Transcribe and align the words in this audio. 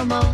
animal, 0.00 0.29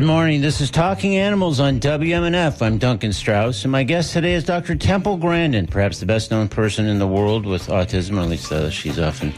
Good 0.00 0.06
morning. 0.06 0.40
This 0.40 0.62
is 0.62 0.70
Talking 0.70 1.16
Animals 1.16 1.60
on 1.60 1.78
WMNF. 1.78 2.62
I'm 2.62 2.78
Duncan 2.78 3.12
Strauss, 3.12 3.64
and 3.66 3.70
my 3.70 3.82
guest 3.82 4.14
today 4.14 4.32
is 4.32 4.44
Dr. 4.44 4.74
Temple 4.74 5.18
Grandin, 5.18 5.66
perhaps 5.66 6.00
the 6.00 6.06
best 6.06 6.30
known 6.30 6.48
person 6.48 6.86
in 6.86 6.98
the 6.98 7.06
world 7.06 7.44
with 7.44 7.66
autism, 7.66 8.16
or 8.16 8.20
at 8.20 8.30
least 8.30 8.50
uh, 8.50 8.70
she's 8.70 8.98
often 8.98 9.34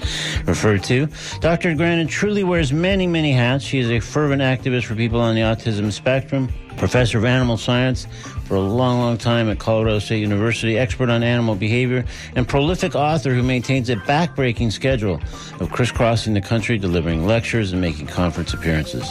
referred 0.47 0.85
to. 0.85 1.09
Dr. 1.41 1.75
Grandin 1.75 2.07
truly 2.07 2.45
wears 2.45 2.73
many, 2.73 3.09
many 3.09 3.33
hats. 3.33 3.65
She 3.65 3.81
is 3.81 3.91
a 3.91 3.99
fervent 3.99 4.41
activist 4.41 4.85
for 4.85 4.95
people 4.95 5.21
on 5.21 5.35
the 5.35 5.41
autism 5.41 5.91
spectrum, 5.91 6.49
professor 6.77 7.19
of 7.19 7.25
animal 7.25 7.57
science 7.57 8.07
for 8.45 8.57
a 8.57 8.61
long, 8.61 8.99
long 8.99 9.17
time 9.17 9.49
at 9.49 9.59
Colorado 9.59 9.99
State 9.99 10.21
University, 10.21 10.77
expert 10.77 11.09
on 11.09 11.23
animal 11.23 11.55
behavior, 11.55 12.05
and 12.37 12.47
prolific 12.47 12.95
author 12.95 13.33
who 13.33 13.43
maintains 13.43 13.89
a 13.89 13.97
backbreaking 13.97 14.71
schedule 14.71 15.21
of 15.61 15.71
crisscrossing 15.71 16.35
the 16.35 16.41
country, 16.41 16.77
delivering 16.77 17.27
lectures 17.27 17.73
and 17.73 17.81
making 17.81 18.07
conference 18.07 18.53
appearances. 18.53 19.11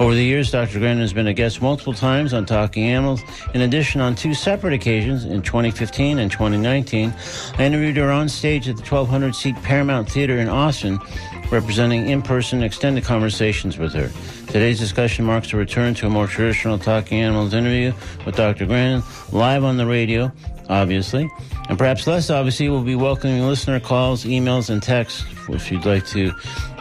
Over 0.00 0.14
the 0.14 0.24
years, 0.24 0.50
Dr. 0.50 0.78
Grandin 0.78 1.02
has 1.02 1.12
been 1.12 1.28
a 1.28 1.34
guest 1.34 1.62
multiple 1.62 1.94
times 1.94 2.34
on 2.34 2.46
Talking 2.46 2.84
Animals. 2.84 3.22
In 3.54 3.60
addition, 3.60 4.00
on 4.00 4.14
two 4.14 4.34
separate 4.34 4.72
occasions 4.72 5.24
in 5.24 5.42
2015 5.42 6.18
and 6.18 6.30
2019, 6.30 7.14
I 7.58 7.64
interviewed 7.64 7.96
her 7.96 8.10
on 8.10 8.28
stage 8.28 8.68
at 8.68 8.76
the 8.76 8.82
1200 8.82 9.34
seat 9.34 9.54
Paramount 9.62 10.10
Theater 10.10 10.38
in 10.38 10.48
Austin 10.48 10.98
representing 11.50 12.08
in 12.08 12.22
person 12.22 12.62
extended 12.62 13.04
conversations 13.04 13.78
with 13.78 13.92
her. 13.92 14.10
Today's 14.50 14.80
discussion 14.80 15.24
marks 15.24 15.52
a 15.52 15.56
return 15.56 15.94
to 15.94 16.08
a 16.08 16.10
more 16.10 16.26
traditional 16.26 16.76
Talking 16.76 17.20
Animals 17.20 17.54
interview 17.54 17.92
with 18.26 18.34
Dr. 18.34 18.66
Grandin, 18.66 19.04
live 19.30 19.62
on 19.62 19.76
the 19.76 19.86
radio, 19.86 20.32
obviously. 20.68 21.30
And 21.68 21.78
perhaps 21.78 22.08
less 22.08 22.30
obviously, 22.30 22.68
we'll 22.68 22.82
be 22.82 22.96
welcoming 22.96 23.46
listener 23.46 23.78
calls, 23.78 24.24
emails, 24.24 24.68
and 24.68 24.82
texts 24.82 25.24
if 25.50 25.70
you'd 25.70 25.86
like 25.86 26.04
to 26.08 26.32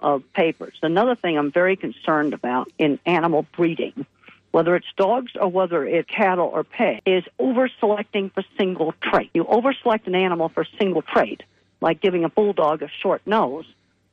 of 0.00 0.22
papers. 0.34 0.74
Another 0.82 1.14
thing 1.14 1.38
I'm 1.38 1.50
very 1.50 1.76
concerned 1.76 2.34
about 2.34 2.70
in 2.78 2.98
animal 3.06 3.46
breeding, 3.56 4.04
whether 4.50 4.76
it's 4.76 4.86
dogs 4.96 5.32
or 5.40 5.48
whether 5.48 5.84
it's 5.86 6.08
cattle 6.10 6.50
or 6.52 6.62
pig, 6.62 7.00
is 7.06 7.24
over 7.38 7.70
selecting 7.80 8.28
for 8.30 8.44
single 8.58 8.92
trait. 9.00 9.30
You 9.32 9.46
over 9.46 9.72
select 9.72 10.06
an 10.06 10.14
animal 10.14 10.50
for 10.50 10.66
single 10.78 11.00
trait, 11.00 11.42
like 11.80 12.00
giving 12.02 12.24
a 12.24 12.28
bulldog 12.28 12.82
a 12.82 12.88
short 13.00 13.22
nose, 13.26 13.64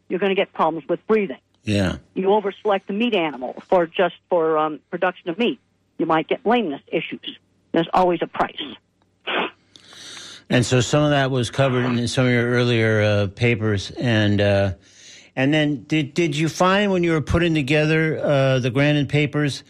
you're 0.07 0.19
going 0.19 0.31
to 0.31 0.35
get 0.35 0.53
problems 0.53 0.87
with 0.87 1.05
breathing. 1.07 1.39
Yeah. 1.63 1.97
You 2.13 2.27
overselect 2.27 2.87
the 2.87 2.93
meat 2.93 3.13
animal 3.13 3.61
for 3.69 3.85
just 3.85 4.15
for 4.29 4.57
um, 4.57 4.79
production 4.89 5.29
of 5.29 5.37
meat. 5.37 5.59
You 6.01 6.07
might 6.07 6.27
get 6.27 6.43
lameness 6.43 6.81
issues. 6.87 7.37
There's 7.73 7.87
always 7.93 8.23
a 8.23 8.25
price. 8.25 8.59
And 10.49 10.65
so 10.65 10.81
some 10.81 11.03
of 11.03 11.11
that 11.11 11.29
was 11.29 11.51
covered 11.51 11.85
in 11.85 12.07
some 12.07 12.25
of 12.25 12.31
your 12.31 12.49
earlier 12.49 13.01
uh, 13.03 13.27
papers, 13.27 13.91
and 13.91 14.41
uh, 14.41 14.73
and 15.35 15.53
then 15.53 15.83
did 15.83 16.15
did 16.15 16.35
you 16.35 16.49
find 16.49 16.91
when 16.91 17.03
you 17.03 17.11
were 17.11 17.21
putting 17.21 17.53
together 17.53 18.17
uh, 18.17 18.57
the 18.57 18.71
Grandin 18.71 19.05
papers 19.05 19.63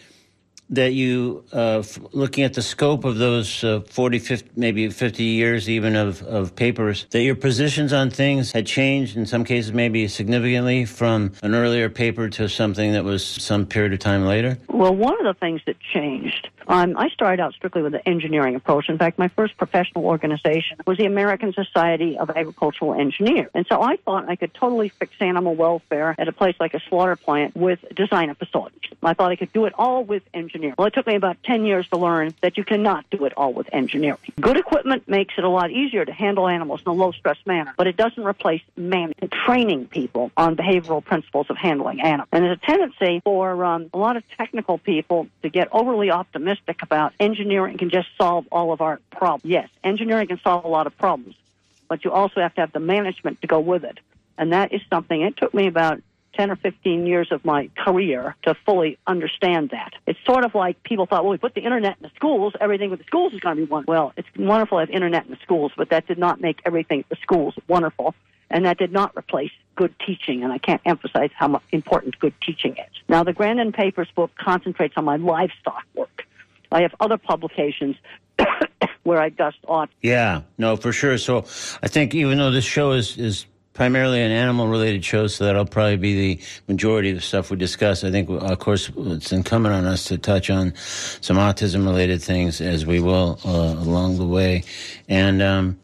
that 0.72 0.94
you 0.94 1.44
uh, 1.52 1.84
looking 2.14 2.44
at 2.44 2.54
the 2.54 2.62
scope 2.62 3.04
of 3.04 3.18
those 3.18 3.64
uh, 3.64 3.82
40, 3.82 4.20
50, 4.20 4.50
maybe 4.56 4.90
50 4.90 5.24
years 5.24 5.70
even 5.70 5.96
of, 5.96 6.22
of 6.24 6.56
papers 6.56 7.06
that 7.12 7.22
your 7.22 7.36
positions 7.36 7.94
on 7.94 8.10
things 8.10 8.52
had 8.52 8.66
changed 8.66 9.18
in 9.18 9.26
some 9.26 9.44
cases 9.44 9.74
maybe 9.74 10.08
significantly 10.08 10.86
from 10.86 11.34
an 11.44 11.54
earlier 11.54 11.90
paper 11.90 12.30
to 12.30 12.48
something 12.48 12.94
that 12.94 13.04
was 13.04 13.26
some 13.26 13.66
period 13.66 13.94
of 13.94 14.00
time 14.00 14.26
later? 14.26 14.58
Well, 14.70 14.96
one 14.96 15.14
of 15.20 15.26
the 15.26 15.40
things 15.40 15.62
that 15.66 15.76
changed, 15.94 16.50
um, 16.68 16.98
I 16.98 17.10
started 17.10 17.42
out 17.42 17.54
strictly 17.54 17.82
with 17.82 17.94
the 17.94 18.08
engineering 18.08 18.56
approach. 18.56 18.90
In 18.90 18.98
fact, 18.98 19.18
my 19.18 19.28
first 19.30 19.58
professional 19.58 20.06
organization 20.06 20.78
was 20.86 20.98
the 20.98 21.06
American 21.06 21.54
Society 21.54 22.18
of 22.18 22.30
Agricultural 22.30 22.94
Engineers. 22.94 23.50
And 23.54 23.66
so 23.68 23.82
I 23.82 23.98
thought 23.98 24.30
I 24.30 24.36
could 24.36 24.54
totally 24.54 24.90
fix 24.90 25.14
animal 25.20 25.56
welfare 25.56 26.16
at 26.18 26.28
a 26.28 26.32
place 26.32 26.56
like 26.60 26.74
a 26.74 26.80
slaughter 26.90 27.16
plant 27.16 27.56
with 27.56 27.80
design 27.96 28.30
of 28.30 28.38
facilities. 28.38 28.80
I 29.04 29.14
thought 29.14 29.32
I 29.32 29.36
could 29.36 29.52
do 29.54 29.66
it 29.66 29.74
all 29.78 30.04
with 30.04 30.24
engineering. 30.34 30.76
Well, 30.78 30.88
it 30.88 30.94
took 30.94 31.08
me 31.08 31.16
about 31.16 31.38
10 31.44 31.66
years 31.66 31.88
to 31.90 31.98
learn 31.98 32.34
that 32.42 32.58
you 32.58 32.64
cannot 32.64 33.10
do 33.10 33.26
it 33.26 33.34
all 33.36 33.54
with 33.54 33.68
engineering. 33.74 34.20
Good 34.40 34.58
equipment 34.58 35.08
makes 35.08 35.34
it 35.38 35.44
a 35.44 35.50
lot 35.50 35.72
easier 35.72 36.06
to 36.06 36.14
handle 36.14 36.48
animals 36.48 36.82
in 36.86 36.90
a 36.92 36.94
low 36.94 37.12
stress 37.12 37.38
manner, 37.46 37.74
but 37.78 37.88
it 37.88 37.98
doesn't 37.98 38.24
replace 38.24 38.62
man 38.78 39.14
training 39.46 39.88
people 39.88 40.32
on 40.38 40.56
behavioral 40.56 41.04
principles 41.04 41.48
of 41.50 41.58
handling 41.58 42.02
animals. 42.02 42.30
And 42.32 42.44
there's 42.44 42.58
a 42.62 42.66
tendency 42.66 43.22
for 43.24 43.64
um, 43.66 43.90
a 43.94 43.98
lot 43.98 44.18
of 44.18 44.24
technical 44.38 44.78
people 44.78 45.28
to 45.42 45.50
get 45.50 45.70
overly 45.72 46.12
optimistic 46.12 46.51
about 46.82 47.14
engineering 47.20 47.78
can 47.78 47.90
just 47.90 48.08
solve 48.18 48.46
all 48.52 48.72
of 48.72 48.82
our 48.82 49.00
problems. 49.12 49.46
Yes, 49.46 49.70
engineering 49.84 50.28
can 50.28 50.40
solve 50.44 50.66
a 50.66 50.68
lot 50.68 50.88
of 50.88 50.98
problems, 50.98 51.36
but 51.88 52.04
you 52.04 52.12
also 52.12 52.42
have 52.42 52.54
to 52.56 52.62
have 52.62 52.72
the 52.72 52.80
management 52.80 53.42
to 53.42 53.48
go 53.48 53.60
with 53.60 53.84
it. 53.84 54.00
And 54.38 54.54
that 54.54 54.74
is 54.74 54.82
something, 54.90 55.22
it 55.22 55.38
took 55.38 55.54
me 55.54 55.68
about 55.68 56.02
10 56.34 56.52
or 56.52 56.56
15 56.56 57.06
years 57.06 57.32
of 57.32 57.44
my 57.44 57.70
career 57.78 58.36
to 58.44 58.56
fully 58.66 58.98
understand 59.06 59.72
that. 59.72 59.94
It's 60.08 60.20
sort 60.26 60.46
of 60.46 60.56
like 60.56 60.82
people 60.84 61.06
thought, 61.06 61.24
well, 61.24 61.32
we 61.32 61.38
put 61.38 61.54
the 61.54 61.62
internet 61.62 61.98
in 61.98 62.04
the 62.04 62.12
schools, 62.16 62.54
everything 62.60 62.90
with 62.90 63.00
the 63.00 63.06
schools 63.06 63.34
is 63.34 63.40
going 63.40 63.58
to 63.58 63.66
be 63.66 63.70
wonderful. 63.70 63.94
Well, 63.94 64.14
it's 64.16 64.28
wonderful 64.38 64.78
to 64.78 64.82
have 64.82 64.90
internet 64.90 65.26
in 65.26 65.32
the 65.32 65.38
schools, 65.44 65.72
but 65.76 65.90
that 65.90 66.08
did 66.08 66.18
not 66.18 66.40
make 66.42 66.62
everything 66.66 67.02
at 67.02 67.10
the 67.10 67.18
schools 67.22 67.54
wonderful. 67.68 68.16
And 68.50 68.66
that 68.66 68.78
did 68.78 68.92
not 68.92 69.16
replace 69.18 69.52
good 69.76 69.94
teaching, 70.06 70.44
and 70.44 70.52
I 70.52 70.58
can't 70.58 70.82
emphasize 70.86 71.30
how 71.34 71.62
important 71.72 72.20
good 72.20 72.34
teaching 72.42 72.74
is. 72.74 73.02
Now, 73.08 73.24
the 73.24 73.32
Grandin 73.32 73.72
Papers 73.72 74.10
book 74.14 74.32
concentrates 74.38 74.96
on 74.98 75.06
my 75.06 75.16
livestock 75.16 75.84
work. 75.96 76.28
I 76.72 76.82
have 76.82 76.96
other 77.00 77.18
publications 77.18 77.96
where 79.04 79.20
I 79.20 79.30
dust 79.30 79.58
off 79.68 79.90
Yeah, 80.02 80.42
no, 80.58 80.76
for 80.76 80.92
sure. 80.92 81.18
So 81.18 81.40
I 81.84 81.88
think 81.88 82.16
even 82.16 82.38
though 82.38 82.52
this 82.52 82.66
show 82.66 82.92
is, 82.92 83.18
is 83.18 83.46
primarily 83.74 84.22
an 84.22 84.32
animal 84.32 84.68
related 84.68 85.04
show, 85.04 85.28
so 85.28 85.46
that'll 85.46 85.66
probably 85.66 85.98
be 85.98 86.36
the 86.36 86.44
majority 86.68 87.10
of 87.10 87.16
the 87.16 87.22
stuff 87.22 87.52
we 87.52 87.58
discuss. 87.58 88.04
I 88.04 88.12
think, 88.12 88.30
of 88.30 88.60
course, 88.60 88.92
it's 88.96 89.32
incumbent 89.32 89.76
on 89.76 89.86
us 89.86 90.06
to 90.06 90.18
touch 90.18 90.50
on 90.50 90.74
some 90.76 91.38
autism 91.38 91.86
related 91.86 92.22
things 92.22 92.62
as 92.62 92.86
we 92.86 93.00
will 93.00 93.40
uh, 93.46 93.50
along 93.50 94.18
the 94.18 94.26
way. 94.26 94.64
And, 95.08 95.42
um, 95.42 95.80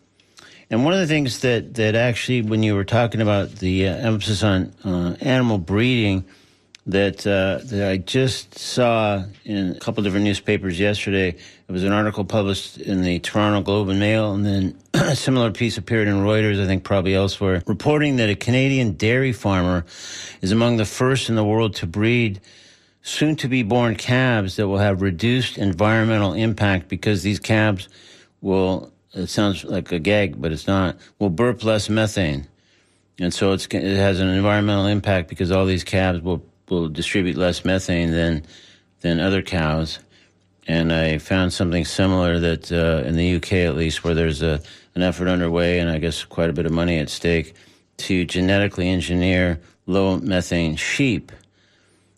and 0.70 0.84
one 0.84 0.94
of 0.94 1.00
the 1.00 1.08
things 1.08 1.40
that, 1.42 1.76
that 1.76 1.96
actually, 1.96 2.42
when 2.42 2.62
you 2.62 2.76
were 2.76 2.84
talking 2.84 3.22
about 3.22 3.52
the 3.52 3.88
uh, 3.88 3.96
emphasis 3.96 4.44
on 4.44 4.74
uh, 4.84 5.16
animal 5.22 5.58
breeding, 5.58 6.26
that 6.88 7.28
uh, 7.28 7.64
that 7.66 7.90
I 7.90 7.98
just 7.98 8.58
saw 8.58 9.24
in 9.44 9.72
a 9.72 9.80
couple 9.80 10.04
different 10.04 10.26
newspapers 10.26 10.80
yesterday. 10.80 11.30
It 11.30 11.72
was 11.72 11.84
an 11.84 11.92
article 11.92 12.24
published 12.24 12.78
in 12.78 13.02
the 13.02 13.20
Toronto 13.20 13.62
Globe 13.62 13.90
and 13.90 14.00
Mail, 14.00 14.34
and 14.34 14.46
then 14.46 14.78
a 14.94 15.16
similar 15.16 15.52
piece 15.52 15.78
appeared 15.78 16.08
in 16.08 16.16
Reuters, 16.16 16.64
I 16.64 16.66
think 16.66 16.84
probably 16.84 17.14
elsewhere, 17.14 17.62
reporting 17.68 18.16
that 18.16 18.30
a 18.30 18.36
Canadian 18.36 18.94
dairy 18.94 19.34
farmer 19.34 19.86
is 20.42 20.52
among 20.52 20.78
the 20.78 20.86
first 20.86 21.30
in 21.30 21.36
the 21.36 21.44
world 21.44 21.76
to 21.76 21.88
breed 21.88 22.40
soon 23.02 23.36
to 23.38 23.48
be 23.48 23.64
born 23.64 23.96
calves 23.96 24.56
that 24.56 24.68
will 24.68 24.78
have 24.78 25.02
reduced 25.02 25.58
environmental 25.58 26.34
impact 26.34 26.88
because 26.88 27.22
these 27.24 27.40
calves 27.40 27.88
will 28.42 28.92
it 29.14 29.28
sounds 29.28 29.64
like 29.64 29.92
a 29.94 30.00
gag 30.00 30.40
but 30.42 30.52
it's 30.52 30.68
not 30.68 30.98
will 31.18 31.30
burp 31.30 31.64
less 31.64 31.90
methane 31.90 32.46
and 33.20 33.34
so 33.34 33.52
it 33.52 33.72
has 33.74 34.20
an 34.20 34.28
environmental 34.30 34.86
impact 34.86 35.28
because 35.28 35.52
all 35.52 35.66
these 35.66 35.84
calves 35.84 36.22
will, 36.22 36.44
will 36.70 36.90
distribute 36.90 37.38
less 37.38 37.66
methane 37.66 38.12
than 38.12 38.44
than 39.02 39.20
other 39.20 39.42
cows. 39.42 40.00
And 40.68 40.92
I 40.92 41.18
found 41.18 41.54
something 41.54 41.86
similar 41.86 42.40
that 42.40 42.72
uh, 42.72 43.08
in 43.08 43.16
the 43.16 43.36
UK 43.36 43.54
at 43.54 43.76
least 43.76 44.04
where 44.04 44.14
there's 44.14 44.42
a 44.42 44.62
an 44.96 45.04
effort 45.04 45.28
underway 45.28 45.80
and 45.80 45.90
I 45.90 46.00
guess 46.00 46.24
quite 46.24 46.50
a 46.50 46.54
bit 46.54 46.66
of 46.66 46.72
money 46.72 46.98
at 46.98 47.10
stake 47.10 47.54
to 47.98 48.26
genetically 48.26 48.90
engineer 48.90 49.60
low 49.86 50.18
methane 50.18 50.76
sheep 50.76 51.32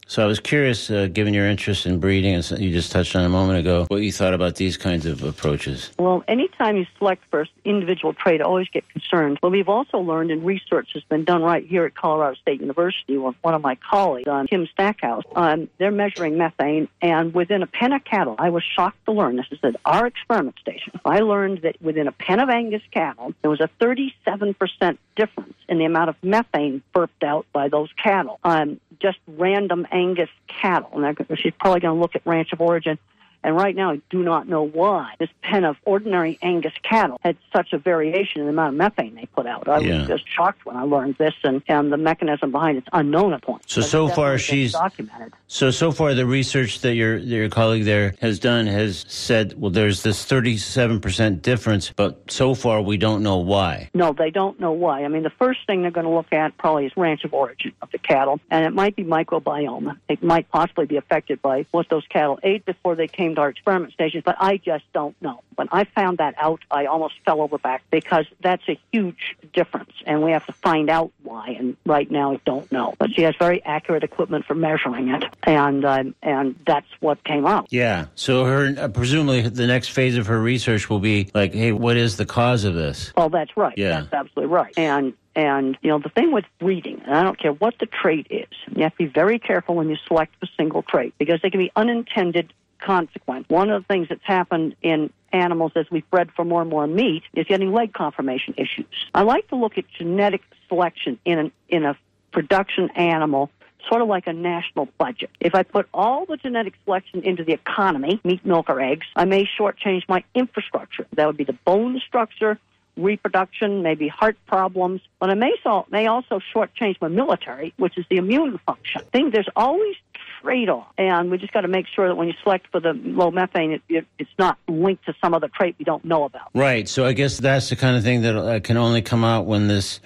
so 0.10 0.24
I 0.24 0.26
was 0.26 0.40
curious, 0.40 0.90
uh, 0.90 1.06
given 1.06 1.36
your 1.36 1.48
interest 1.48 1.86
in 1.86 2.00
breeding, 2.00 2.34
and 2.34 2.50
you 2.60 2.72
just 2.72 2.92
touched 2.92 3.16
on 3.16 3.24
a 3.24 3.30
moment 3.30 3.60
ago, 3.60 3.86
what 3.90 4.02
you 4.02 4.12
thought 4.12 4.34
about 4.34 4.56
these 4.56 4.76
kinds 4.76 5.06
of 5.06 5.22
approaches. 5.24 5.92
Well, 6.00 6.24
anytime 6.28 6.78
you 6.78 6.88
select 6.98 7.24
for 7.30 7.48
individual 7.64 8.16
trait, 8.16 8.42
I 8.42 8.44
always 8.44 8.68
get 8.70 8.90
concerned. 8.90 9.38
But 9.40 9.52
we've 9.52 9.70
also 9.70 10.00
learned, 10.00 10.32
and 10.32 10.44
research 10.44 10.90
has 10.94 11.04
been 11.04 11.26
done 11.26 11.44
right 11.44 11.64
here 11.64 11.86
at 11.86 11.94
Colorado 11.94 12.36
State 12.42 12.60
University 12.60 13.18
with 13.18 13.36
one 13.44 13.54
of 13.54 13.62
my 13.62 13.76
colleagues, 13.76 14.28
um, 14.28 14.48
Kim 14.48 14.68
Stackhouse. 14.74 15.24
Um, 15.36 15.70
they're 15.78 15.92
measuring 15.92 16.40
methane, 16.40 16.88
and 17.04 17.32
within 17.32 17.62
a 17.62 17.68
pen 17.68 17.94
of 17.94 18.04
cattle, 18.04 18.36
I 18.40 18.50
was 18.50 18.64
shocked 18.64 19.06
to 19.06 19.12
learn 19.12 19.36
this 19.36 19.46
is 19.52 19.60
at 19.62 19.76
our 19.86 20.08
experiment 20.08 20.58
station. 20.60 21.00
I 21.06 21.20
learned 21.20 21.62
that 21.62 21.80
within 21.84 22.08
a 22.08 22.12
pen 22.12 22.40
of 22.40 22.50
Angus 22.50 22.82
cattle, 22.92 23.36
there 23.44 23.52
was 23.52 23.62
a 23.62 23.70
37% 23.80 24.98
difference 25.16 25.54
in 25.68 25.78
the 25.78 25.86
amount 25.86 26.10
of 26.10 26.16
methane 26.24 26.82
burped 26.94 27.24
out 27.24 27.46
by 27.54 27.68
those 27.70 27.90
cattle. 28.02 28.40
Um, 28.44 28.80
just 29.02 29.18
random 29.28 29.88
Angus 29.92 30.30
cattle. 30.48 31.04
And 31.04 31.18
she's 31.40 31.54
probably 31.60 31.80
going 31.80 31.96
to 31.96 32.02
look 32.02 32.16
at 32.16 32.22
ranch 32.26 32.54
of 32.54 32.62
origin. 32.62 32.98
And 33.44 33.56
right 33.56 33.76
now, 33.76 33.92
I 33.92 34.02
do 34.10 34.22
not 34.22 34.48
know 34.48 34.64
why 34.64 35.14
this 35.20 35.30
pen 35.42 35.64
of 35.64 35.78
ordinary 35.86 36.38
Angus 36.42 36.74
cattle 36.84 37.20
had 37.24 37.38
such 37.56 37.72
a 37.74 37.78
variation 37.78 38.42
in 38.42 38.48
the 38.48 38.52
amount 38.52 38.74
of 38.74 38.78
methane 38.78 39.16
they 39.16 39.28
put 39.28 39.46
out. 39.48 39.68
I 39.70 39.80
Yeah. 39.80 40.00
was 40.00 40.08
just 40.08 40.24
shocked 40.30 40.66
when 40.66 40.76
I 40.76 40.84
learned 40.84 41.16
this, 41.18 41.34
and, 41.44 41.62
and 41.68 41.92
the 41.92 41.98
mechanism 41.98 42.52
behind 42.52 42.78
it's 42.80 42.88
unknown 42.92 43.34
at 43.34 43.42
point. 43.42 43.64
So, 43.68 43.82
so 43.82 44.08
far 44.10 44.38
she's- 44.38 44.74
documented. 44.74 45.34
So, 45.48 45.72
so 45.72 45.92
far, 45.92 46.14
the 46.14 46.26
research 46.26 46.82
that 46.82 46.94
your 46.96 47.20
that 47.20 47.26
your 47.26 47.50
colleague 47.50 47.86
there 47.86 48.14
has 48.22 48.40
done 48.40 48.68
has 48.68 49.04
said, 49.08 49.54
well, 49.58 49.72
there's 49.72 50.04
this 50.04 50.24
37% 50.26 51.42
difference, 51.42 51.92
but 51.96 52.30
so 52.32 52.54
far 52.54 52.82
we 52.82 52.98
don't 52.98 53.24
know 53.24 53.38
why. 53.38 53.90
No, 53.94 54.14
they 54.14 54.30
don't 54.30 54.60
know 54.60 54.72
why. 54.72 55.04
I 55.04 55.08
mean, 55.08 55.24
the 55.24 55.30
first 55.32 55.62
thing 55.66 55.82
they're 55.82 55.92
going 55.92 56.06
to 56.06 56.12
look 56.14 56.32
at 56.34 56.58
probably 56.58 56.86
is 56.86 56.92
ranch 56.96 57.24
of 57.24 57.34
origin 57.34 57.72
of 57.82 57.90
the 57.92 57.98
cattle, 57.98 58.40
and 58.52 58.66
it 58.66 58.74
might 58.74 58.96
be 58.96 59.04
microbiome. 59.04 59.98
It 60.08 60.22
might 60.24 60.50
possibly 60.50 60.86
be 60.86 60.98
affected 60.98 61.42
by 61.42 61.66
what 61.72 61.90
those 61.90 62.06
cattle 62.10 62.40
ate 62.44 62.66
before 62.66 62.96
they 62.96 63.08
came 63.08 63.29
to 63.36 63.42
our 63.42 63.50
experiment 63.50 63.94
stations, 63.94 64.24
but 64.26 64.36
I 64.40 64.58
just 64.58 64.86
don't 64.94 65.20
know. 65.22 65.42
When 65.56 65.68
I 65.72 65.84
found 65.84 66.20
that 66.20 66.36
out, 66.38 66.62
I 66.72 66.86
almost 66.86 67.16
fell 67.26 67.42
over 67.42 67.58
back 67.58 67.84
because 67.92 68.26
that's 68.42 68.64
a 68.70 68.80
huge 68.92 69.36
difference, 69.54 69.92
and 70.06 70.24
we 70.24 70.32
have 70.32 70.46
to 70.46 70.54
find 70.54 70.90
out 70.90 71.12
why. 71.24 71.56
And 71.60 71.76
right 71.86 72.10
now, 72.10 72.34
I 72.34 72.40
don't 72.46 72.72
know. 72.72 72.96
But 72.98 73.12
she 73.14 73.24
has 73.24 73.36
very 73.38 73.64
accurate 73.66 74.04
equipment 74.04 74.46
for 74.46 74.56
measuring 74.56 75.10
it, 75.10 75.24
and 75.44 75.84
um, 75.86 76.16
and 76.22 76.58
that's 76.66 76.88
what 77.00 77.24
came 77.24 77.46
out. 77.46 77.68
Yeah. 77.72 78.06
So, 78.16 78.46
her 78.46 78.74
uh, 78.78 78.88
presumably 78.88 79.42
the 79.42 79.68
next 79.68 79.90
phase 79.90 80.18
of 80.18 80.28
her 80.28 80.40
research 80.40 80.90
will 80.90 81.00
be 81.00 81.30
like, 81.34 81.54
hey, 81.54 81.72
what 81.72 81.98
is 81.98 82.18
the 82.18 82.26
cause 82.26 82.64
of 82.64 82.74
this? 82.74 83.12
Well, 83.16 83.30
that's 83.30 83.56
right. 83.58 83.78
Yeah. 83.78 84.02
That's 84.02 84.14
absolutely 84.14 84.54
right. 84.54 84.74
And 84.78 85.14
and 85.36 85.78
you 85.82 85.90
know 85.90 86.00
the 86.00 86.10
thing 86.10 86.32
with 86.32 86.46
breeding, 86.60 87.02
and 87.06 87.16
I 87.16 87.24
don't 87.24 87.40
care 87.40 87.54
what 87.54 87.76
the 87.80 87.86
trait 87.86 88.28
is, 88.30 88.48
you 88.76 88.84
have 88.84 88.92
to 88.94 88.98
be 88.98 89.06
very 89.06 89.40
careful 89.40 89.76
when 89.76 89.90
you 89.90 89.98
select 90.08 90.36
a 90.42 90.48
single 90.58 90.84
trait 90.84 91.14
because 91.18 91.42
they 91.42 91.50
can 91.50 91.60
be 91.60 91.72
unintended 91.76 92.54
consequence. 92.80 93.46
One 93.50 93.70
of 93.70 93.84
the 93.84 93.88
things 93.88 94.08
that's 94.10 94.24
happened 94.24 94.76
in 94.82 95.12
animals 95.32 95.74
as 95.76 95.86
we've 95.92 96.10
bred 96.10 96.32
for 96.36 96.44
more 96.44 96.62
and 96.62 96.70
more 96.70 96.88
meat 96.88 97.24
is 97.34 97.46
getting 97.46 97.72
leg 97.72 97.94
conformation 97.94 98.56
issues. 98.58 98.88
I 99.14 99.22
like 99.22 99.48
to 99.50 99.56
look 99.56 99.78
at 99.78 99.86
genetic 99.98 100.42
selection 100.68 101.20
in 101.26 101.40
an, 101.40 101.52
in 101.68 101.86
a 101.86 101.98
production 102.32 102.90
animal 102.96 103.50
sort 103.88 104.02
of 104.02 104.08
like 104.08 104.28
a 104.28 104.34
national 104.34 104.88
budget. 104.98 105.30
If 105.40 105.56
I 105.56 105.64
put 105.64 105.88
all 105.94 106.26
the 106.26 106.38
genetic 106.38 106.74
selection 106.86 107.24
into 107.24 107.44
the 107.44 107.54
economy, 107.54 108.20
meat, 108.24 108.46
milk, 108.46 108.70
or 108.70 108.82
eggs, 108.82 109.08
I 109.16 109.26
may 109.26 109.48
shortchange 109.60 110.04
my 110.08 110.24
infrastructure. 110.36 111.08
That 111.14 111.28
would 111.28 111.38
be 111.38 111.46
the 111.46 111.54
bone 111.54 112.02
structure, 112.06 112.60
reproduction, 112.98 113.82
maybe 113.82 114.08
heart 114.08 114.38
problems. 114.48 115.02
But 115.20 115.30
I 115.30 115.36
may, 115.36 115.54
so, 115.64 115.86
may 115.90 116.08
also 116.08 116.40
shortchange 116.54 116.98
my 117.02 117.08
military, 117.08 117.74
which 117.78 117.98
is 117.98 118.06
the 118.10 118.18
immune 118.18 118.60
function. 118.66 119.02
I 119.02 119.10
think 119.12 119.34
there's 119.34 119.50
always 119.56 119.96
trade-off, 120.42 120.88
and 120.98 121.30
we 121.32 121.38
just 121.38 121.54
got 121.54 121.62
to 121.62 121.68
make 121.68 121.88
sure 121.88 122.08
that 122.08 122.16
when 122.16 122.28
you 122.28 122.34
select 122.44 122.68
for 122.72 122.80
the 122.80 122.94
low 122.94 123.32
methane, 123.32 123.72
it, 123.72 123.82
it, 123.90 124.06
it's 124.18 124.30
not 124.38 124.58
linked 124.68 125.06
to 125.06 125.14
some 125.22 125.34
other 125.34 125.50
trait 125.50 125.76
we 125.80 125.86
don't 125.86 126.04
know 126.06 126.24
about. 126.24 126.50
Right. 126.54 126.88
So, 126.88 127.06
I 127.06 127.14
guess 127.14 127.38
that's 127.38 127.70
the 127.70 127.76
kind 127.76 127.96
of 127.98 128.04
thing 128.04 128.22
that 128.22 128.36
uh, 128.36 128.60
can 128.60 128.78
only 128.78 129.02
come 129.02 129.24
out 129.24 129.46
when 129.46 129.68
this 129.68 130.00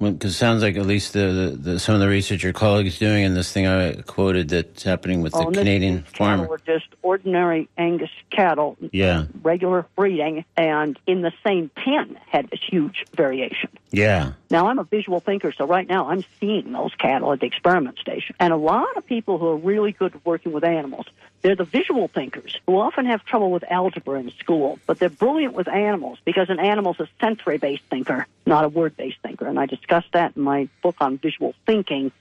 Because 0.00 0.32
it 0.32 0.36
sounds 0.36 0.62
like 0.62 0.76
at 0.76 0.84
least 0.86 1.12
the, 1.12 1.18
the, 1.20 1.70
the, 1.70 1.78
some 1.78 1.94
of 1.94 2.00
the 2.00 2.08
research 2.08 2.42
your 2.42 2.52
colleagues 2.52 2.98
doing, 2.98 3.24
and 3.24 3.36
this 3.36 3.52
thing 3.52 3.66
I 3.66 4.02
quoted 4.02 4.48
that's 4.48 4.82
happening 4.82 5.22
with 5.22 5.34
Oh, 5.34 5.50
the 5.50 5.58
Canadian 5.58 6.02
farmer. 6.02 6.46
were 6.46 6.60
just 6.66 6.86
ordinary 7.02 7.68
Angus 7.78 8.10
cattle, 8.30 8.76
Yeah, 8.92 9.26
regular 9.42 9.86
breeding, 9.96 10.44
and 10.56 10.98
in 11.06 11.22
the 11.22 11.32
same 11.46 11.70
pen 11.76 12.18
had 12.28 12.50
this 12.50 12.60
huge 12.68 13.04
variation. 13.16 13.70
Yeah, 13.94 14.32
Now, 14.50 14.68
I'm 14.68 14.78
a 14.78 14.84
visual 14.84 15.20
thinker, 15.20 15.52
so 15.52 15.66
right 15.66 15.88
now 15.88 16.08
I'm 16.08 16.24
seeing 16.40 16.72
those 16.72 16.94
cattle 16.94 17.32
at 17.32 17.40
the 17.40 17.46
experiment 17.46 17.98
station. 17.98 18.34
And 18.38 18.52
a 18.52 18.56
lot 18.56 18.96
of 18.96 19.06
people 19.06 19.38
who 19.38 19.48
are 19.48 19.56
really 19.56 19.92
good 19.92 20.14
at 20.14 20.24
working 20.24 20.52
with 20.52 20.64
animals, 20.64 21.06
they're 21.42 21.56
the 21.56 21.64
visual 21.64 22.08
thinkers 22.08 22.56
who 22.66 22.78
often 22.78 23.06
have 23.06 23.24
trouble 23.24 23.50
with 23.50 23.64
algebra 23.70 24.18
in 24.18 24.30
school, 24.32 24.78
but 24.86 24.98
they're 24.98 25.08
brilliant 25.08 25.54
with 25.54 25.68
animals 25.68 26.18
because 26.24 26.50
an 26.50 26.58
animal's 26.58 27.00
a 27.00 27.08
sensory 27.20 27.58
based 27.58 27.84
thinker, 27.90 28.26
not 28.46 28.64
a 28.64 28.68
word 28.68 28.96
based 28.96 29.18
thinker. 29.22 29.46
And 29.46 29.58
I 29.58 29.66
discussed 29.66 30.12
that 30.12 30.36
in 30.36 30.42
my 30.42 30.68
book 30.82 30.96
on 31.00 31.18
visual 31.18 31.54
thinking, 31.66 32.12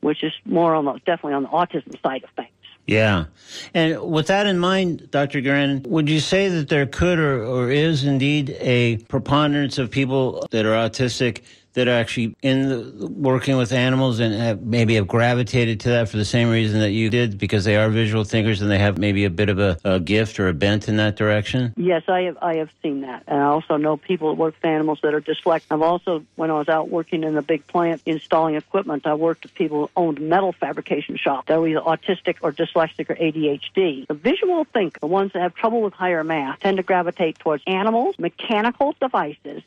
which 0.00 0.24
is 0.24 0.32
more 0.44 0.74
on 0.74 0.84
the, 0.84 0.92
definitely 1.06 1.34
on 1.34 1.44
the 1.44 1.48
autism 1.48 2.00
side 2.02 2.24
of 2.24 2.30
things. 2.30 2.48
Yeah. 2.86 3.26
And 3.74 4.00
with 4.02 4.26
that 4.26 4.46
in 4.46 4.58
mind, 4.58 5.10
Dr. 5.10 5.40
Grandin, 5.40 5.84
would 5.90 6.08
you 6.08 6.20
say 6.20 6.48
that 6.48 6.68
there 6.68 6.86
could 6.86 7.18
or, 7.18 7.44
or 7.44 7.70
is 7.70 8.04
indeed 8.04 8.56
a 8.58 8.96
preponderance 9.08 9.78
of 9.78 9.90
people 9.90 10.46
that 10.50 10.66
are 10.66 10.74
autistic 10.74 11.42
that 11.74 11.88
are 11.88 11.92
actually 11.92 12.36
in 12.42 12.68
the, 12.68 13.06
working 13.06 13.56
with 13.56 13.72
animals 13.72 14.20
and 14.20 14.34
have, 14.34 14.62
maybe 14.62 14.94
have 14.94 15.08
gravitated 15.08 15.80
to 15.80 15.88
that 15.90 16.08
for 16.08 16.16
the 16.16 16.24
same 16.24 16.50
reason 16.50 16.80
that 16.80 16.90
you 16.90 17.10
did 17.10 17.38
because 17.38 17.64
they 17.64 17.76
are 17.76 17.88
visual 17.88 18.24
thinkers 18.24 18.60
and 18.60 18.70
they 18.70 18.78
have 18.78 18.98
maybe 18.98 19.24
a 19.24 19.30
bit 19.30 19.48
of 19.48 19.58
a, 19.58 19.78
a 19.84 20.00
gift 20.00 20.38
or 20.38 20.48
a 20.48 20.54
bent 20.54 20.88
in 20.88 20.96
that 20.96 21.16
direction? 21.16 21.72
Yes, 21.76 22.02
I 22.08 22.22
have. 22.22 22.38
I 22.42 22.56
have 22.56 22.70
seen 22.82 23.02
that, 23.02 23.22
and 23.26 23.40
I 23.40 23.46
also 23.46 23.76
know 23.76 23.96
people 23.96 24.28
that 24.30 24.34
work 24.34 24.54
with 24.54 24.64
animals 24.64 25.00
that 25.02 25.14
are 25.14 25.20
dyslexic. 25.20 25.62
I've 25.70 25.82
also, 25.82 26.24
when 26.36 26.50
I 26.50 26.54
was 26.54 26.68
out 26.68 26.90
working 26.90 27.24
in 27.24 27.36
a 27.36 27.42
big 27.42 27.66
plant 27.66 28.02
installing 28.06 28.54
equipment, 28.56 29.06
I 29.06 29.14
worked 29.14 29.44
with 29.44 29.54
people 29.54 29.86
who 29.86 29.90
owned 29.96 30.20
metal 30.20 30.52
fabrication 30.52 31.16
shops. 31.16 31.48
They 31.48 31.56
were 31.56 31.68
either 31.68 31.80
autistic 31.80 32.36
or 32.42 32.52
dyslexic 32.52 33.10
or 33.10 33.14
ADHD. 33.14 34.06
The 34.06 34.14
visual 34.14 34.64
think, 34.64 35.00
the 35.00 35.06
ones 35.06 35.32
that 35.32 35.42
have 35.42 35.54
trouble 35.54 35.82
with 35.82 35.94
higher 35.94 36.24
math, 36.24 36.60
tend 36.60 36.76
to 36.76 36.82
gravitate 36.82 37.38
towards 37.38 37.62
animals, 37.66 38.18
mechanical 38.18 38.94
devices, 39.00 39.62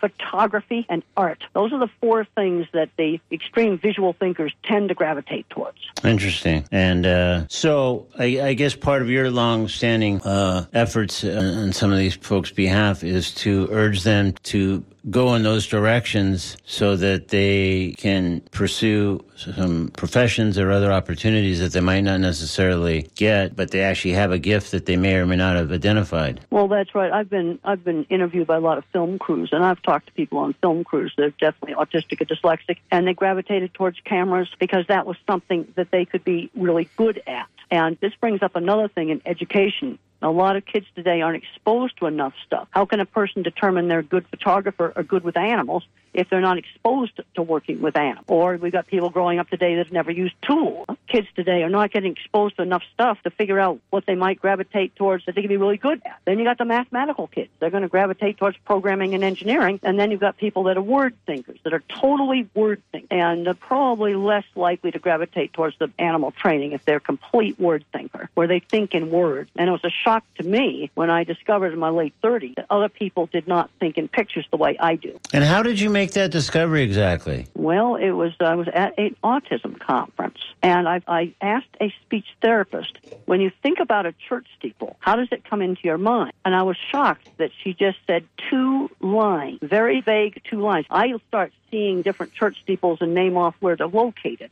photography, 0.00 0.86
and 0.88 1.02
art. 1.16 1.42
Those 1.52 1.72
are 1.72 1.78
the 1.78 1.90
four 2.00 2.24
things 2.24 2.66
that 2.72 2.90
the 2.96 3.20
extreme 3.30 3.78
visual 3.78 4.12
thinkers 4.12 4.52
tend 4.62 4.88
to 4.88 4.94
gravitate 4.94 5.48
towards. 5.50 5.78
Interesting. 6.04 6.64
And 6.70 7.06
uh, 7.06 7.46
so 7.48 8.06
I, 8.18 8.40
I 8.40 8.54
guess 8.54 8.74
part 8.74 9.02
of 9.02 9.08
your 9.08 9.30
long-standing 9.30 10.22
uh, 10.22 10.66
efforts 10.72 11.24
uh, 11.24 11.62
on 11.62 11.72
some 11.72 11.92
of 11.92 11.98
these 11.98 12.14
folks' 12.16 12.50
behalf 12.50 13.04
is 13.04 13.32
to 13.34 13.68
urge 13.70 14.02
them 14.02 14.32
to 14.44 14.84
go 15.10 15.34
in 15.34 15.42
those 15.42 15.66
directions 15.66 16.56
so 16.64 16.96
that 16.96 17.28
they 17.28 17.94
can 17.96 18.40
pursue 18.50 19.24
some 19.36 19.88
professions 19.96 20.58
or 20.58 20.70
other 20.70 20.92
opportunities 20.92 21.60
that 21.60 21.72
they 21.72 21.80
might 21.80 22.00
not 22.00 22.20
necessarily 22.20 23.08
get, 23.14 23.54
but 23.54 23.70
they 23.70 23.82
actually 23.82 24.12
have 24.12 24.32
a 24.32 24.38
gift 24.38 24.72
that 24.72 24.86
they 24.86 24.96
may 24.96 25.14
or 25.14 25.26
may 25.26 25.36
not 25.36 25.56
have 25.56 25.70
identified. 25.70 26.40
Well, 26.50 26.68
that's 26.68 26.94
right. 26.94 27.12
I've 27.12 27.30
been 27.30 27.58
I've 27.64 27.84
been 27.84 28.04
interviewed 28.04 28.46
by 28.46 28.56
a 28.56 28.60
lot 28.60 28.78
of 28.78 28.84
film 28.86 29.18
crews, 29.18 29.50
and 29.52 29.64
I've 29.64 29.80
talked 29.82 30.06
to 30.06 30.12
people 30.12 30.38
on 30.38 30.54
film 30.54 30.84
crews 30.84 31.12
that 31.16 31.24
are 31.24 31.30
definitely 31.30 31.74
autistic 31.74 32.20
or 32.20 32.24
dyslexic, 32.24 32.78
and 32.90 33.06
they 33.06 33.14
gravitated 33.14 33.74
towards 33.74 34.00
cameras 34.00 34.48
because 34.58 34.86
that 34.88 35.06
was 35.06 35.16
something 35.26 35.72
that 35.76 35.90
they 35.90 36.04
could 36.04 36.24
be 36.24 36.50
really 36.54 36.88
good 36.96 37.22
at. 37.26 37.46
And 37.70 37.98
this 38.00 38.14
brings 38.20 38.42
up 38.42 38.56
another 38.56 38.88
thing 38.88 39.10
in 39.10 39.20
education. 39.26 39.98
A 40.22 40.30
lot 40.30 40.56
of 40.56 40.64
kids 40.64 40.86
today 40.94 41.20
aren't 41.20 41.42
exposed 41.42 41.98
to 41.98 42.06
enough 42.06 42.32
stuff. 42.46 42.68
How 42.70 42.84
can 42.86 43.00
a 43.00 43.06
person 43.06 43.42
determine 43.42 43.88
they're 43.88 43.98
a 43.98 44.02
good 44.02 44.26
photographer 44.28 44.92
or 44.96 45.02
good 45.02 45.24
with 45.24 45.36
animals 45.36 45.86
if 46.14 46.30
they're 46.30 46.40
not 46.40 46.56
exposed 46.56 47.20
to 47.34 47.42
working 47.42 47.82
with 47.82 47.96
animals? 47.96 48.24
Or 48.28 48.56
we've 48.56 48.72
got 48.72 48.86
people 48.86 49.10
growing 49.10 49.38
up 49.38 49.50
today 49.50 49.76
that 49.76 49.86
have 49.86 49.92
never 49.92 50.10
used 50.10 50.34
tools. 50.42 50.86
Kids 51.06 51.28
today 51.36 51.62
are 51.62 51.68
not 51.68 51.92
getting 51.92 52.12
exposed 52.12 52.56
to 52.56 52.62
enough 52.62 52.82
stuff 52.94 53.18
to 53.24 53.30
figure 53.30 53.60
out 53.60 53.78
what 53.90 54.06
they 54.06 54.14
might 54.14 54.40
gravitate 54.40 54.96
towards 54.96 55.26
that 55.26 55.34
they 55.34 55.42
can 55.42 55.48
be 55.48 55.58
really 55.58 55.76
good 55.76 56.00
at. 56.04 56.18
Then 56.24 56.38
you 56.38 56.44
got 56.44 56.58
the 56.58 56.64
mathematical 56.64 57.26
kids. 57.26 57.50
They're 57.60 57.70
going 57.70 57.82
to 57.82 57.88
gravitate 57.88 58.38
towards 58.38 58.56
programming 58.64 59.14
and 59.14 59.22
engineering. 59.22 59.80
And 59.82 59.98
then 59.98 60.10
you've 60.10 60.20
got 60.20 60.38
people 60.38 60.64
that 60.64 60.78
are 60.78 60.82
word 60.82 61.14
thinkers, 61.26 61.58
that 61.64 61.74
are 61.74 61.82
totally 61.88 62.48
word 62.54 62.82
thinkers, 62.90 63.08
and 63.10 63.46
are 63.46 63.54
probably 63.54 64.14
less 64.14 64.44
likely 64.54 64.90
to 64.92 64.98
gravitate 64.98 65.52
towards 65.52 65.78
the 65.78 65.90
animal 65.98 66.30
training 66.30 66.72
if 66.72 66.84
they're 66.86 67.00
complete 67.00 67.60
word 67.60 67.84
thinker, 67.92 68.30
where 68.34 68.46
they 68.46 68.60
think 68.60 68.94
in 68.94 69.10
words. 69.10 69.50
And 69.56 69.68
it 69.68 69.72
was 69.72 69.84
a 69.84 69.90
shock 70.06 70.24
to 70.36 70.44
me 70.44 70.90
when 70.94 71.10
I 71.10 71.24
discovered 71.24 71.72
in 71.72 71.78
my 71.80 71.88
late 71.88 72.14
30s 72.22 72.54
that 72.54 72.66
other 72.70 72.88
people 72.88 73.26
did 73.26 73.48
not 73.48 73.70
think 73.80 73.98
in 73.98 74.06
pictures 74.06 74.46
the 74.50 74.56
way 74.56 74.76
I 74.78 74.94
do. 74.94 75.18
And 75.32 75.42
how 75.42 75.62
did 75.62 75.80
you 75.80 75.90
make 75.90 76.12
that 76.12 76.30
discovery 76.30 76.82
exactly? 76.82 77.48
Well, 77.54 77.96
it 77.96 78.12
was 78.12 78.32
I 78.38 78.54
was 78.54 78.68
at 78.68 78.96
an 78.98 79.16
autism 79.24 79.78
conference, 79.78 80.38
and 80.62 80.88
I, 80.88 81.02
I 81.08 81.34
asked 81.40 81.76
a 81.80 81.92
speech 82.02 82.26
therapist, 82.40 82.96
when 83.24 83.40
you 83.40 83.50
think 83.62 83.80
about 83.80 84.06
a 84.06 84.14
church 84.28 84.46
steeple, 84.56 84.96
how 85.00 85.16
does 85.16 85.28
it 85.32 85.44
come 85.44 85.60
into 85.60 85.80
your 85.82 85.98
mind? 85.98 86.32
And 86.44 86.54
I 86.54 86.62
was 86.62 86.76
shocked 86.76 87.28
that 87.38 87.50
she 87.62 87.74
just 87.74 87.98
said 88.06 88.24
two 88.48 88.90
lines, 89.00 89.58
very 89.60 90.00
vague 90.00 90.40
two 90.48 90.60
lines. 90.60 90.86
I 90.88 91.12
start 91.28 91.52
seeing 91.70 92.02
different 92.02 92.32
church 92.32 92.60
steeples 92.62 92.98
and 93.00 93.12
name 93.12 93.36
off 93.36 93.56
where 93.58 93.74
they're 93.74 93.88
located, 93.88 94.50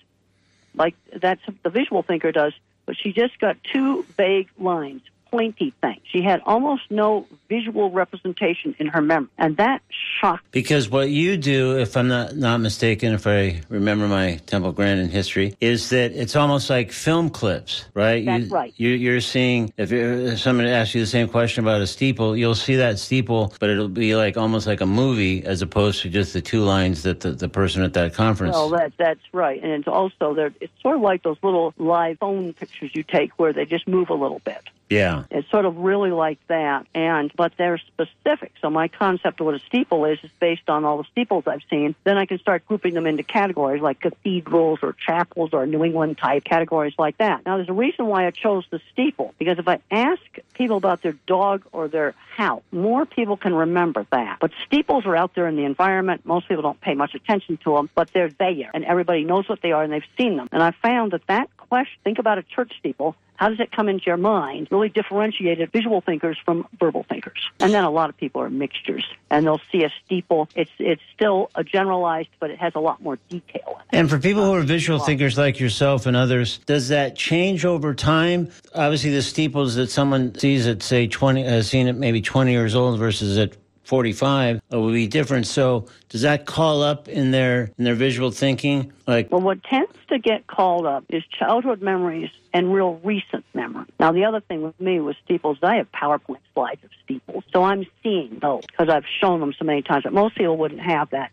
like 0.74 0.96
that's 1.14 1.46
what 1.46 1.62
the 1.62 1.70
visual 1.70 2.02
thinker 2.02 2.32
does. 2.32 2.52
But 2.86 2.96
she 2.98 3.14
just 3.14 3.38
got 3.38 3.56
two 3.72 4.02
vague 4.16 4.50
lines 4.58 5.00
pointy 5.34 5.74
thing. 5.80 6.00
She 6.12 6.22
had 6.22 6.40
almost 6.46 6.82
no 6.90 7.26
visual 7.48 7.90
representation 7.90 8.74
in 8.78 8.86
her 8.86 9.02
memory, 9.02 9.28
and 9.36 9.56
that 9.56 9.82
shocked. 10.20 10.44
Because 10.52 10.88
what 10.88 11.10
you 11.10 11.36
do, 11.36 11.76
if 11.76 11.96
I'm 11.96 12.06
not, 12.06 12.36
not 12.36 12.58
mistaken, 12.58 13.12
if 13.12 13.26
I 13.26 13.60
remember 13.68 14.06
my 14.06 14.36
Temple 14.46 14.70
Grandin 14.70 15.08
history, 15.08 15.56
is 15.60 15.90
that 15.90 16.12
it's 16.12 16.36
almost 16.36 16.70
like 16.70 16.92
film 16.92 17.30
clips, 17.30 17.84
right? 17.94 18.24
That's 18.24 18.44
you, 18.44 18.50
right. 18.50 18.74
You, 18.76 18.90
you're 18.90 19.20
seeing, 19.20 19.72
if, 19.76 19.90
you're, 19.90 20.12
if 20.12 20.38
someone 20.38 20.66
asks 20.66 20.94
you 20.94 21.00
the 21.00 21.06
same 21.06 21.26
question 21.28 21.64
about 21.64 21.80
a 21.80 21.86
steeple, 21.86 22.36
you'll 22.36 22.54
see 22.54 22.76
that 22.76 23.00
steeple, 23.00 23.52
but 23.58 23.70
it'll 23.70 23.88
be 23.88 24.14
like 24.14 24.36
almost 24.36 24.68
like 24.68 24.82
a 24.82 24.86
movie 24.86 25.44
as 25.44 25.62
opposed 25.62 26.00
to 26.02 26.10
just 26.10 26.32
the 26.32 26.42
two 26.42 26.62
lines 26.62 27.02
that 27.02 27.20
the, 27.20 27.32
the 27.32 27.48
person 27.48 27.82
at 27.82 27.92
that 27.94 28.14
conference. 28.14 28.54
Well, 28.54 28.68
that 28.70 28.92
that's 28.98 29.26
right, 29.32 29.60
and 29.60 29.72
it's 29.72 29.88
also 29.88 30.32
there. 30.32 30.52
It's 30.60 30.72
sort 30.80 30.94
of 30.94 31.02
like 31.02 31.24
those 31.24 31.38
little 31.42 31.74
live 31.76 32.18
phone 32.18 32.52
pictures 32.52 32.92
you 32.94 33.02
take 33.02 33.32
where 33.32 33.52
they 33.52 33.64
just 33.64 33.88
move 33.88 34.10
a 34.10 34.14
little 34.14 34.40
bit. 34.44 34.62
Yeah. 34.90 35.24
It's 35.30 35.50
sort 35.50 35.64
of 35.64 35.78
really 35.78 36.10
like 36.10 36.38
that, 36.48 36.86
and 36.94 37.32
but 37.36 37.52
they're 37.56 37.78
specific. 37.78 38.52
So 38.60 38.70
my 38.70 38.88
concept 38.88 39.40
of 39.40 39.46
what 39.46 39.54
a 39.54 39.60
steeple 39.60 40.04
is 40.04 40.18
is 40.22 40.30
based 40.40 40.68
on 40.68 40.84
all 40.84 40.98
the 40.98 41.04
steeples 41.10 41.44
I've 41.46 41.62
seen. 41.70 41.94
Then 42.04 42.18
I 42.18 42.26
can 42.26 42.38
start 42.38 42.66
grouping 42.66 42.94
them 42.94 43.06
into 43.06 43.22
categories 43.22 43.82
like 43.82 44.00
cathedrals 44.00 44.80
or 44.82 44.92
chapels 44.92 45.50
or 45.52 45.66
New 45.66 45.84
England 45.84 46.18
type 46.18 46.44
categories 46.44 46.94
like 46.98 47.18
that. 47.18 47.44
Now 47.46 47.56
there's 47.56 47.68
a 47.68 47.74
reason 47.74 48.06
why 48.06 48.26
I 48.26 48.30
chose 48.30 48.64
the 48.70 48.80
steeple 48.92 49.34
because 49.38 49.58
if 49.58 49.68
I 49.68 49.80
ask 49.90 50.22
people 50.52 50.76
about 50.76 51.02
their 51.02 51.16
dog 51.26 51.64
or 51.72 51.88
their 51.88 52.14
house, 52.36 52.62
more 52.70 53.06
people 53.06 53.36
can 53.36 53.54
remember 53.54 54.06
that. 54.10 54.38
But 54.40 54.50
steeples 54.66 55.06
are 55.06 55.16
out 55.16 55.34
there 55.34 55.48
in 55.48 55.56
the 55.56 55.64
environment. 55.64 56.26
Most 56.26 56.48
people 56.48 56.62
don't 56.62 56.80
pay 56.80 56.94
much 56.94 57.14
attention 57.14 57.58
to 57.64 57.74
them, 57.74 57.88
but 57.94 58.10
they're 58.12 58.30
there, 58.38 58.70
and 58.74 58.84
everybody 58.84 59.24
knows 59.24 59.48
what 59.48 59.62
they 59.62 59.72
are 59.72 59.82
and 59.82 59.92
they've 59.92 60.02
seen 60.18 60.36
them. 60.36 60.48
And 60.52 60.62
I 60.62 60.72
found 60.82 61.12
that 61.12 61.26
that 61.28 61.48
question, 61.56 61.98
think 62.04 62.18
about 62.18 62.38
a 62.38 62.42
church 62.42 62.72
steeple. 62.78 63.16
How 63.36 63.48
does 63.48 63.60
it 63.60 63.72
come 63.72 63.88
into 63.88 64.04
your 64.06 64.16
mind? 64.16 64.68
Really 64.70 64.88
differentiated 64.88 65.72
visual 65.72 66.00
thinkers 66.00 66.38
from 66.44 66.66
verbal 66.78 67.04
thinkers. 67.08 67.38
And 67.60 67.72
then 67.72 67.84
a 67.84 67.90
lot 67.90 68.08
of 68.08 68.16
people 68.16 68.40
are 68.42 68.50
mixtures, 68.50 69.04
and 69.30 69.46
they'll 69.46 69.60
see 69.72 69.84
a 69.84 69.92
steeple. 70.04 70.48
It's 70.54 70.70
it's 70.78 71.02
still 71.14 71.50
a 71.54 71.64
generalized, 71.64 72.28
but 72.38 72.50
it 72.50 72.58
has 72.58 72.72
a 72.74 72.80
lot 72.80 73.02
more 73.02 73.18
detail 73.28 73.80
in 73.92 73.98
it. 73.98 74.00
And 74.00 74.10
for 74.10 74.18
people 74.18 74.44
who 74.44 74.54
are 74.54 74.62
visual 74.62 74.98
thinkers 74.98 75.36
like 75.36 75.58
yourself 75.58 76.06
and 76.06 76.16
others, 76.16 76.58
does 76.66 76.88
that 76.88 77.16
change 77.16 77.64
over 77.64 77.94
time? 77.94 78.50
Obviously, 78.74 79.10
the 79.10 79.22
steeples 79.22 79.74
that 79.74 79.90
someone 79.90 80.34
sees 80.36 80.66
at 80.66 80.82
say 80.82 81.06
twenty, 81.08 81.44
uh, 81.44 81.50
has 81.50 81.68
seen 81.68 81.88
it 81.88 81.94
maybe 81.94 82.22
twenty 82.22 82.52
years 82.52 82.74
old 82.74 82.98
versus 82.98 83.38
at 83.38 83.56
forty-five 83.84 84.60
uh, 84.72 84.80
will 84.80 84.92
be 84.92 85.06
different. 85.06 85.46
So, 85.46 85.86
does 86.08 86.22
that 86.22 86.46
call 86.46 86.82
up 86.82 87.08
in 87.08 87.30
their 87.30 87.70
in 87.78 87.84
their 87.84 87.94
visual 87.94 88.30
thinking? 88.30 88.92
Like, 89.06 89.30
Well, 89.30 89.40
what 89.40 89.62
tends 89.64 89.92
to 90.08 90.18
get 90.18 90.46
called 90.46 90.86
up 90.86 91.04
is 91.08 91.22
childhood 91.38 91.82
memories 91.82 92.30
and 92.52 92.72
real 92.72 93.00
recent 93.04 93.44
memory. 93.54 93.86
Now, 94.00 94.12
the 94.12 94.24
other 94.24 94.40
thing 94.40 94.62
with 94.62 94.80
me 94.80 95.00
with 95.00 95.16
steeples, 95.24 95.58
I 95.62 95.76
have 95.76 95.90
PowerPoint 95.92 96.38
slides 96.54 96.82
of 96.84 96.90
steeples, 97.04 97.44
so 97.52 97.64
I'm 97.64 97.86
seeing 98.02 98.38
those 98.40 98.62
because 98.66 98.88
I've 98.88 99.04
shown 99.20 99.40
them 99.40 99.52
so 99.58 99.64
many 99.64 99.82
times. 99.82 100.04
But 100.04 100.12
most 100.12 100.36
people 100.36 100.56
wouldn't 100.56 100.80
have 100.80 101.10
that. 101.10 101.30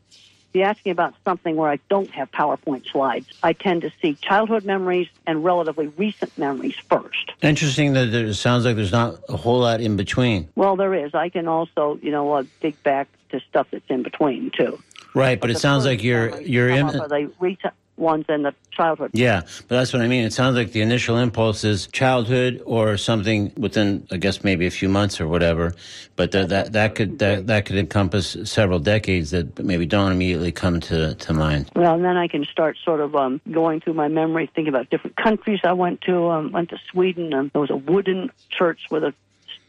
If 0.52 0.56
you 0.58 0.64
ask 0.64 0.86
me 0.86 0.92
about 0.92 1.14
something 1.24 1.56
where 1.56 1.70
I 1.70 1.80
don't 1.90 2.10
have 2.12 2.30
PowerPoint 2.30 2.86
slides, 2.92 3.26
I 3.42 3.54
tend 3.54 3.84
to 3.84 3.92
see 4.02 4.16
childhood 4.16 4.66
memories 4.66 5.08
and 5.26 5.46
relatively 5.46 5.88
recent 5.88 6.38
memories 6.38 6.76
first. 6.90 7.32
interesting 7.42 7.94
that 7.94 8.14
it 8.14 8.34
sounds 8.34 8.66
like 8.66 8.76
there's 8.76 8.92
not 8.92 9.18
a 9.30 9.38
whole 9.38 9.60
lot 9.60 9.80
in 9.80 9.96
between. 9.96 10.50
Well, 10.56 10.76
there 10.76 10.94
is. 10.94 11.16
I 11.16 11.30
can 11.30 11.48
also, 11.48 12.00
you 12.02 12.12
know, 12.12 12.34
uh, 12.34 12.44
dig 12.60 12.84
back 12.84 13.08
to 13.30 13.40
stuff 13.50 13.68
that's 13.72 13.90
in 13.90 14.04
between 14.04 14.52
too. 14.52 14.78
Right, 15.14 15.40
but 15.40 15.50
it 15.50 15.58
sounds 15.58 15.86
like 15.86 16.04
you're 16.04 16.42
you're 16.42 16.70
in. 16.70 16.88
they 17.10 17.28
recent 17.40 17.74
ones 18.02 18.26
in 18.28 18.42
the 18.42 18.54
childhood. 18.72 19.12
Yeah, 19.14 19.42
but 19.68 19.76
that's 19.76 19.94
what 19.94 20.02
I 20.02 20.08
mean. 20.08 20.26
It 20.26 20.34
sounds 20.34 20.56
like 20.56 20.72
the 20.72 20.82
initial 20.82 21.18
impulse 21.18 21.64
is 21.64 21.88
childhood 21.88 22.62
or 22.66 22.98
something 22.98 23.54
within, 23.56 24.08
I 24.12 24.18
guess, 24.18 24.44
maybe 24.44 24.66
a 24.66 24.72
few 24.72 24.90
months 24.90 25.22
or 25.22 25.28
whatever. 25.28 25.74
But 26.16 26.32
th- 26.32 26.50
that 26.50 26.74
that 26.74 26.96
could 26.96 27.20
that, 27.20 27.48
that 27.48 27.66
could 27.66 27.78
encompass 27.78 28.36
several 28.44 28.80
decades 28.80 29.32
that 29.32 29.64
maybe 29.64 29.86
don't 29.86 30.12
immediately 30.12 30.52
come 30.52 30.80
to, 30.82 31.16
to 31.16 31.34
mind. 31.34 31.70
Well, 31.76 31.96
and 31.96 32.04
then 32.04 32.18
I 32.18 32.28
can 32.28 32.44
start 32.46 32.78
sort 32.84 33.00
of 33.00 33.16
um, 33.16 33.40
going 33.52 33.80
through 33.80 33.94
my 33.94 34.08
memory, 34.08 34.50
thinking 34.54 34.74
about 34.74 34.90
different 34.90 35.16
countries 35.16 35.60
I 35.64 35.74
went 35.74 36.02
to. 36.02 36.30
Um, 36.30 36.52
went 36.52 36.70
to 36.70 36.78
Sweden, 36.92 37.34
and 37.34 37.52
there 37.52 37.62
was 37.62 37.70
a 37.70 37.78
wooden 37.78 38.32
church 38.50 38.82
with 38.90 39.04
a 39.04 39.14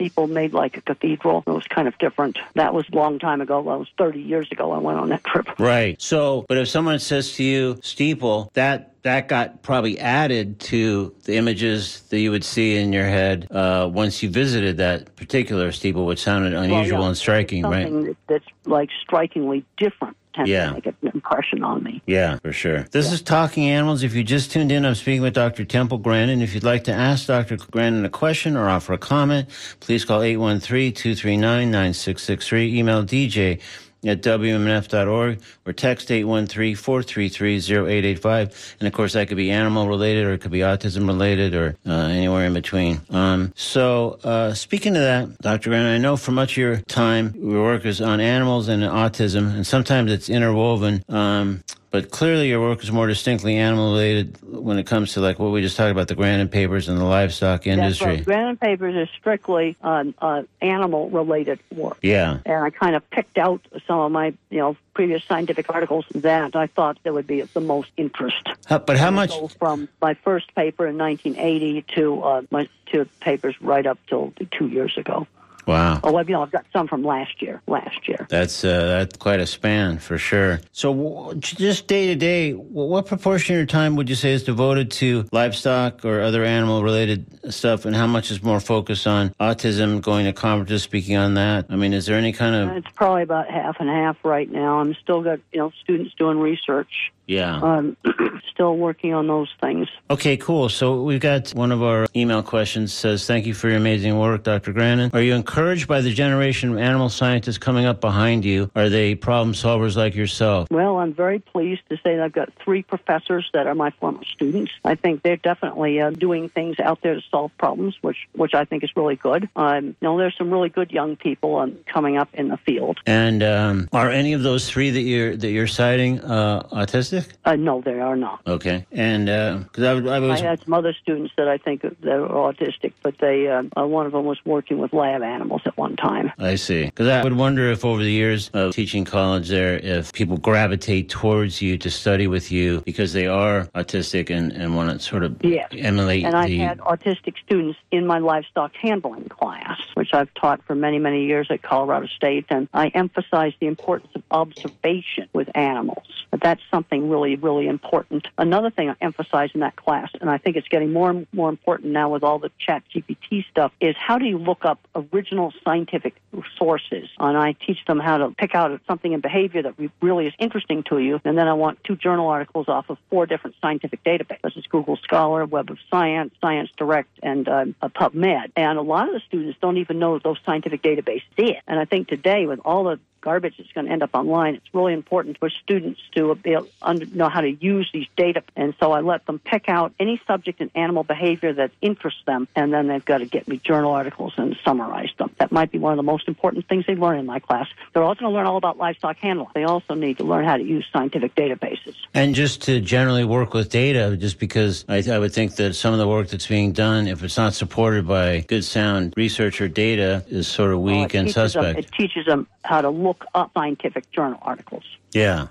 steeple 0.03 0.27
made 0.27 0.53
like 0.53 0.77
a 0.77 0.81
cathedral. 0.81 1.45
It 1.47 1.51
was 1.51 1.67
kind 1.69 1.87
of 1.87 1.97
different. 1.99 2.39
That 2.55 2.75
was 2.75 2.85
a 2.93 2.97
long 2.97 3.19
time 3.19 3.41
ago. 3.41 3.63
That 3.63 3.79
was 3.79 3.89
30 3.99 4.21
years 4.21 4.49
ago. 4.51 4.73
I 4.73 4.79
went 4.79 4.99
on 4.99 5.09
that 5.11 5.25
trip. 5.25 5.49
Right. 5.63 6.01
So, 6.01 6.45
but 6.49 6.59
if 6.59 6.69
someone 6.69 6.99
says 6.99 7.35
to 7.35 7.45
you 7.45 7.79
steeple, 7.83 8.51
that 8.55 8.95
that 9.03 9.29
got 9.29 9.63
probably 9.63 9.99
added 9.99 10.59
to 10.61 11.15
the 11.25 11.37
images 11.37 12.01
that 12.11 12.19
you 12.19 12.31
would 12.31 12.45
see 12.45 12.77
in 12.77 12.93
your 12.93 13.07
head 13.07 13.47
uh, 13.51 13.89
once 13.93 14.23
you 14.23 14.31
visited 14.31 14.79
that 14.79 15.15
particular 15.15 15.71
steeple, 15.73 16.05
which 16.05 16.21
sounded 16.21 16.53
unusual 16.53 16.99
Well, 16.99 17.03
yeah, 17.03 17.09
and 17.09 17.17
striking, 17.17 17.63
right? 17.65 18.17
That's 18.27 18.45
like 18.65 18.91
strikingly 19.03 19.65
different 19.77 20.17
tends 20.35 20.51
Yeah. 20.51 20.67
to 20.69 20.75
make 20.75 20.87
an 20.87 20.95
impression 21.15 21.63
on 21.63 21.83
me. 21.83 22.03
Yeah, 22.07 22.39
for 22.43 22.53
sure. 22.53 22.85
This 22.91 23.13
is 23.13 23.23
Talking 23.23 23.69
Animals. 23.69 24.03
If 24.03 24.15
you 24.15 24.25
just 24.25 24.51
tuned 24.53 24.73
in, 24.73 24.85
I'm 24.85 24.95
speaking 24.95 25.23
with 25.23 25.35
Dr. 25.35 25.65
Temple 25.65 25.99
Grandin. 25.99 26.43
If 26.43 26.55
you'd 26.55 26.65
like 26.65 26.85
to 26.85 26.93
ask 26.93 27.27
Dr. 27.27 27.57
Grandin 27.71 28.05
a 28.05 28.09
question 28.09 28.57
or 28.57 28.69
offer 28.69 28.93
a 28.93 28.99
comment, 28.99 29.49
please 29.81 30.05
call 30.05 30.21
813-239-9663. 30.23 32.73
Email 32.75 33.05
DJ 33.05 33.61
at 34.05 34.23
WMNF.org 34.23 35.41
or 35.67 35.73
text 35.73 36.09
813-433-0885. 36.09 38.77
And 38.81 38.87
of 38.87 38.93
course, 38.93 39.15
that 39.15 39.29
could 39.29 39.37
be 39.37 39.51
animal 39.51 39.89
related 39.89 40.27
or 40.27 40.33
it 40.33 40.41
could 40.41 40.51
be 40.51 40.61
autism 40.61 41.07
related 41.07 41.55
or 41.55 41.77
uh, 41.87 41.93
anywhere 41.93 42.47
in 42.47 42.55
between. 42.55 43.01
Um, 43.11 43.53
so, 43.57 44.19
uh, 44.25 44.55
speaking 44.55 44.97
of 44.97 45.03
that, 45.03 45.39
Dr. 45.39 45.71
Grandin, 45.71 45.93
I 45.93 45.99
know 45.99 46.17
for 46.17 46.33
much 46.33 46.53
of 46.53 46.59
your 46.59 46.77
time, 46.79 47.35
your 47.37 47.63
work 47.63 47.85
is 47.85 48.01
on 48.01 48.21
animals 48.21 48.69
and 48.69 48.83
autism, 48.83 49.55
and 49.55 49.67
sometimes 49.67 50.11
it's 50.11 50.29
interwoven. 50.29 51.05
Um, 51.09 51.63
but 51.93 52.11
clearly, 52.11 52.49
your 52.49 52.61
work 52.61 52.83
is 52.83 52.91
more 52.91 53.07
distinctly 53.07 53.57
animal 53.57 53.93
related 53.93 54.39
when 54.43 54.79
it 54.79 54.87
comes 54.87 55.13
to 55.13 55.21
like 55.21 55.39
what 55.39 55.53
we 55.53 55.61
just 55.61 55.77
talked 55.77 55.91
about 55.91 56.09
the 56.09 56.15
Grandin 56.15 56.49
papers 56.49 56.89
and 56.89 56.99
the 56.99 57.05
livestock 57.05 57.65
That's 57.65 57.67
industry. 57.67 58.07
right. 58.07 58.25
Grandin 58.25 58.57
Papers 58.57 58.97
is 58.97 59.09
strictly 59.19 59.77
um, 59.83 60.15
uh, 60.19 60.45
animal 60.63 61.11
related 61.11 61.61
work. 61.71 61.99
Yeah. 62.01 62.39
and 62.47 62.65
I 62.65 62.71
kind 62.71 62.97
of 62.97 63.09
picked 63.11 63.37
out 63.37 63.61
some 63.87 64.01
of 64.01 64.11
my, 64.11 64.33
you 64.49 64.59
know, 64.59 64.77
previous 64.95 65.23
scientific 65.25 65.69
articles 65.69 66.07
that 66.15 66.57
I 66.57 66.67
thought 66.67 66.99
there 67.03 67.13
would 67.13 67.27
be 67.27 67.41
of 67.41 67.53
the 67.53 67.61
most 67.61 67.91
interest. 67.99 68.49
How, 68.67 68.79
but 68.79 68.97
how 68.97 69.11
much? 69.11 69.33
From 69.59 69.89
my 70.01 70.15
first 70.15 70.55
paper 70.55 70.87
in 70.87 70.97
1980 70.97 71.83
to 71.95 72.23
uh, 72.23 72.43
my 72.51 72.69
to 72.87 73.05
papers 73.21 73.55
right 73.61 73.87
up 73.87 73.99
till 74.09 74.33
two 74.51 74.69
years 74.69 74.97
ago. 74.97 75.27
Wow. 75.67 76.01
Oh, 76.03 76.13
well, 76.13 76.25
you 76.25 76.33
know, 76.33 76.43
I've 76.43 76.51
got 76.51 76.67
some 76.73 76.89
from 76.89 77.05
last 77.05 77.41
year. 77.41 77.63
Last 77.67 78.09
year. 78.09 78.27
That's 78.29 78.65
uh, 78.65 78.87
that's 78.87 79.17
quite 79.17 79.41
a 79.41 79.47
span 79.47 79.99
for 79.99 80.19
sure. 80.19 80.61
So, 80.73 80.93
w- 80.93 81.41
just 81.41 81.87
day 81.87 82.09
to 82.09 82.15
day, 82.15 82.53
what 82.53 83.07
proportion 83.07 83.55
of 83.55 83.59
your 83.59 83.67
time 83.67 83.97
would 83.97 84.09
you 84.09 84.15
say 84.15 84.33
is 84.33 84.43
devoted 84.43 84.91
to 84.93 85.27
livestock 85.33 86.05
or 86.05 86.21
other 86.21 86.45
animal 86.45 86.83
related 86.83 87.53
stuff, 87.53 87.85
and 87.85 87.95
how 87.95 88.07
much 88.07 88.31
is 88.31 88.43
more 88.43 88.61
focused 88.61 89.07
on 89.07 89.31
autism, 89.41 90.01
going 90.01 90.27
to 90.27 90.33
conferences, 90.33 90.83
speaking 90.83 91.17
on 91.17 91.35
that? 91.35 91.67
I 91.69 91.77
mean, 91.77 91.93
is 91.93 92.07
there 92.07 92.19
any 92.19 92.33
kind 92.33 92.55
of 92.55 92.77
It's 92.77 92.95
probably 92.95 93.23
about 93.23 93.49
half 93.49 93.77
and 93.79 93.89
half 93.89 94.17
right 94.25 94.51
now. 94.51 94.81
I'm 94.81 94.95
still 94.95 95.23
got 95.23 95.39
you 95.53 95.61
know 95.61 95.73
students 95.83 96.15
doing 96.15 96.39
research. 96.39 97.13
Yeah? 97.33 97.57
Um, 97.57 97.97
still 98.53 98.77
working 98.77 99.15
on 99.15 99.27
those 99.27 99.49
things. 99.61 99.89
Okay, 100.11 100.37
cool. 100.37 100.69
So 100.69 101.03
we've 101.03 101.21
got 101.21 101.51
one 101.51 101.73
of 101.73 101.83
our 101.83 102.07
email 102.15 102.43
questions 102.43 102.93
says, 102.93 103.27
"Thank 103.27 103.47
you 103.47 103.55
for 103.55 103.69
your 103.69 103.79
amazing 103.79 104.19
work, 104.19 104.45
Dr. 104.45 104.73
Grandin. 104.73 105.11
Are 105.13 105.23
you 105.23 105.35
encouraged 105.35 105.89
by 105.89 106.01
the 106.01 106.13
generation 106.13 106.73
of 106.73 106.79
animal 106.79 107.09
scientists 107.09 107.59
coming 107.59 107.87
up 107.87 108.01
behind 108.01 108.45
you? 108.45 108.71
Are 108.77 108.89
they 108.89 109.15
problem 109.15 109.55
solvers 109.55 109.97
like 109.97 110.15
yourself?" 110.15 110.69
Well, 110.71 110.99
I'm 110.99 111.15
very 111.15 111.39
pleased 111.39 111.83
to 111.89 111.97
say 111.97 112.17
that 112.17 112.23
I've 112.23 112.33
got 112.33 112.53
three 112.63 112.83
professors 112.83 113.49
that 113.53 113.67
are 113.67 113.75
my 113.75 113.91
former 113.91 114.25
students. 114.25 114.73
I 114.85 114.95
think 114.95 115.23
they're 115.23 115.37
definitely 115.37 116.01
uh, 116.01 116.11
doing 116.11 116.49
things 116.49 116.79
out 116.79 117.01
there 117.03 117.15
to 117.15 117.23
solve 117.31 117.51
problems, 117.59 117.97
which 118.03 118.29
which 118.35 118.55
I 118.55 118.65
think 118.65 118.85
is 118.85 118.91
really 118.97 119.17
good. 119.17 119.49
Um, 119.57 119.87
you 119.87 119.95
know, 120.03 120.19
there's 120.19 120.37
some 120.37 120.51
really 120.51 120.69
good 120.69 120.93
young 120.93 121.17
people 121.17 121.57
um, 121.57 121.77
coming 121.87 122.17
up 122.17 122.29
in 122.35 122.49
the 122.49 122.57
field. 122.59 122.99
And 123.07 123.43
um, 123.43 123.89
are 123.93 124.11
any 124.11 124.33
of 124.35 124.43
those 124.43 124.69
three 124.69 124.91
that 124.91 125.01
you're 125.01 125.37
that 125.37 125.51
you're 125.51 125.67
citing 125.67 126.21
uh, 126.21 126.63
autistic? 126.73 127.22
Uh, 127.45 127.57
no, 127.57 127.81
they 127.81 128.01
are 128.01 128.17
not. 128.17 128.41
Okay, 128.47 128.87
and 128.93 129.27
because 129.65 129.85
I, 129.85 129.93
I 129.93 130.17
I 130.17 130.19
was 130.21 130.41
had 130.41 130.63
some 130.65 130.75
other 130.75 130.95
students 131.03 131.33
that 131.37 131.49
I 131.49 131.59
think 131.59 131.83
that 131.83 132.07
are 132.07 132.53
autistic, 132.53 132.93
but 133.03 133.19
they 133.19 133.49
uh, 133.49 133.63
uh, 133.77 133.87
one 133.87 134.07
of 134.07 134.13
them 134.13 134.25
was 134.25 134.39
working 134.45 134.79
with 134.79 134.93
lab 134.93 135.23
animals 135.23 135.63
at 135.67 135.77
one 135.77 135.97
time. 135.97 136.33
I 136.39 136.57
see. 136.57 136.87
Because 136.87 137.09
I 137.09 137.23
would 137.23 137.37
wonder 137.37 137.71
if 137.71 137.85
over 137.85 138.03
the 138.03 138.11
years 138.11 138.51
of 138.53 138.75
teaching 138.75 139.05
college 139.05 139.49
there, 139.49 139.79
if 139.79 140.13
people 140.13 140.37
gravitate 140.37 141.09
towards 141.09 141.61
you 141.63 141.79
to 141.79 141.91
study 141.91 142.27
with 142.27 142.51
you 142.53 142.81
because 142.83 143.13
they 143.13 143.27
are 143.27 143.65
autistic 143.75 144.31
and, 144.31 144.53
and 144.53 144.77
want 144.77 144.91
to 144.91 144.99
sort 145.05 145.25
of 145.25 145.37
Yes. 145.43 145.69
emulate 145.73 146.25
And 146.25 146.35
the. 146.49 146.59
had 146.59 146.79
autistic 146.79 147.35
students 147.45 147.79
in 147.91 148.07
my 148.07 148.19
livestock 148.19 148.75
handling 148.77 149.29
class, 149.29 149.79
which 149.95 150.15
I've 150.15 150.33
taught 150.35 150.63
for 150.65 150.75
many, 150.75 150.99
many 150.99 151.25
years 151.25 151.49
at 151.51 151.63
Colorado 151.63 152.07
State, 152.07 152.47
and 152.49 152.69
I 152.73 152.89
emphasize 152.89 153.53
the 153.61 153.67
importance 153.67 154.13
of 154.15 154.23
observation 154.31 155.29
with 155.33 155.49
animals. 155.57 156.07
But 156.31 156.41
that's 156.41 156.63
something 156.71 157.02
really, 157.09 157.37
really 157.37 157.67
important. 157.67 158.27
Another 158.39 158.71
thing 158.71 158.91
I 158.91 158.97
emphasize 159.01 159.51
in 159.55 159.61
that 159.61 159.77
class, 159.77 160.11
and 160.21 160.29
I 160.29 160.39
think 160.39 160.57
it's 160.57 160.69
getting 160.69 160.93
more 160.93 161.11
and 161.11 161.27
more 161.33 161.49
important 161.49 161.93
now 161.93 162.11
with 162.11 162.23
all 162.23 162.39
the 162.39 162.51
chat 162.59 162.83
GPT 162.95 163.45
stuff, 163.51 163.73
is 163.81 163.95
how 163.99 164.19
do 164.19 164.27
you 164.27 164.39
look 164.39 164.65
up 164.65 164.81
original 164.95 165.53
scientific 165.65 166.15
sources? 166.59 167.09
And 167.19 167.37
I 167.37 167.53
teach 167.53 167.85
them 167.87 167.99
how 168.01 168.19
to 168.19 168.31
pick 168.31 168.55
out 168.55 168.81
something 168.87 169.13
in 169.13 169.21
behavior 169.21 169.63
that 169.63 169.75
really 170.01 170.27
is 170.27 170.35
interesting 170.39 170.83
to 170.85 170.99
you, 170.99 171.21
and 171.25 171.37
then 171.39 171.49
I 171.49 171.55
want 171.55 171.83
two 171.85 171.97
journal 171.97 172.29
articles 172.29 172.69
off 172.69 172.91
of 172.91 172.99
four 173.11 173.27
different 173.27 173.57
scientific 173.61 174.03
databases. 174.05 174.43
This 174.43 174.57
is 174.57 174.67
Google 174.67 174.97
Scholar, 174.97 175.45
Web 175.45 175.71
of 175.71 175.79
Science, 175.91 176.35
Science 176.41 176.71
Direct, 176.77 177.11
and 177.23 177.49
um, 177.49 177.75
PubMed. 177.83 178.53
And 178.57 178.79
a 178.79 178.83
lot 178.83 179.09
of 179.09 179.15
the 179.15 179.21
students 179.27 179.59
don't 179.61 179.77
even 179.77 179.99
know 179.99 180.19
those 180.19 180.39
scientific 180.45 180.83
databases 180.83 181.23
exist. 181.37 181.63
And 181.67 181.79
I 181.79 181.85
think 181.85 182.09
today, 182.09 182.47
with 182.47 182.61
all 182.65 182.85
the 182.85 183.01
garbage 183.23 183.55
that's 183.57 183.73
going 183.73 183.87
to 183.87 183.93
end 183.93 184.03
up 184.03 184.11
online. 184.15 184.57
It's 184.57 184.75
really 184.75 184.93
important 184.93 185.39
for 185.39 185.49
students 185.49 186.01
to 186.15 186.35
be 186.35 186.53
able, 186.53 186.69
under, 186.83 187.07
know 187.07 187.31
how 187.31 187.41
to 187.41 187.51
use 187.51 187.89
these 187.95 188.07
data. 188.17 188.43
And 188.55 188.75
so 188.79 188.93
I 188.93 189.01
let 189.01 189.25
them 189.25 189.39
pick 189.39 189.69
out 189.69 189.95
any 189.99 190.21
subject 190.27 190.61
in 190.61 190.71
animal 190.75 191.05
behavior 191.05 191.55
that 191.55 191.71
interests 191.81 192.21
them, 192.27 192.49
and 192.55 192.73
then 192.73 192.89
they've 192.89 193.05
got 193.05 193.19
to 193.19 193.27
get 193.27 193.49
me 193.49 193.59
journal 193.59 193.93
articles 193.93 194.35
and 194.37 194.57
summarize 194.65 195.11
them. 195.19 195.31
That 195.39 195.53
might 195.53 195.73
be 195.73 195.79
one 195.79 195.93
of 195.93 195.97
the 195.97 196.03
most 196.03 196.29
important 196.29 196.69
things 196.69 196.85
they 196.87 196.95
learn 196.95 197.19
in 197.19 197.27
my 197.27 197.39
class. 197.39 197.69
They're 197.95 198.03
also 198.03 198.21
going 198.21 198.33
to 198.33 198.37
learn 198.37 198.47
all 198.47 198.57
about 198.57 198.77
livestock 198.77 199.17
handling. 199.19 199.49
They 199.55 199.65
also 199.65 199.95
need 199.95 200.19
to 200.19 200.25
learn 200.25 200.45
how 200.45 200.57
to 200.57 200.63
use 200.63 200.87
scientific 200.93 201.35
databases. 201.35 201.95
And 202.13 202.35
just 202.35 202.63
to 202.63 202.81
generally 202.81 203.25
work 203.25 203.55
with 203.55 203.71
data, 203.71 204.17
just 204.17 204.39
because 204.39 204.85
I, 204.89 205.03
I 205.11 205.19
would 205.19 205.33
think 205.33 205.57
that 205.57 205.75
some 205.75 205.93
of 205.93 205.99
the 205.99 206.09
work 206.09 206.29
that's 206.29 206.47
being 206.47 206.73
done, 206.73 207.07
if 207.07 207.23
it's 207.23 207.37
not 207.37 207.55
supported 207.55 208.07
by 208.07 208.41
good, 208.41 208.65
sound 208.65 209.15
research 209.17 209.61
or 209.61 209.69
data, 209.69 210.25
is 210.29 210.49
sort 210.49 210.73
of 210.73 210.81
weak 210.81 210.95
oh, 210.95 211.03
it 211.05 211.15
and 211.15 211.29
teaches 211.29 211.35
them- 211.35 211.63
suspect. 211.65 211.79
it 211.79 211.93
teaches 211.93 212.27
them 212.27 212.47
how 212.65 212.81
to 212.81 212.91
look 212.91 213.12
up 213.35 213.51
scientific 213.55 214.11
journal 214.13 214.39
articles. 214.43 214.85
yeah. 215.13 215.47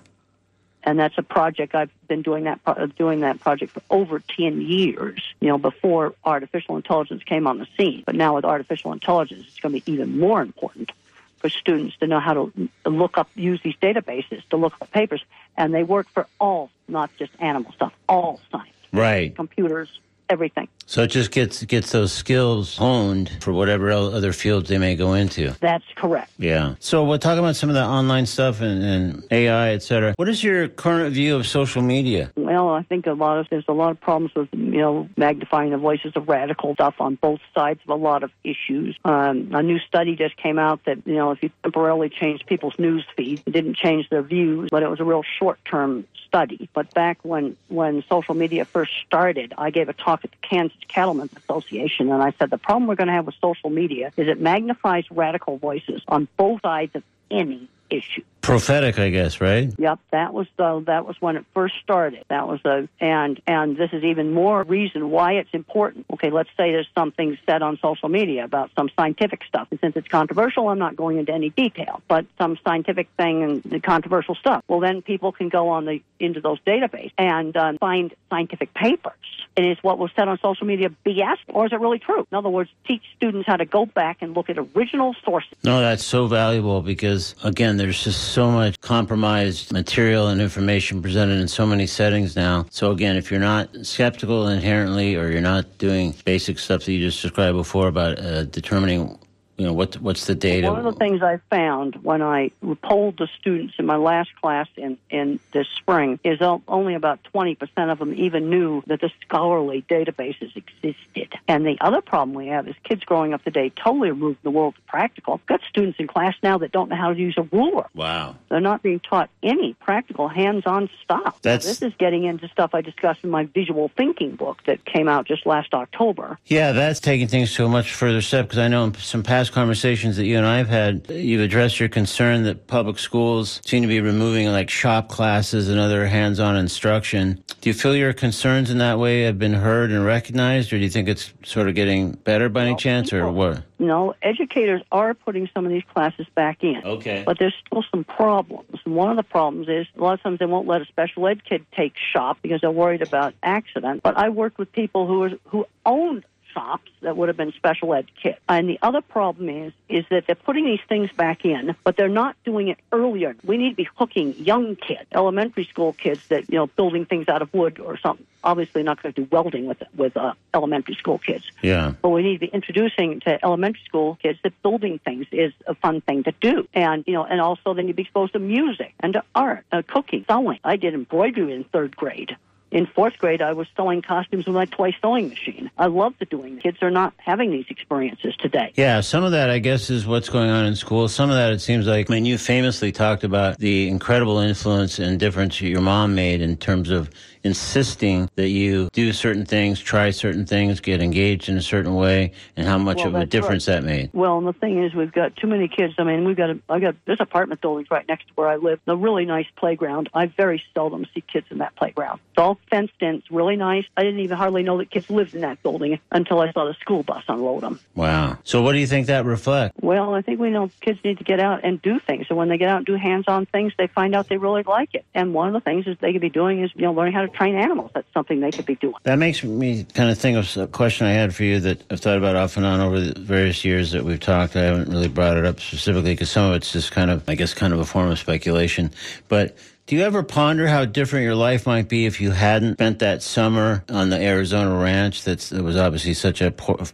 and 0.83 0.97
that's 0.99 1.17
a 1.17 1.23
project 1.23 1.75
I've 1.75 1.91
been 2.07 2.21
doing 2.23 2.45
that 2.45 2.59
doing 2.97 3.19
that 3.21 3.39
project 3.39 3.71
for 3.73 3.81
over 3.89 4.19
ten 4.19 4.61
years. 4.61 5.21
You 5.39 5.49
know, 5.49 5.57
before 5.57 6.13
artificial 6.25 6.75
intelligence 6.75 7.23
came 7.23 7.45
on 7.47 7.57
the 7.59 7.67
scene, 7.77 8.03
but 8.05 8.15
now 8.15 8.35
with 8.35 8.45
artificial 8.45 8.91
intelligence, 8.93 9.43
it's 9.47 9.59
going 9.59 9.73
to 9.79 9.85
be 9.85 9.91
even 9.91 10.19
more 10.19 10.41
important 10.41 10.91
for 11.39 11.49
students 11.49 11.97
to 11.97 12.07
know 12.07 12.19
how 12.19 12.33
to 12.33 12.69
look 12.85 13.17
up, 13.17 13.27
use 13.35 13.59
these 13.63 13.75
databases 13.81 14.47
to 14.49 14.57
look 14.57 14.73
up 14.81 14.91
papers, 14.91 15.23
and 15.57 15.73
they 15.73 15.81
work 15.83 16.07
for 16.09 16.27
all, 16.39 16.69
not 16.87 17.09
just 17.17 17.31
animal 17.39 17.71
stuff, 17.73 17.93
all 18.07 18.39
science, 18.51 18.69
Right. 18.93 19.35
computers, 19.35 19.89
everything. 20.29 20.67
So 20.91 21.03
it 21.03 21.07
just 21.07 21.31
gets 21.31 21.63
gets 21.63 21.93
those 21.93 22.11
skills 22.11 22.75
honed 22.75 23.31
for 23.39 23.53
whatever 23.53 23.91
other 23.91 24.33
fields 24.33 24.67
they 24.67 24.77
may 24.77 24.97
go 24.97 25.13
into. 25.13 25.55
That's 25.61 25.85
correct. 25.95 26.33
Yeah. 26.37 26.75
So 26.79 27.05
we're 27.05 27.17
talking 27.17 27.39
about 27.39 27.55
some 27.55 27.69
of 27.69 27.75
the 27.75 27.85
online 27.85 28.25
stuff 28.25 28.59
and, 28.59 28.83
and 28.83 29.23
AI, 29.31 29.69
et 29.69 29.83
cetera. 29.83 30.13
What 30.17 30.27
is 30.27 30.43
your 30.43 30.67
current 30.67 31.13
view 31.13 31.37
of 31.37 31.47
social 31.47 31.81
media? 31.81 32.33
Well, 32.35 32.71
I 32.71 32.83
think 32.83 33.07
a 33.07 33.13
lot 33.13 33.37
of 33.37 33.47
there's 33.49 33.63
a 33.69 33.73
lot 33.73 33.91
of 33.91 34.01
problems 34.01 34.35
with 34.35 34.49
you 34.51 34.81
know 34.81 35.07
magnifying 35.15 35.71
the 35.71 35.77
voices 35.77 36.11
of 36.17 36.27
radical 36.27 36.73
stuff 36.73 36.95
on 36.99 37.15
both 37.15 37.39
sides 37.55 37.79
of 37.85 37.89
a 37.89 37.95
lot 37.95 38.23
of 38.23 38.31
issues. 38.43 38.97
Um, 39.05 39.51
a 39.53 39.63
new 39.63 39.79
study 39.79 40.17
just 40.17 40.35
came 40.35 40.59
out 40.59 40.83
that 40.87 41.07
you 41.07 41.15
know 41.15 41.31
if 41.31 41.41
you 41.41 41.51
temporarily 41.63 42.09
change 42.09 42.45
people's 42.47 42.77
news 42.77 43.05
feeds, 43.15 43.41
it 43.45 43.51
didn't 43.51 43.77
change 43.77 44.09
their 44.09 44.23
views, 44.23 44.67
but 44.69 44.83
it 44.83 44.89
was 44.89 44.99
a 44.99 45.05
real 45.05 45.23
short-term 45.39 46.05
study. 46.27 46.69
But 46.73 46.93
back 46.93 47.19
when 47.23 47.55
when 47.69 48.03
social 48.09 48.35
media 48.35 48.65
first 48.65 48.91
started, 49.05 49.53
I 49.57 49.69
gave 49.69 49.87
a 49.87 49.93
talk 49.93 50.25
at 50.25 50.31
the 50.31 50.37
Kansas 50.41 50.80
Cattlemen's 50.87 51.31
Association, 51.37 52.11
and 52.11 52.21
I 52.21 52.33
said 52.37 52.49
the 52.49 52.57
problem 52.57 52.87
we're 52.87 52.95
going 52.95 53.07
to 53.07 53.13
have 53.13 53.25
with 53.25 53.35
social 53.41 53.69
media 53.69 54.11
is 54.17 54.27
it 54.27 54.39
magnifies 54.39 55.05
radical 55.09 55.57
voices 55.57 56.01
on 56.07 56.27
both 56.37 56.61
sides 56.61 56.95
of 56.95 57.03
any 57.29 57.67
issue. 57.89 58.23
Prophetic, 58.41 58.99
I 58.99 59.09
guess, 59.09 59.39
right? 59.39 59.71
Yep, 59.77 59.99
that 60.11 60.33
was 60.33 60.47
the 60.57 60.83
that 60.87 61.05
was 61.05 61.15
when 61.21 61.37
it 61.37 61.45
first 61.53 61.75
started. 61.83 62.25
That 62.29 62.47
was 62.47 62.59
the 62.63 62.89
and 62.99 63.41
and 63.47 63.77
this 63.77 63.91
is 63.93 64.03
even 64.03 64.33
more 64.33 64.63
reason 64.63 65.09
why 65.09 65.33
it's 65.33 65.49
important. 65.53 66.05
Okay, 66.13 66.29
let's 66.29 66.49
say 66.57 66.71
there's 66.71 66.89
something 66.95 67.37
said 67.45 67.61
on 67.61 67.77
social 67.81 68.09
media 68.09 68.43
about 68.43 68.71
some 68.75 68.89
scientific 68.97 69.43
stuff, 69.43 69.67
and 69.71 69.79
since 69.79 69.95
it's 69.95 70.07
controversial, 70.07 70.69
I'm 70.69 70.79
not 70.79 70.95
going 70.95 71.17
into 71.17 71.33
any 71.33 71.49
detail. 71.49 72.01
But 72.07 72.25
some 72.37 72.57
scientific 72.63 73.07
thing 73.17 73.43
and 73.43 73.63
the 73.63 73.79
controversial 73.79 74.35
stuff. 74.35 74.63
Well, 74.67 74.79
then 74.79 75.01
people 75.01 75.31
can 75.31 75.49
go 75.49 75.69
on 75.69 75.85
the 75.85 76.01
into 76.19 76.41
those 76.41 76.59
databases 76.61 77.11
and 77.17 77.55
um, 77.57 77.77
find 77.77 78.13
scientific 78.29 78.73
papers. 78.73 79.13
And 79.57 79.65
is 79.65 79.77
what 79.81 79.99
was 79.99 80.11
said 80.15 80.29
on 80.29 80.39
social 80.41 80.65
media 80.65 80.89
BS, 81.05 81.35
or 81.49 81.65
is 81.65 81.73
it 81.73 81.79
really 81.79 81.99
true? 81.99 82.25
In 82.31 82.37
other 82.37 82.47
words, 82.47 82.69
teach 82.87 83.03
students 83.17 83.45
how 83.45 83.57
to 83.57 83.65
go 83.65 83.85
back 83.85 84.21
and 84.21 84.33
look 84.33 84.49
at 84.49 84.57
original 84.57 85.13
sources. 85.25 85.51
No, 85.63 85.81
that's 85.81 86.05
so 86.05 86.27
valuable 86.27 86.81
because 86.81 87.35
again, 87.43 87.75
there's 87.75 88.01
just 88.01 88.30
so 88.31 88.49
much 88.49 88.79
compromised 88.79 89.73
material 89.73 90.27
and 90.29 90.39
information 90.39 91.01
presented 91.01 91.41
in 91.41 91.47
so 91.49 91.65
many 91.65 91.85
settings 91.85 92.35
now. 92.35 92.65
So 92.69 92.91
again, 92.91 93.17
if 93.17 93.29
you're 93.29 93.41
not 93.41 93.69
skeptical 93.85 94.47
inherently, 94.47 95.17
or 95.17 95.29
you're 95.29 95.41
not 95.41 95.77
doing 95.77 96.15
basic 96.23 96.57
stuff 96.57 96.85
that 96.85 96.93
you 96.93 96.99
just 96.99 97.21
described 97.21 97.57
before 97.57 97.89
about 97.89 98.19
uh, 98.19 98.45
determining 98.45 99.19
you 99.61 99.67
know 99.67 99.73
what 99.73 99.95
what's 100.01 100.25
the 100.25 100.33
data 100.33 100.67
One 100.71 100.83
of 100.83 100.91
the 100.91 100.99
things 100.99 101.21
I 101.21 101.37
found 101.51 101.97
when 102.01 102.23
I 102.23 102.49
polled 102.81 103.17
the 103.19 103.27
students 103.39 103.75
in 103.77 103.85
my 103.85 103.95
last 103.95 104.35
class 104.41 104.67
in, 104.75 104.97
in 105.11 105.39
this 105.53 105.67
spring 105.77 106.19
is 106.23 106.39
only 106.67 106.95
about 106.95 107.19
20% 107.31 107.91
of 107.91 107.99
them 107.99 108.15
even 108.15 108.49
knew 108.49 108.81
that 108.87 109.01
the 109.01 109.11
scholarly 109.21 109.85
databases 109.87 110.55
existed. 110.55 111.35
And 111.47 111.63
the 111.63 111.77
other 111.79 112.01
problem 112.01 112.33
we 112.35 112.47
have 112.47 112.67
is 112.67 112.73
kids 112.83 113.03
growing 113.03 113.35
up 113.35 113.43
today 113.43 113.69
totally 113.75 114.09
removed 114.09 114.39
from 114.41 114.51
the 114.51 114.57
world 114.57 114.73
of 114.79 114.87
practical. 114.87 115.35
I've 115.35 115.45
got 115.45 115.61
students 115.69 115.99
in 115.99 116.07
class 116.07 116.33
now 116.41 116.57
that 116.57 116.71
don't 116.71 116.89
know 116.89 116.95
how 116.95 117.13
to 117.13 117.19
use 117.19 117.35
a 117.37 117.43
ruler. 117.43 117.85
wow 117.93 118.35
They're 118.49 118.59
not 118.59 118.81
being 118.81 118.99
taught 118.99 119.29
any 119.43 119.75
practical 119.75 120.27
hands-on 120.27 120.89
stuff. 121.03 121.39
That's- 121.43 121.65
This 121.67 121.83
is 121.83 121.93
getting 121.99 122.23
into 122.23 122.47
stuff 122.47 122.71
I 122.73 122.81
discussed 122.81 123.23
in 123.23 123.29
my 123.29 123.43
visual 123.43 123.91
thinking 123.95 124.35
book 124.35 124.63
that 124.65 124.83
came 124.85 125.07
out 125.07 125.27
just 125.27 125.45
last 125.45 125.75
October. 125.75 126.39
Yeah, 126.47 126.71
that's 126.71 126.99
taking 126.99 127.27
things 127.27 127.53
to 127.55 127.65
a 127.65 127.69
much 127.69 127.93
further 127.93 128.21
step 128.21 128.45
because 128.45 128.57
I 128.57 128.67
know 128.67 128.85
in 128.85 128.95
some 128.95 129.21
past 129.21 129.50
conversations 129.51 130.17
that 130.17 130.25
you 130.25 130.37
and 130.37 130.45
I 130.45 130.57
have 130.57 130.69
had, 130.69 131.09
you've 131.09 131.41
addressed 131.41 131.79
your 131.79 131.89
concern 131.89 132.43
that 132.43 132.67
public 132.67 132.97
schools 132.97 133.61
seem 133.65 133.81
to 133.81 133.87
be 133.87 134.01
removing 134.01 134.47
like 134.47 134.69
shop 134.69 135.09
classes 135.09 135.69
and 135.69 135.79
other 135.79 136.07
hands 136.07 136.39
on 136.39 136.57
instruction. 136.57 137.43
Do 137.61 137.69
you 137.69 137.73
feel 137.73 137.95
your 137.95 138.13
concerns 138.13 138.71
in 138.71 138.79
that 138.79 138.97
way 138.97 139.21
have 139.23 139.37
been 139.37 139.53
heard 139.53 139.91
and 139.91 140.03
recognized, 140.03 140.73
or 140.73 140.77
do 140.77 140.83
you 140.83 140.89
think 140.89 141.07
it's 141.07 141.31
sort 141.43 141.67
of 141.67 141.75
getting 141.75 142.13
better 142.13 142.49
by 142.49 142.65
any 142.65 142.75
chance, 142.75 143.13
or 143.13 143.31
what? 143.31 143.63
No, 143.77 144.13
educators 144.21 144.81
are 144.91 145.13
putting 145.13 145.49
some 145.53 145.65
of 145.65 145.71
these 145.71 145.83
classes 145.93 146.27
back 146.35 146.63
in. 146.63 146.81
Okay. 146.83 147.23
But 147.25 147.39
there's 147.39 147.55
still 147.65 147.83
some 147.89 148.03
problems. 148.03 148.79
And 148.85 148.95
one 148.95 149.09
of 149.09 149.17
the 149.17 149.23
problems 149.23 149.67
is 149.69 149.87
a 149.97 150.01
lot 150.01 150.13
of 150.13 150.21
times 150.21 150.39
they 150.39 150.45
won't 150.45 150.67
let 150.67 150.81
a 150.81 150.85
special 150.85 151.27
ed 151.27 151.43
kid 151.43 151.65
take 151.75 151.93
shop 152.13 152.37
because 152.41 152.61
they're 152.61 152.71
worried 152.71 153.01
about 153.01 153.33
accident. 153.41 154.03
But 154.03 154.17
I 154.17 154.29
worked 154.29 154.59
with 154.59 154.71
people 154.71 155.07
who 155.07 155.23
are, 155.23 155.31
who 155.47 155.65
owned 155.85 156.25
shops 156.53 156.91
that 157.01 157.17
would 157.17 157.29
have 157.29 157.37
been 157.37 157.51
special 157.53 157.93
ed 157.93 158.07
kids. 158.21 158.37
And 158.47 158.69
the 158.69 158.79
other 158.81 159.01
problem 159.01 159.49
is 159.49 159.73
is 159.89 160.05
that 160.09 160.25
they're 160.25 160.35
putting 160.35 160.65
these 160.65 160.79
things 160.87 161.11
back 161.11 161.45
in, 161.45 161.75
but 161.83 161.97
they're 161.97 162.09
not 162.09 162.35
doing 162.45 162.69
it 162.69 162.77
earlier. 162.91 163.35
We 163.43 163.57
need 163.57 163.71
to 163.71 163.75
be 163.75 163.87
hooking 163.97 164.35
young 164.37 164.75
kids, 164.75 165.07
elementary 165.13 165.65
school 165.65 165.93
kids 165.93 166.27
that 166.29 166.49
you 166.49 166.57
know 166.57 166.67
building 166.67 167.05
things 167.05 167.27
out 167.27 167.41
of 167.41 167.53
wood 167.53 167.79
or 167.79 167.97
something. 167.97 168.25
Obviously, 168.43 168.81
not 168.81 169.01
going 169.01 169.13
to 169.13 169.21
do 169.21 169.27
welding 169.31 169.67
with 169.67 169.83
with 169.95 170.17
uh, 170.17 170.33
elementary 170.53 170.95
school 170.95 171.19
kids. 171.19 171.45
Yeah. 171.61 171.93
But 172.01 172.09
we 172.09 172.23
need 172.23 172.33
to 172.33 172.39
be 172.39 172.47
introducing 172.47 173.19
to 173.21 173.43
elementary 173.43 173.83
school 173.85 174.17
kids 174.21 174.39
that 174.43 174.59
building 174.61 174.99
things 174.99 175.27
is 175.31 175.53
a 175.67 175.75
fun 175.75 176.01
thing 176.01 176.23
to 176.23 176.33
do. 176.39 176.67
And, 176.73 177.03
you 177.07 177.13
know, 177.13 177.23
and 177.23 177.39
also 177.39 177.73
they 177.73 177.83
need 177.83 177.89
to 177.89 177.93
be 177.93 178.03
exposed 178.03 178.33
to 178.33 178.39
music 178.39 178.93
and 178.99 179.13
to 179.13 179.23
art, 179.35 179.65
uh, 179.71 179.81
cooking, 179.85 180.25
sewing. 180.27 180.59
I 180.63 180.75
did 180.75 180.93
embroidery 180.93 181.53
in 181.53 181.63
third 181.65 181.95
grade. 181.95 182.35
In 182.71 182.85
fourth 182.85 183.17
grade, 183.17 183.41
I 183.41 183.51
was 183.51 183.67
sewing 183.75 184.01
costumes 184.01 184.45
with 184.45 184.55
my 184.55 184.63
toy 184.63 184.95
sewing 185.01 185.27
machine. 185.27 185.69
I 185.77 185.87
loved 185.87 186.25
doing 186.29 186.57
it. 186.57 186.63
Kids 186.63 186.77
are 186.81 186.89
not 186.89 187.13
having 187.17 187.51
these 187.51 187.65
experiences 187.69 188.33
today. 188.37 188.71
Yeah, 188.75 189.01
some 189.01 189.25
of 189.25 189.31
that, 189.31 189.49
I 189.49 189.59
guess, 189.59 189.89
is 189.89 190.07
what's 190.07 190.29
going 190.29 190.49
on 190.49 190.65
in 190.65 190.77
school. 190.77 191.09
Some 191.09 191.29
of 191.29 191.35
that, 191.35 191.51
it 191.51 191.59
seems 191.59 191.85
like, 191.85 192.09
I 192.09 192.13
mean, 192.13 192.25
you 192.25 192.37
famously 192.37 192.93
talked 192.93 193.25
about 193.25 193.57
the 193.57 193.89
incredible 193.89 194.39
influence 194.39 194.99
and 194.99 195.19
difference 195.19 195.59
your 195.59 195.81
mom 195.81 196.15
made 196.15 196.41
in 196.41 196.55
terms 196.55 196.89
of 196.89 197.09
insisting 197.43 198.29
that 198.35 198.49
you 198.49 198.87
do 198.93 199.11
certain 199.11 199.45
things, 199.45 199.79
try 199.79 200.11
certain 200.11 200.45
things, 200.45 200.79
get 200.79 201.01
engaged 201.01 201.49
in 201.49 201.57
a 201.57 201.61
certain 201.61 201.95
way, 201.95 202.31
and 202.55 202.67
how 202.67 202.77
much 202.77 202.97
Well, 202.97 203.07
of 203.07 203.15
a 203.15 203.25
difference 203.25 203.65
that 203.65 203.83
made. 203.83 204.11
Well, 204.13 204.37
and 204.37 204.47
the 204.47 204.53
thing 204.53 204.83
is, 204.83 204.93
we've 204.93 205.11
got 205.11 205.35
too 205.35 205.47
many 205.47 205.67
kids. 205.67 205.95
I 205.97 206.03
mean, 206.03 206.23
we've 206.23 206.37
got 206.37 206.51
a, 206.51 206.59
I 206.69 206.79
got 206.79 206.95
this 207.05 207.19
apartment 207.19 207.59
buildings 207.61 207.89
right 207.89 208.07
next 208.07 208.27
to 208.27 208.33
where 208.35 208.47
I 208.47 208.57
live. 208.57 208.79
A 208.87 208.95
really 208.95 209.25
nice 209.25 209.47
playground. 209.55 210.09
I 210.13 210.27
very 210.27 210.61
seldom 210.73 211.05
see 211.13 211.21
kids 211.21 211.47
in 211.49 211.57
that 211.57 211.75
playground. 211.75 212.19
It's 212.29 212.37
all 212.37 212.59
fenced 212.69 212.93
in. 213.01 213.15
It's 213.15 213.31
really 213.31 213.55
nice. 213.55 213.85
I 213.97 214.03
didn't 214.03 214.19
even 214.21 214.37
hardly 214.37 214.63
know 214.63 214.77
that 214.77 214.89
kids 214.89 215.09
lived 215.09 215.35
in 215.35 215.41
that 215.41 215.61
building 215.63 215.99
until 216.11 216.39
I 216.39 216.51
saw 216.51 216.65
the 216.65 216.73
school 216.75 217.03
bus 217.03 217.23
unload 217.27 217.63
them. 217.63 217.79
Wow. 217.95 218.37
So, 218.43 218.61
what 218.61 218.73
do 218.73 218.79
you 218.79 218.87
think 218.87 219.07
that 219.07 219.25
reflects? 219.25 219.77
Well, 219.81 220.13
I 220.13 220.21
think 220.21 220.39
we 220.39 220.49
know 220.49 220.69
kids 220.81 220.99
need 221.03 221.17
to 221.17 221.23
get 221.23 221.39
out 221.39 221.61
and 221.63 221.81
do 221.81 221.99
things. 221.99 222.27
So 222.27 222.35
when 222.35 222.49
they 222.49 222.57
get 222.57 222.69
out 222.69 222.77
and 222.77 222.85
do 222.85 222.95
hands-on 222.95 223.45
things, 223.47 223.73
they 223.77 223.87
find 223.87 224.15
out 224.15 224.29
they 224.29 224.37
really 224.37 224.63
like 224.63 224.93
it. 224.93 225.05
And 225.13 225.33
one 225.33 225.47
of 225.47 225.53
the 225.53 225.59
things 225.61 225.87
is 225.87 225.97
they 225.99 226.11
could 226.13 226.21
be 226.21 226.29
doing 226.29 226.63
is 226.63 226.71
you 226.75 226.83
know 226.83 226.93
learning 226.93 227.13
how 227.13 227.21
to 227.21 227.27
train 227.27 227.55
animals. 227.55 227.91
That's 227.93 228.11
something 228.13 228.39
they 228.39 228.51
could 228.51 228.65
be 228.65 228.75
doing. 228.75 228.95
That 229.03 229.17
makes 229.17 229.43
me 229.43 229.83
kind 229.83 230.09
of 230.09 230.17
think 230.17 230.37
of 230.37 230.57
a 230.57 230.67
question 230.67 231.07
I 231.07 231.11
had 231.11 231.35
for 231.35 231.43
you 231.43 231.59
that 231.61 231.83
I've 231.91 231.99
thought 231.99 232.17
about 232.17 232.35
off 232.35 232.57
and 232.57 232.65
on 232.65 232.79
over 232.79 232.99
the 232.99 233.19
various 233.19 233.63
years 233.65 233.91
that 233.91 234.03
we've 234.03 234.19
talked. 234.19 234.55
I 234.55 234.61
haven't 234.61 234.89
really 234.89 235.07
brought 235.07 235.37
it 235.37 235.45
up 235.45 235.59
specifically 235.59 236.13
because 236.13 236.29
some 236.29 236.49
of 236.49 236.55
it's 236.55 236.71
just 236.71 236.91
kind 236.91 237.11
of, 237.11 237.27
I 237.27 237.35
guess, 237.35 237.53
kind 237.53 237.73
of 237.73 237.79
a 237.79 237.85
form 237.85 238.09
of 238.09 238.19
speculation. 238.19 238.91
But 239.27 239.57
do 239.91 239.97
you 239.97 240.03
ever 240.03 240.23
ponder 240.23 240.67
how 240.67 240.85
different 240.85 241.25
your 241.25 241.35
life 241.35 241.67
might 241.67 241.89
be 241.89 242.05
if 242.05 242.21
you 242.21 242.31
hadn't 242.31 242.75
spent 242.75 242.99
that 242.99 243.21
summer 243.21 243.83
on 243.89 244.09
the 244.09 244.17
Arizona 244.17 244.73
ranch? 244.73 245.25
That's 245.25 245.49
that 245.49 245.61
was 245.63 245.75
obviously 245.75 246.13
such 246.13 246.39
a 246.39 246.53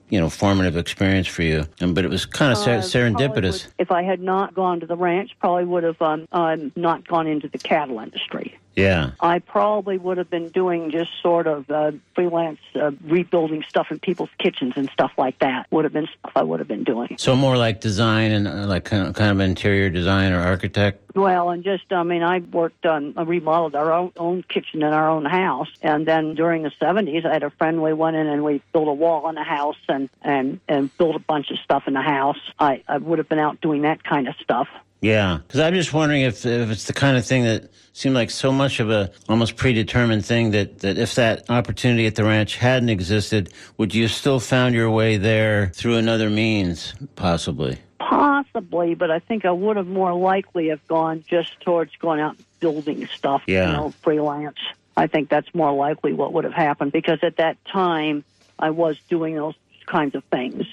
you 0.10 0.20
know 0.20 0.32
formative 0.32 0.76
experience 0.76 1.28
for 1.28 1.44
you, 1.44 1.68
and 1.80 1.94
but 1.94 2.06
it 2.06 2.08
was 2.10 2.26
kind 2.26 2.52
of 2.52 2.58
Uh, 2.58 2.82
serendipitous. 2.82 3.66
would- 3.66 3.74
if 3.78 3.92
I 3.92 4.02
had 4.02 4.20
not 4.20 4.56
gone 4.56 4.80
to 4.80 4.88
the 4.88 4.96
ranch, 4.96 5.30
probably 5.40 5.66
would 5.66 5.84
have 5.84 6.02
um, 6.02 6.28
um, 6.32 6.72
not 6.76 7.08
gone 7.08 7.28
into 7.28 7.48
the 7.48 7.60
cattle 7.60 8.00
industry. 8.00 8.58
Yeah. 8.78 9.12
I 9.20 9.40
probably 9.40 9.98
would 9.98 10.20
have 10.20 10.30
been 10.30 10.50
doing 10.50 10.92
just 10.92 11.10
sort 11.24 11.48
of 11.48 11.70
uh, 11.70 11.94
freelance 12.14 12.60
uh, 12.76 12.92
rebuilding 13.04 13.66
stuff 13.68 13.88
in 13.90 13.98
people's 13.98 14.30
kitchens 14.38 14.74
and 14.76 14.88
stuff 14.92 15.12
like 15.18 15.40
that. 15.40 15.66
Would 15.72 15.86
have 15.86 15.94
been 15.94 16.08
stuff 16.20 16.34
I 16.36 16.44
would 16.44 16.60
have 16.60 16.68
been 16.68 16.84
doing. 16.84 17.16
So 17.18 17.36
more 17.36 17.58
like 17.58 17.82
design 17.82 18.32
and 18.32 18.48
uh, 18.48 18.68
like 18.68 18.86
kind 18.86 19.08
of, 19.08 19.16
kind 19.16 19.32
of 19.32 19.40
interior 19.40 19.90
design 19.90 20.32
or 20.32 20.42
architect. 20.42 21.02
Well, 21.16 21.50
and 21.50 21.64
just, 21.64 21.92
I 21.92 22.04
mean, 22.04 22.22
I 22.22 22.38
worked 22.38 22.86
on, 22.86 23.16
I 23.18 23.24
remodeled 23.24 23.76
our 23.76 23.92
own, 23.92 24.12
own 24.16 24.44
kitchen 24.44 24.84
in 24.84 24.94
our 24.94 25.10
own 25.10 25.26
house. 25.26 25.70
And 25.82 26.08
then 26.08 26.36
during 26.36 26.62
the 26.62 26.72
70s, 26.80 27.26
I 27.26 27.34
had 27.34 27.42
a 27.42 27.50
friend, 27.50 27.82
we 27.82 27.94
went 27.94 28.16
in 28.16 28.28
and 28.28 28.44
we 28.44 28.62
built 28.74 28.88
a 28.88 28.94
wall 28.94 29.28
in 29.28 29.34
the 29.34 29.44
house 29.44 29.78
and, 29.90 30.08
and, 30.22 30.60
and 30.68 30.96
built 31.00 31.16
a 31.16 31.20
bunch 31.20 31.50
of 31.50 31.58
stuff 31.58 31.88
in 31.88 31.96
the 31.96 32.02
house. 32.04 32.38
I, 32.60 32.84
I 32.88 33.00
would 33.00 33.18
have 33.18 33.28
been 33.28 33.40
out 33.40 33.60
doing 33.60 33.82
that 33.82 34.04
kind 34.04 34.28
of 34.28 34.36
stuff. 34.36 34.68
Yeah, 35.02 35.40
because 35.46 35.60
I'm 35.60 35.74
just 35.76 35.94
wondering 35.94 36.22
if 36.24 36.46
if 36.46 36.70
it's 36.72 36.86
the 36.86 36.94
kind 36.94 37.18
of 37.18 37.26
thing 37.26 37.44
that 37.44 37.70
seemed 37.94 38.16
like 38.16 38.30
so 38.32 38.52
much 38.52 38.80
of 38.80 38.90
a 38.90 39.12
almost 39.30 39.56
predetermined 39.56 40.26
thing 40.26 40.52
that 40.52 40.80
that 40.80 40.98
if 40.98 41.16
that 41.16 41.50
opportunity 41.50 42.08
at 42.08 42.16
the 42.16 42.24
ranch 42.24 42.56
hadn't 42.58 42.90
existed, 42.90 43.54
would 43.78 43.94
you 43.94 44.08
still 44.08 44.40
found 44.40 44.74
your 44.74 44.90
way 44.90 45.18
there 45.18 45.68
through 45.76 45.96
another 45.98 46.30
means, 46.30 46.94
possibly? 47.16 47.78
Possibly, 48.00 48.96
but 48.96 49.12
I 49.12 49.20
think 49.20 49.46
I 49.46 49.52
would 49.52 49.78
have 49.78 49.88
more 49.88 50.14
likely 50.14 50.70
have 50.70 50.86
gone 50.88 51.24
just 51.28 51.60
towards 51.62 51.96
going 51.98 52.20
out 52.20 52.38
and 52.38 52.46
building 52.60 53.06
stuff, 53.08 53.44
Yeah. 53.48 53.70
you 53.70 53.74
know, 53.78 53.94
freelance. 54.02 54.58
I 54.96 55.06
think 55.08 55.30
that's 55.30 55.54
more 55.54 55.72
likely 55.74 56.14
what 56.14 56.34
would 56.34 56.44
have 56.44 56.54
happened 56.54 56.92
because 56.92 57.20
at 57.22 57.38
that 57.38 57.58
time 57.66 58.24
I 58.58 58.72
was 58.72 58.98
doing 59.10 59.36
those 59.36 59.54
kinds 59.86 60.16
of 60.16 60.24
things. 60.26 60.66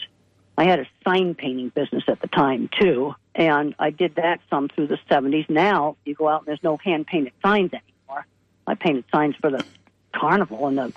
I 0.57 0.64
had 0.64 0.81
a 0.81 0.87
sign 1.05 1.35
painting 1.35 1.71
business 1.71 2.05
at 2.07 2.21
the 2.21 2.29
time 2.29 2.69
too, 2.81 3.14
and 3.35 3.75
I 3.79 3.90
did 3.90 4.14
that 4.17 4.40
some 4.49 4.69
through 4.69 4.87
the 4.87 4.99
70s. 5.11 5.51
Now 5.51 5.97
you 6.05 6.14
go 6.14 6.29
out 6.29 6.43
and 6.43 6.49
there's 6.49 6.62
no 6.62 6.77
hand 6.77 7.07
painted 7.07 7.33
signs 7.45 7.73
anymore. 7.73 8.27
I 8.67 8.75
painted 8.75 9.05
signs 9.12 9.35
for 9.40 9.51
the 9.51 9.64
carnival 10.14 10.67
and 10.69 10.79
the 10.79 10.93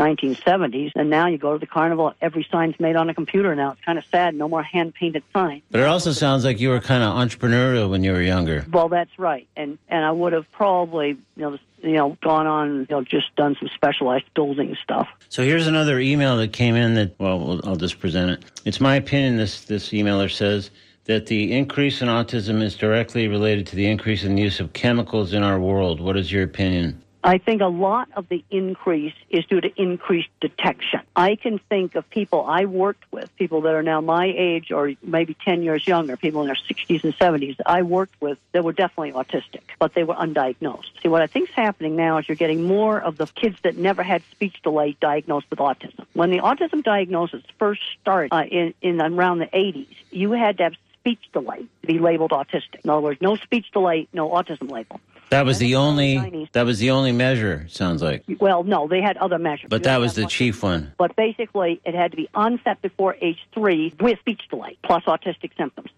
1970s, 0.00 0.92
and 0.96 1.10
now 1.10 1.26
you 1.26 1.36
go 1.38 1.52
to 1.52 1.58
the 1.58 1.66
carnival, 1.66 2.14
every 2.22 2.46
sign's 2.50 2.78
made 2.80 2.96
on 2.96 3.10
a 3.10 3.14
computer 3.14 3.54
now. 3.54 3.72
It's 3.72 3.80
kind 3.84 3.98
of 3.98 4.04
sad, 4.06 4.34
no 4.34 4.48
more 4.48 4.62
hand 4.62 4.94
painted 4.94 5.22
signs. 5.32 5.62
But 5.70 5.80
it 5.82 5.86
also 5.86 6.12
sounds 6.12 6.44
like 6.44 6.58
you 6.58 6.70
were 6.70 6.80
kind 6.80 7.02
of 7.02 7.14
entrepreneurial 7.14 7.90
when 7.90 8.02
you 8.02 8.12
were 8.12 8.22
younger. 8.22 8.64
Well, 8.72 8.88
that's 8.88 9.18
right, 9.18 9.46
and 9.56 9.78
and 9.88 10.04
I 10.04 10.10
would 10.10 10.32
have 10.32 10.50
probably 10.52 11.08
you 11.36 11.42
know 11.42 11.58
you 11.82 11.92
know 11.92 12.16
gone 12.22 12.46
on 12.46 12.80
you 12.80 12.86
know 12.90 13.02
just 13.02 13.34
done 13.36 13.56
some 13.58 13.68
specialized 13.74 14.26
building 14.34 14.76
stuff. 14.82 15.08
So 15.28 15.42
here's 15.44 15.66
another 15.66 15.98
email 16.00 16.36
that 16.38 16.52
came 16.52 16.74
in 16.76 16.94
that 16.94 17.18
well, 17.18 17.38
we'll- 17.38 17.60
I'll 17.68 17.76
just 17.76 18.00
present 18.00 18.30
it. 18.30 18.44
It's 18.64 18.80
my 18.80 18.96
opinion. 18.96 19.36
This 19.36 19.64
this 19.64 19.90
emailer 19.90 20.30
says 20.30 20.70
that 21.04 21.26
the 21.26 21.52
increase 21.52 22.02
in 22.02 22.08
autism 22.08 22.62
is 22.62 22.76
directly 22.76 23.26
related 23.28 23.66
to 23.66 23.76
the 23.76 23.86
increase 23.86 24.22
in 24.24 24.34
the 24.36 24.42
use 24.42 24.60
of 24.60 24.72
chemicals 24.72 25.32
in 25.32 25.42
our 25.42 25.58
world. 25.58 26.00
What 26.00 26.16
is 26.16 26.30
your 26.30 26.44
opinion? 26.44 27.02
I 27.22 27.38
think 27.38 27.60
a 27.60 27.66
lot 27.66 28.08
of 28.16 28.28
the 28.28 28.42
increase 28.50 29.14
is 29.28 29.44
due 29.44 29.60
to 29.60 29.70
increased 29.80 30.30
detection. 30.40 31.00
I 31.14 31.36
can 31.36 31.58
think 31.58 31.94
of 31.94 32.08
people 32.08 32.44
I 32.46 32.64
worked 32.64 33.04
with, 33.12 33.34
people 33.36 33.62
that 33.62 33.74
are 33.74 33.82
now 33.82 34.00
my 34.00 34.32
age 34.34 34.72
or 34.72 34.92
maybe 35.02 35.36
10 35.44 35.62
years 35.62 35.86
younger, 35.86 36.16
people 36.16 36.40
in 36.40 36.46
their 36.46 36.56
60s 36.56 37.04
and 37.04 37.16
70s 37.16 37.58
that 37.58 37.68
I 37.68 37.82
worked 37.82 38.20
with 38.22 38.38
that 38.52 38.64
were 38.64 38.72
definitely 38.72 39.12
autistic, 39.12 39.60
but 39.78 39.92
they 39.92 40.02
were 40.02 40.14
undiagnosed. 40.14 41.02
See, 41.02 41.08
what 41.08 41.20
I 41.20 41.26
think 41.26 41.50
is 41.50 41.54
happening 41.54 41.94
now 41.94 42.18
is 42.18 42.28
you're 42.28 42.36
getting 42.36 42.64
more 42.64 42.98
of 42.98 43.18
the 43.18 43.26
kids 43.26 43.58
that 43.64 43.76
never 43.76 44.02
had 44.02 44.22
speech 44.30 44.56
delay 44.62 44.96
diagnosed 45.00 45.46
with 45.50 45.58
autism. 45.58 46.06
When 46.14 46.30
the 46.30 46.38
autism 46.38 46.82
diagnosis 46.82 47.42
first 47.58 47.82
started 48.00 48.32
uh, 48.32 48.44
in, 48.44 48.72
in 48.80 49.00
around 49.00 49.40
the 49.40 49.46
80s, 49.46 49.94
you 50.10 50.32
had 50.32 50.56
to 50.58 50.64
have 50.64 50.74
speech 51.00 51.20
delay 51.32 51.66
to 51.82 51.86
be 51.86 51.98
labeled 51.98 52.30
autistic. 52.30 52.80
In 52.82 52.90
other 52.90 53.00
words, 53.00 53.20
no 53.20 53.36
speech 53.36 53.70
delay, 53.72 54.08
no 54.12 54.30
autism 54.30 54.70
label. 54.70 55.00
That 55.30 55.46
was 55.46 55.58
the 55.58 55.76
only. 55.76 56.16
90s. 56.16 56.52
That 56.52 56.66
was 56.66 56.78
the 56.80 56.90
only 56.90 57.12
measure. 57.12 57.66
Sounds 57.68 58.02
like. 58.02 58.24
Well, 58.40 58.64
no, 58.64 58.88
they 58.88 59.00
had 59.00 59.16
other 59.16 59.38
measures. 59.38 59.68
But 59.70 59.84
that 59.84 59.98
was 59.98 60.14
the 60.14 60.26
chief 60.26 60.62
one. 60.62 60.92
but 60.98 61.16
basically 61.16 61.80
it 61.84 61.94
had 61.94 62.10
to 62.10 62.16
be 62.16 62.28
onset 62.34 62.82
before 62.82 63.16
age 63.20 63.38
three 63.54 63.94
with 64.00 64.18
speech 64.18 64.42
delay 64.50 64.76
plus 64.82 65.04
autistic 65.04 65.56
symptoms. 65.56 65.90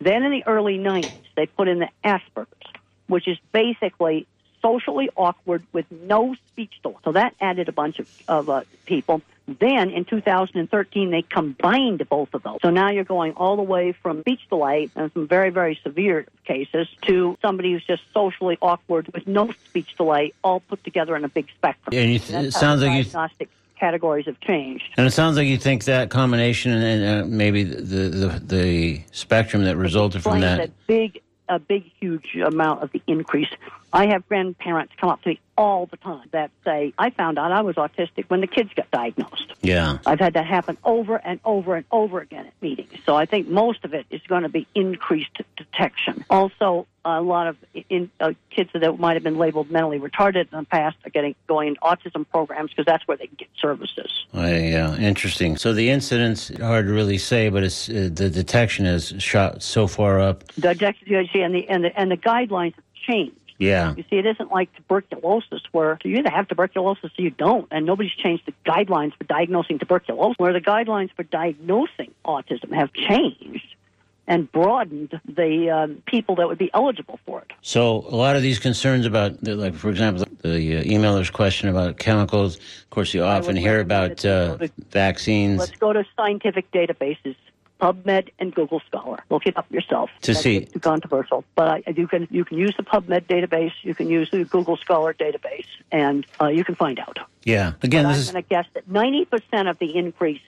Then 0.00 0.24
in 0.24 0.32
the 0.32 0.44
early 0.46 0.78
90s, 0.78 1.12
they 1.36 1.46
put 1.46 1.68
in 1.68 1.78
the 1.78 1.88
Asperger's, 2.04 2.72
which 3.06 3.28
is 3.28 3.38
basically 3.52 4.26
socially 4.62 5.10
awkward 5.16 5.62
with 5.72 5.86
no 5.90 6.34
speech 6.48 6.72
delay. 6.82 6.96
So 7.04 7.12
that 7.12 7.34
added 7.40 7.68
a 7.68 7.72
bunch 7.72 7.98
of, 7.98 8.08
of 8.28 8.48
uh, 8.48 8.62
people. 8.86 9.20
Then 9.46 9.90
in 9.90 10.04
2013, 10.04 11.10
they 11.10 11.22
combined 11.22 12.08
both 12.08 12.32
of 12.32 12.44
those. 12.44 12.58
So 12.62 12.70
now 12.70 12.90
you're 12.90 13.04
going 13.04 13.32
all 13.32 13.56
the 13.56 13.62
way 13.62 13.92
from 13.92 14.20
speech 14.20 14.48
delay 14.48 14.88
and 14.94 15.12
some 15.12 15.26
very, 15.26 15.50
very 15.50 15.78
severe 15.82 16.26
cases 16.44 16.88
to 17.02 17.36
somebody 17.42 17.72
who's 17.72 17.84
just 17.84 18.02
socially 18.14 18.56
awkward 18.62 19.12
with 19.12 19.26
no 19.26 19.50
speech 19.68 19.96
delay, 19.96 20.32
all 20.44 20.60
put 20.60 20.84
together 20.84 21.16
in 21.16 21.24
a 21.24 21.28
big 21.28 21.48
spectrum. 21.56 21.92
And 21.92 22.20
th- 22.20 22.46
it 22.46 22.52
sounds 22.52 22.82
like 22.82 22.96
you. 22.96 23.02
diagnostic 23.02 23.48
categories 23.82 24.26
have 24.26 24.38
changed. 24.40 24.84
And 24.96 25.08
it 25.08 25.10
sounds 25.10 25.36
like 25.36 25.48
you 25.48 25.58
think 25.58 25.84
that 25.84 26.08
combination 26.08 26.70
and 26.70 27.24
uh, 27.24 27.26
maybe 27.26 27.64
the, 27.64 28.08
the 28.08 28.28
the 28.44 29.02
spectrum 29.10 29.64
that 29.64 29.76
resulted 29.76 30.22
from 30.22 30.40
that. 30.40 30.60
a 30.60 30.70
big, 30.86 31.20
a 31.48 31.58
big, 31.58 31.90
huge 31.98 32.36
amount 32.36 32.84
of 32.84 32.92
the 32.92 33.02
increase. 33.08 33.48
I 33.92 34.06
have 34.06 34.26
grandparents 34.28 34.92
come 34.98 35.10
up 35.10 35.22
to 35.22 35.30
me 35.30 35.40
all 35.56 35.86
the 35.86 35.96
time 35.98 36.26
that 36.32 36.50
say, 36.64 36.92
"I 36.98 37.10
found 37.10 37.38
out 37.38 37.52
I 37.52 37.62
was 37.62 37.76
autistic 37.76 38.24
when 38.28 38.40
the 38.40 38.46
kids 38.46 38.70
got 38.74 38.90
diagnosed." 38.90 39.52
Yeah. 39.62 39.98
I've 40.06 40.18
had 40.18 40.34
that 40.34 40.46
happen 40.46 40.76
over 40.84 41.16
and 41.16 41.40
over 41.44 41.76
and 41.76 41.84
over 41.92 42.20
again 42.20 42.46
at 42.46 42.52
meetings. 42.60 42.92
So 43.06 43.14
I 43.14 43.26
think 43.26 43.48
most 43.48 43.84
of 43.84 43.94
it 43.94 44.06
is 44.10 44.20
going 44.28 44.42
to 44.42 44.48
be 44.48 44.66
increased 44.74 45.40
detection. 45.56 46.24
Also, 46.30 46.86
a 47.04 47.20
lot 47.20 47.46
of 47.48 47.56
in, 47.88 48.10
uh, 48.20 48.32
kids 48.50 48.70
that 48.74 48.98
might 48.98 49.14
have 49.14 49.22
been 49.22 49.38
labeled 49.38 49.70
mentally 49.70 49.98
retarded 49.98 50.52
in 50.52 50.58
the 50.58 50.64
past 50.64 50.96
are 51.04 51.10
getting 51.10 51.34
going 51.46 51.68
into 51.68 51.80
autism 51.80 52.26
programs 52.30 52.70
because 52.70 52.86
that's 52.86 53.06
where 53.08 53.16
they 53.16 53.26
can 53.26 53.36
get 53.36 53.48
services. 53.60 54.26
I, 54.32 54.56
yeah, 54.56 54.96
interesting. 54.96 55.56
So 55.56 55.72
the 55.72 55.90
incidence 55.90 56.50
hard 56.58 56.86
to 56.86 56.92
really 56.92 57.18
say, 57.18 57.48
but 57.48 57.62
it's 57.62 57.88
uh, 57.88 58.08
the 58.12 58.30
detection 58.30 58.84
has 58.84 59.14
shot 59.18 59.62
so 59.62 59.86
far 59.86 60.20
up. 60.20 60.46
The 60.54 60.74
detection 60.74 61.14
and 61.14 61.54
the 61.54 61.68
and 61.68 61.84
the 61.84 61.98
and 61.98 62.10
the 62.10 62.16
guidelines 62.16 62.74
have 62.74 62.84
changed. 63.06 63.36
Yeah, 63.62 63.94
You 63.96 64.04
see, 64.10 64.16
it 64.16 64.26
isn't 64.26 64.50
like 64.50 64.74
tuberculosis 64.74 65.62
where 65.72 65.98
you 66.04 66.16
either 66.18 66.30
have 66.30 66.48
tuberculosis 66.48 67.10
or 67.18 67.22
you 67.22 67.30
don't, 67.30 67.68
and 67.70 67.86
nobody's 67.86 68.12
changed 68.12 68.44
the 68.46 68.54
guidelines 68.70 69.14
for 69.16 69.24
diagnosing 69.24 69.78
tuberculosis. 69.78 70.38
Where 70.38 70.52
the 70.52 70.60
guidelines 70.60 71.10
for 71.14 71.22
diagnosing 71.22 72.12
autism 72.24 72.72
have 72.74 72.92
changed 72.92 73.74
and 74.26 74.50
broadened 74.52 75.20
the 75.26 75.70
um, 75.70 76.02
people 76.06 76.36
that 76.36 76.46
would 76.46 76.58
be 76.58 76.70
eligible 76.74 77.18
for 77.26 77.40
it. 77.40 77.52
So 77.60 78.06
a 78.08 78.16
lot 78.16 78.36
of 78.36 78.42
these 78.42 78.58
concerns 78.58 79.04
about, 79.04 79.42
like 79.42 79.74
for 79.74 79.90
example, 79.90 80.24
the 80.42 80.78
uh, 80.78 80.82
emailer's 80.84 81.30
question 81.30 81.68
about 81.68 81.98
chemicals. 81.98 82.56
Of 82.56 82.90
course, 82.90 83.14
you 83.14 83.24
often 83.24 83.56
hear 83.56 83.80
about 83.80 84.24
uh, 84.24 84.56
to- 84.58 84.70
vaccines. 84.90 85.58
Let's 85.58 85.76
go 85.76 85.92
to 85.92 86.04
scientific 86.16 86.70
databases. 86.70 87.36
PubMed 87.82 88.28
and 88.38 88.54
Google 88.54 88.80
Scholar. 88.86 89.24
Look 89.28 89.46
it 89.46 89.56
up 89.56 89.70
yourself. 89.70 90.08
To 90.22 90.32
That's 90.32 90.42
see. 90.42 90.66
Too 90.66 90.78
controversial, 90.78 91.44
but 91.56 91.68
I, 91.68 91.82
you 91.96 92.06
can 92.06 92.28
you 92.30 92.44
can 92.44 92.56
use 92.56 92.74
the 92.76 92.84
PubMed 92.84 93.22
database. 93.22 93.72
You 93.82 93.94
can 93.94 94.08
use 94.08 94.30
the 94.30 94.44
Google 94.44 94.76
Scholar 94.76 95.12
database, 95.12 95.66
and 95.90 96.24
uh, 96.40 96.46
you 96.46 96.64
can 96.64 96.76
find 96.76 97.00
out. 97.00 97.18
Yeah. 97.42 97.72
Again, 97.82 98.06
I'm 98.06 98.14
is 98.14 98.30
going 98.30 98.42
to 98.42 98.48
guess 98.48 98.66
that 98.74 98.88
90% 98.88 99.68
of 99.68 99.78
the 99.80 99.96
increase 99.96 100.40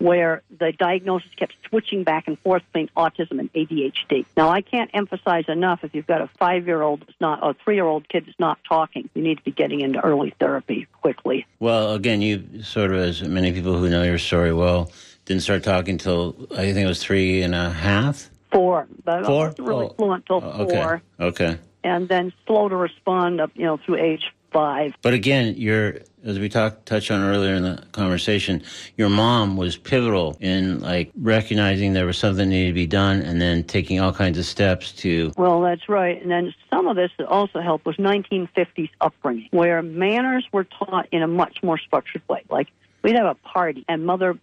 where 0.05 0.43
the 0.59 0.71
diagnosis 0.73 1.31
kept 1.37 1.55
switching 1.69 2.05
back 2.05 2.29
and 2.29 2.39
forth 2.41 2.63
between 2.73 2.89
autism 2.95 3.39
and 3.41 3.51
ADHD. 3.55 4.27
Now, 4.37 4.51
I 4.51 4.61
can't 4.61 4.91
emphasize 4.93 5.45
enough 5.49 5.83
if 5.83 5.95
you've 5.95 6.07
got 6.07 6.21
a 6.21 6.29
five 6.39 6.67
year 6.67 6.83
old 6.83 7.01
that's 7.01 7.19
not, 7.21 7.39
a 7.43 7.55
three 7.65 7.77
year 7.77 7.87
old 7.87 8.07
kid 8.09 8.27
that's 8.27 8.39
not 8.39 8.59
talking, 8.69 9.09
you 9.15 9.23
need 9.23 9.39
to 9.39 9.45
be 9.45 9.51
getting 9.51 9.81
into 9.81 10.05
early 10.05 10.35
therapy 10.39 10.87
quickly. 11.01 11.47
Well, 11.59 11.95
again, 11.95 12.21
you 12.21 12.63
sort 12.63 12.93
of, 12.93 12.99
as 13.01 13.23
many 13.23 13.53
people 13.53 13.79
who 13.79 13.89
know 13.89 14.03
your 14.03 14.19
story 14.19 14.53
well, 14.53 14.93
didn't 15.25 15.43
start 15.43 15.65
talking 15.65 15.97
till 15.97 16.37
I 16.53 16.73
think 16.73 16.79
it 16.85 16.87
was 16.87 17.03
three 17.03 17.41
and 17.41 17.55
a 17.55 17.71
half. 17.71 18.29
Four, 18.53 18.87
but 19.05 19.25
Four? 19.25 19.47
I 19.47 19.49
wasn't 19.49 19.67
really 19.67 19.87
Oh, 19.87 19.95
fluent 19.97 20.27
till 20.27 20.45
Okay. 20.45 20.71
four, 20.83 21.03
Okay. 21.19 21.57
and 21.83 22.09
then 22.11 22.31
slow 22.47 22.69
to 22.69 22.77
respond 22.77 23.41
up, 23.41 23.51
you 23.55 23.65
know, 23.65 23.79
through 23.79 23.97
age 23.97 24.33
five. 24.55 24.95
But 25.03 25.13
again, 25.13 25.57
your 25.57 25.97
as 26.25 26.39
we 26.39 26.49
talked 26.49 26.87
touched 26.87 27.11
on 27.11 27.21
earlier 27.23 27.55
in 27.55 27.65
the 27.65 27.85
conversation, 27.93 28.63
your 28.97 29.11
mom 29.11 29.59
was 29.59 29.77
pivotal 29.77 30.39
in 30.41 30.81
like 30.81 31.11
recognizing 31.21 31.93
there 31.93 32.07
was 32.07 32.17
something 32.17 32.49
needed 32.49 32.69
to 32.69 32.75
be 32.75 32.87
done, 32.87 33.21
and 33.21 33.43
then 33.43 33.65
taking 33.65 34.01
all 34.01 34.13
kinds 34.13 34.39
of 34.39 34.47
steps 34.47 34.93
to. 34.93 35.33
Well, 35.37 35.61
that's 35.61 35.89
right. 35.89 36.23
And 36.23 36.31
then 36.31 36.55
some 36.71 36.87
of 36.87 36.97
this 36.97 37.11
that 37.19 37.27
also 37.27 37.61
helped 37.61 37.85
was 37.85 37.97
1950s 37.97 38.91
upbringing, 39.03 39.49
where 39.51 39.83
manners 39.83 40.47
were 40.53 40.65
taught 40.65 41.09
in 41.13 41.23
a 41.23 41.29
much 41.29 41.63
more 41.63 41.77
structured 41.77 42.23
way. 42.29 42.43
Like 42.49 42.69
we'd 43.05 43.15
have 43.15 43.27
a 43.27 43.35
party, 43.37 43.85
and 43.89 44.05
mother 44.05 44.37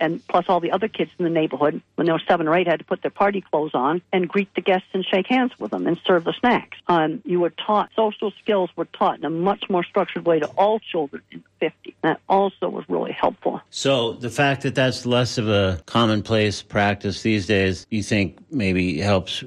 and 0.00 0.24
plus 0.28 0.44
all 0.48 0.60
the 0.60 0.70
other 0.70 0.86
kids 0.86 1.10
in 1.18 1.24
the 1.24 1.30
neighborhood, 1.30 1.80
when 1.96 2.06
they 2.06 2.12
were 2.12 2.22
seven 2.28 2.46
or 2.46 2.54
eight, 2.54 2.66
had 2.68 2.78
to 2.78 2.84
put 2.84 3.02
their 3.02 3.10
party 3.10 3.40
clothes 3.40 3.72
on 3.74 4.00
and 4.12 4.28
greet 4.28 4.52
the 4.54 4.60
guests 4.60 4.86
and 4.92 5.04
shake 5.04 5.26
hands 5.26 5.50
with 5.58 5.70
them 5.72 5.86
and 5.88 5.98
serve 6.06 6.22
the 6.24 6.32
snacks. 6.38 6.78
Um, 6.86 7.20
you 7.24 7.40
were 7.40 7.50
taught 7.50 7.90
social 7.96 8.30
skills 8.42 8.70
were 8.76 8.84
taught 8.84 9.18
in 9.18 9.24
a 9.24 9.30
much 9.30 9.64
more 9.68 9.82
structured 9.82 10.24
way 10.24 10.38
to 10.40 10.46
all 10.58 10.78
children 10.78 11.22
in 11.32 11.42
the 11.58 11.66
50s. 11.66 11.94
That 12.02 12.20
also 12.28 12.68
was 12.68 12.84
really 12.88 13.10
helpful. 13.12 13.60
So 13.70 14.12
the 14.12 14.30
fact 14.30 14.62
that 14.62 14.74
that's 14.76 15.04
less 15.06 15.36
of 15.38 15.48
a 15.48 15.80
commonplace 15.86 16.62
practice 16.62 17.22
these 17.22 17.46
days, 17.46 17.86
you 17.90 18.02
think 18.04 18.38
maybe 18.52 18.98
helps 18.98 19.42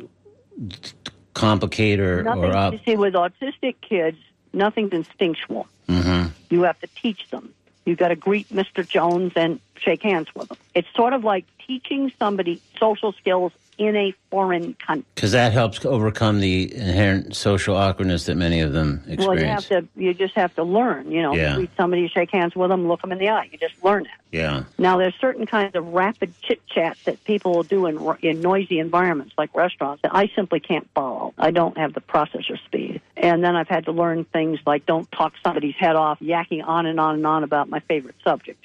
complicate 1.34 2.00
or 2.00 2.24
Nothing 2.24 2.44
or 2.44 2.56
up. 2.56 2.74
you 2.74 2.80
see 2.86 2.96
with 2.98 3.14
autistic 3.14 3.76
kids, 3.82 4.18
nothing's 4.54 4.92
instinctual. 4.92 5.68
hmm 5.88 6.26
You 6.50 6.64
have 6.64 6.80
to 6.82 6.88
teach 7.02 7.30
them. 7.30 7.54
You've 7.86 7.98
got 7.98 8.10
to 8.10 8.16
greet 8.16 8.50
Mr. 8.50 8.88
Jones 8.88 9.34
and 9.36 9.60
shake 9.82 10.04
hands 10.04 10.28
with 10.36 10.50
them. 10.50 10.58
It's 10.76 10.88
sort 10.96 11.14
of 11.14 11.24
like 11.24 11.46
teaching 11.66 12.12
somebody 12.20 12.62
social 12.80 13.12
skills 13.14 13.52
in 13.78 13.96
a 13.96 14.14
foreign 14.30 14.76
country. 14.76 15.06
Because 15.16 15.32
that 15.32 15.54
helps 15.54 15.84
overcome 15.86 16.40
the 16.40 16.74
inherent 16.76 17.36
social 17.36 17.76
awkwardness 17.76 18.26
that 18.28 18.36
many 18.36 18.60
of 18.60 18.74
them 18.74 19.04
experience. 19.08 19.26
Well, 19.26 19.40
you 19.40 19.46
have 19.46 19.68
to. 19.70 19.88
You 19.96 20.14
just 20.14 20.36
have 20.36 20.54
to 20.56 20.64
learn. 20.64 21.10
You 21.12 21.24
know, 21.24 21.34
Yeah. 21.34 21.58
meet 21.58 21.72
somebody, 21.76 22.08
shake 22.08 22.30
hands 22.30 22.56
with 22.56 22.70
them, 22.70 22.88
look 22.88 23.02
them 23.02 23.12
in 23.12 23.18
the 23.18 23.30
eye. 23.30 23.50
You 23.52 23.58
just 23.58 23.84
learn 23.84 24.06
it. 24.06 24.12
Yeah. 24.32 24.64
Now, 24.78 24.98
there's 24.98 25.16
certain 25.20 25.48
kinds 25.48 25.76
of 25.76 25.94
rapid 25.94 26.34
chit 26.42 26.62
chat 26.68 26.98
that 27.06 27.24
people 27.24 27.54
will 27.56 27.64
do 27.64 27.88
in 27.88 27.98
in 28.22 28.42
noisy 28.42 28.78
environments 28.78 29.34
like 29.38 29.56
restaurants 29.56 30.04
that 30.04 30.14
I 30.14 30.30
simply 30.36 30.60
can't 30.60 30.88
follow. 30.94 31.34
I 31.40 31.50
don't 31.50 31.78
have 31.78 31.94
the 31.94 32.02
processor 32.02 32.64
speed. 32.66 33.02
And 33.18 33.44
then 33.44 33.56
I've 33.56 33.68
had 33.68 33.86
to 33.86 33.92
learn 33.92 34.26
things 34.26 34.60
like 34.66 34.86
don't 34.86 35.12
talk 35.12 35.34
somebody's 35.44 35.76
head 35.76 35.96
off, 35.96 36.20
yakking 36.20 36.64
on 36.64 36.86
and 36.86 37.00
on 37.00 37.16
and 37.16 37.26
on 37.26 37.44
about 37.44 37.68
my 37.70 37.80
favorite 37.80 38.16
subject. 38.24 38.64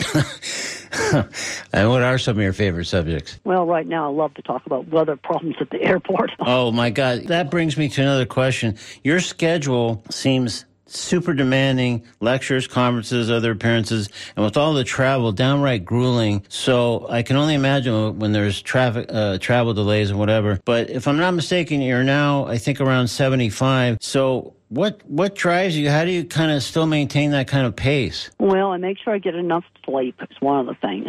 And 1.72 1.88
what 1.88 2.02
are 2.02 2.18
some 2.18 2.36
of 2.36 2.42
your 2.42 2.52
favorite 2.52 2.86
subjects? 2.86 3.38
Well, 3.44 3.64
right 3.64 3.86
now 3.86 4.10
I 4.10 4.14
love 4.14 4.34
to 4.34 4.42
talk 4.42 4.66
about 4.66 4.88
weather 4.88 5.16
problems 5.16 5.56
at 5.60 5.70
the 5.70 5.80
airport. 5.82 6.32
Oh 6.40 6.72
my 6.72 6.90
God. 6.90 7.26
That 7.28 7.50
brings 7.50 7.76
me 7.76 7.88
to 7.90 8.02
another 8.02 8.26
question. 8.26 8.76
Your 9.04 9.20
schedule 9.20 10.02
seems 10.10 10.64
super 10.90 11.34
demanding 11.34 12.04
lectures, 12.20 12.66
conferences, 12.66 13.30
other 13.30 13.52
appearances, 13.52 14.08
and 14.36 14.44
with 14.44 14.56
all 14.56 14.74
the 14.74 14.84
travel, 14.84 15.32
downright 15.32 15.84
grueling. 15.84 16.44
So 16.48 17.06
I 17.08 17.22
can 17.22 17.36
only 17.36 17.54
imagine 17.54 18.18
when 18.18 18.32
there's 18.32 18.60
traffic, 18.60 19.06
uh, 19.08 19.38
travel 19.38 19.74
delays 19.74 20.10
and 20.10 20.18
whatever. 20.18 20.60
But 20.64 20.90
if 20.90 21.06
I'm 21.06 21.18
not 21.18 21.34
mistaken, 21.34 21.80
you're 21.80 22.04
now, 22.04 22.46
I 22.46 22.58
think, 22.58 22.80
around 22.80 23.08
75. 23.08 23.98
So 24.00 24.54
what, 24.68 25.00
what 25.06 25.34
drives 25.34 25.76
you? 25.76 25.90
How 25.90 26.04
do 26.04 26.10
you 26.10 26.24
kind 26.24 26.52
of 26.52 26.62
still 26.62 26.86
maintain 26.86 27.32
that 27.32 27.48
kind 27.48 27.66
of 27.66 27.74
pace? 27.74 28.30
Well, 28.38 28.70
I 28.72 28.76
make 28.76 28.98
sure 29.02 29.14
I 29.14 29.18
get 29.18 29.34
enough 29.34 29.64
sleep. 29.84 30.16
It's 30.20 30.40
one 30.40 30.60
of 30.60 30.66
the 30.66 30.74
things. 30.74 31.08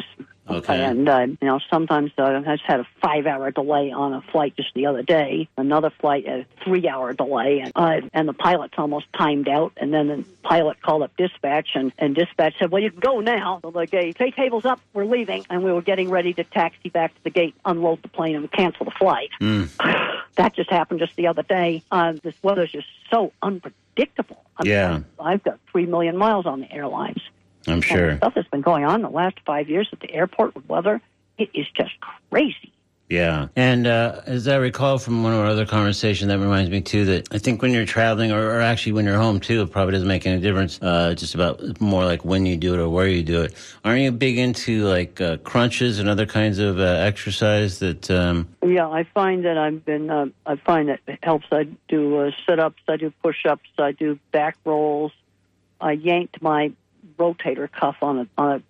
Okay. 0.56 0.84
And, 0.84 1.08
uh, 1.08 1.28
you 1.28 1.38
know, 1.48 1.60
sometimes 1.70 2.12
uh, 2.18 2.42
I 2.46 2.56
just 2.56 2.64
had 2.64 2.80
a 2.80 2.88
five 3.02 3.26
hour 3.28 3.52
delay 3.52 3.92
on 3.92 4.14
a 4.14 4.22
flight 4.22 4.56
just 4.56 4.74
the 4.74 4.86
other 4.86 5.04
day. 5.04 5.48
Another 5.58 5.90
flight, 5.90 6.26
a 6.28 6.46
three 6.64 6.88
hour 6.88 7.14
delay. 7.14 7.60
And, 7.60 7.72
uh, 7.76 8.08
and 8.14 8.28
the 8.28 8.34
pilot's 8.34 8.74
almost 8.78 9.08
timed 9.14 9.48
out. 9.48 9.74
And 9.78 9.94
then 9.94 10.08
the 10.08 10.26
pilot 10.44 10.82
called 10.82 11.04
up 11.04 11.16
dispatch, 11.18 11.70
and, 11.76 11.92
and 11.98 12.16
dispatch 12.16 12.56
said, 12.60 12.72
Well, 12.72 12.82
you 12.82 12.92
can 12.92 13.00
go 13.00 13.20
now. 13.20 13.60
So 13.62 13.72
the 13.72 13.86
gate, 13.86 14.16
tray 14.18 14.32
table's 14.32 14.66
up, 14.66 14.80
we're 14.94 15.06
leaving. 15.06 15.46
And 15.50 15.64
we 15.64 15.72
were 15.72 15.82
getting 15.82 16.10
ready 16.10 16.34
to 16.34 16.44
taxi 16.44 16.90
back 16.90 17.14
to 17.16 17.24
the 17.24 17.30
gate, 17.30 17.56
unload 17.66 18.02
the 18.02 18.10
plane, 18.10 18.36
and 18.36 18.52
cancel 18.52 18.86
the 18.86 18.92
flight. 18.92 19.30
that 20.36 20.54
just 20.56 20.70
happened 20.70 21.00
just 21.00 21.16
the 21.16 21.28
other 21.28 21.44
day. 21.44 21.84
Uh, 21.92 22.14
this 22.24 22.36
weather's 22.42 22.72
just 22.72 22.88
so 23.10 23.32
unpredictable. 23.42 24.44
I 24.58 24.64
mean, 24.64 24.72
Yeah. 24.72 25.00
I've 25.20 25.44
got 25.44 25.60
three 25.72 25.86
million 25.86 26.18
miles 26.18 26.46
on 26.46 26.62
the 26.62 26.72
airlines. 26.72 27.22
I'm 27.68 27.82
sure. 27.82 28.12
the 28.12 28.18
stuff 28.18 28.34
that's 28.36 28.50
been 28.50 28.62
going 28.62 28.86
on 28.86 29.02
the 29.02 29.10
last 29.10 29.38
five 29.46 29.70
years 29.70 29.88
at 29.92 30.00
the 30.00 30.12
airport 30.14 30.56
with 30.56 30.68
weather, 30.68 31.02
it 31.38 31.50
is 31.54 31.68
just 31.76 31.92
crazy. 32.30 32.74
Yeah. 33.12 33.50
And 33.58 33.88
uh, 33.88 34.22
as 34.26 34.48
I 34.48 34.56
recall 34.56 34.98
from 34.98 35.22
one 35.22 35.34
of 35.34 35.40
our 35.40 35.48
other 35.48 35.66
conversations, 35.66 36.30
that 36.30 36.40
reminds 36.40 36.72
me 36.72 36.80
too 36.80 37.04
that 37.06 37.28
I 37.34 37.40
think 37.40 37.62
when 37.62 37.72
you're 37.72 37.86
traveling, 37.86 38.32
or, 38.32 38.42
or 38.42 38.62
actually 38.62 38.94
when 38.94 39.04
you're 39.04 39.18
home 39.18 39.42
too, 39.42 39.64
it 39.64 39.70
probably 39.70 39.92
doesn't 39.92 40.08
make 40.08 40.26
any 40.26 40.40
difference. 40.40 40.82
Uh, 40.82 41.14
just 41.14 41.36
about 41.36 41.82
more 41.82 42.06
like 42.06 42.24
when 42.24 42.46
you 42.46 42.56
do 42.56 42.74
it 42.74 42.80
or 42.80 42.88
where 42.88 43.08
you 43.08 43.22
do 43.22 43.42
it. 43.42 43.54
Aren't 43.84 44.00
you 44.00 44.14
big 44.14 44.38
into 44.38 44.86
like 44.86 45.20
uh, 45.20 45.36
crunches 45.38 46.00
and 46.00 46.08
other 46.08 46.26
kinds 46.26 46.58
of 46.58 46.80
uh, 46.80 46.84
exercise 46.84 47.80
that? 47.80 48.10
Um, 48.10 48.48
Yeah, 48.66 48.88
I 48.88 49.04
find 49.04 49.44
that 49.44 49.58
I've 49.58 49.84
been. 49.84 50.10
Uh, 50.10 50.28
I 50.46 50.56
find 50.56 50.88
that 50.88 51.02
it 51.06 51.20
helps. 51.22 51.48
I 51.52 51.68
do 51.90 52.18
uh, 52.18 52.32
sit-ups. 52.48 52.82
I 52.88 52.96
do 52.96 53.12
push-ups. 53.22 53.70
I 53.78 53.92
do 53.92 54.20
back 54.32 54.56
rolls. 54.64 55.12
I 55.82 55.92
yanked 55.94 56.42
my 56.42 56.72
rotator 57.22 57.72
cuff 57.72 57.98
on 58.02 58.20
a, 58.20 58.28
on 58.38 58.52
a 58.52 58.62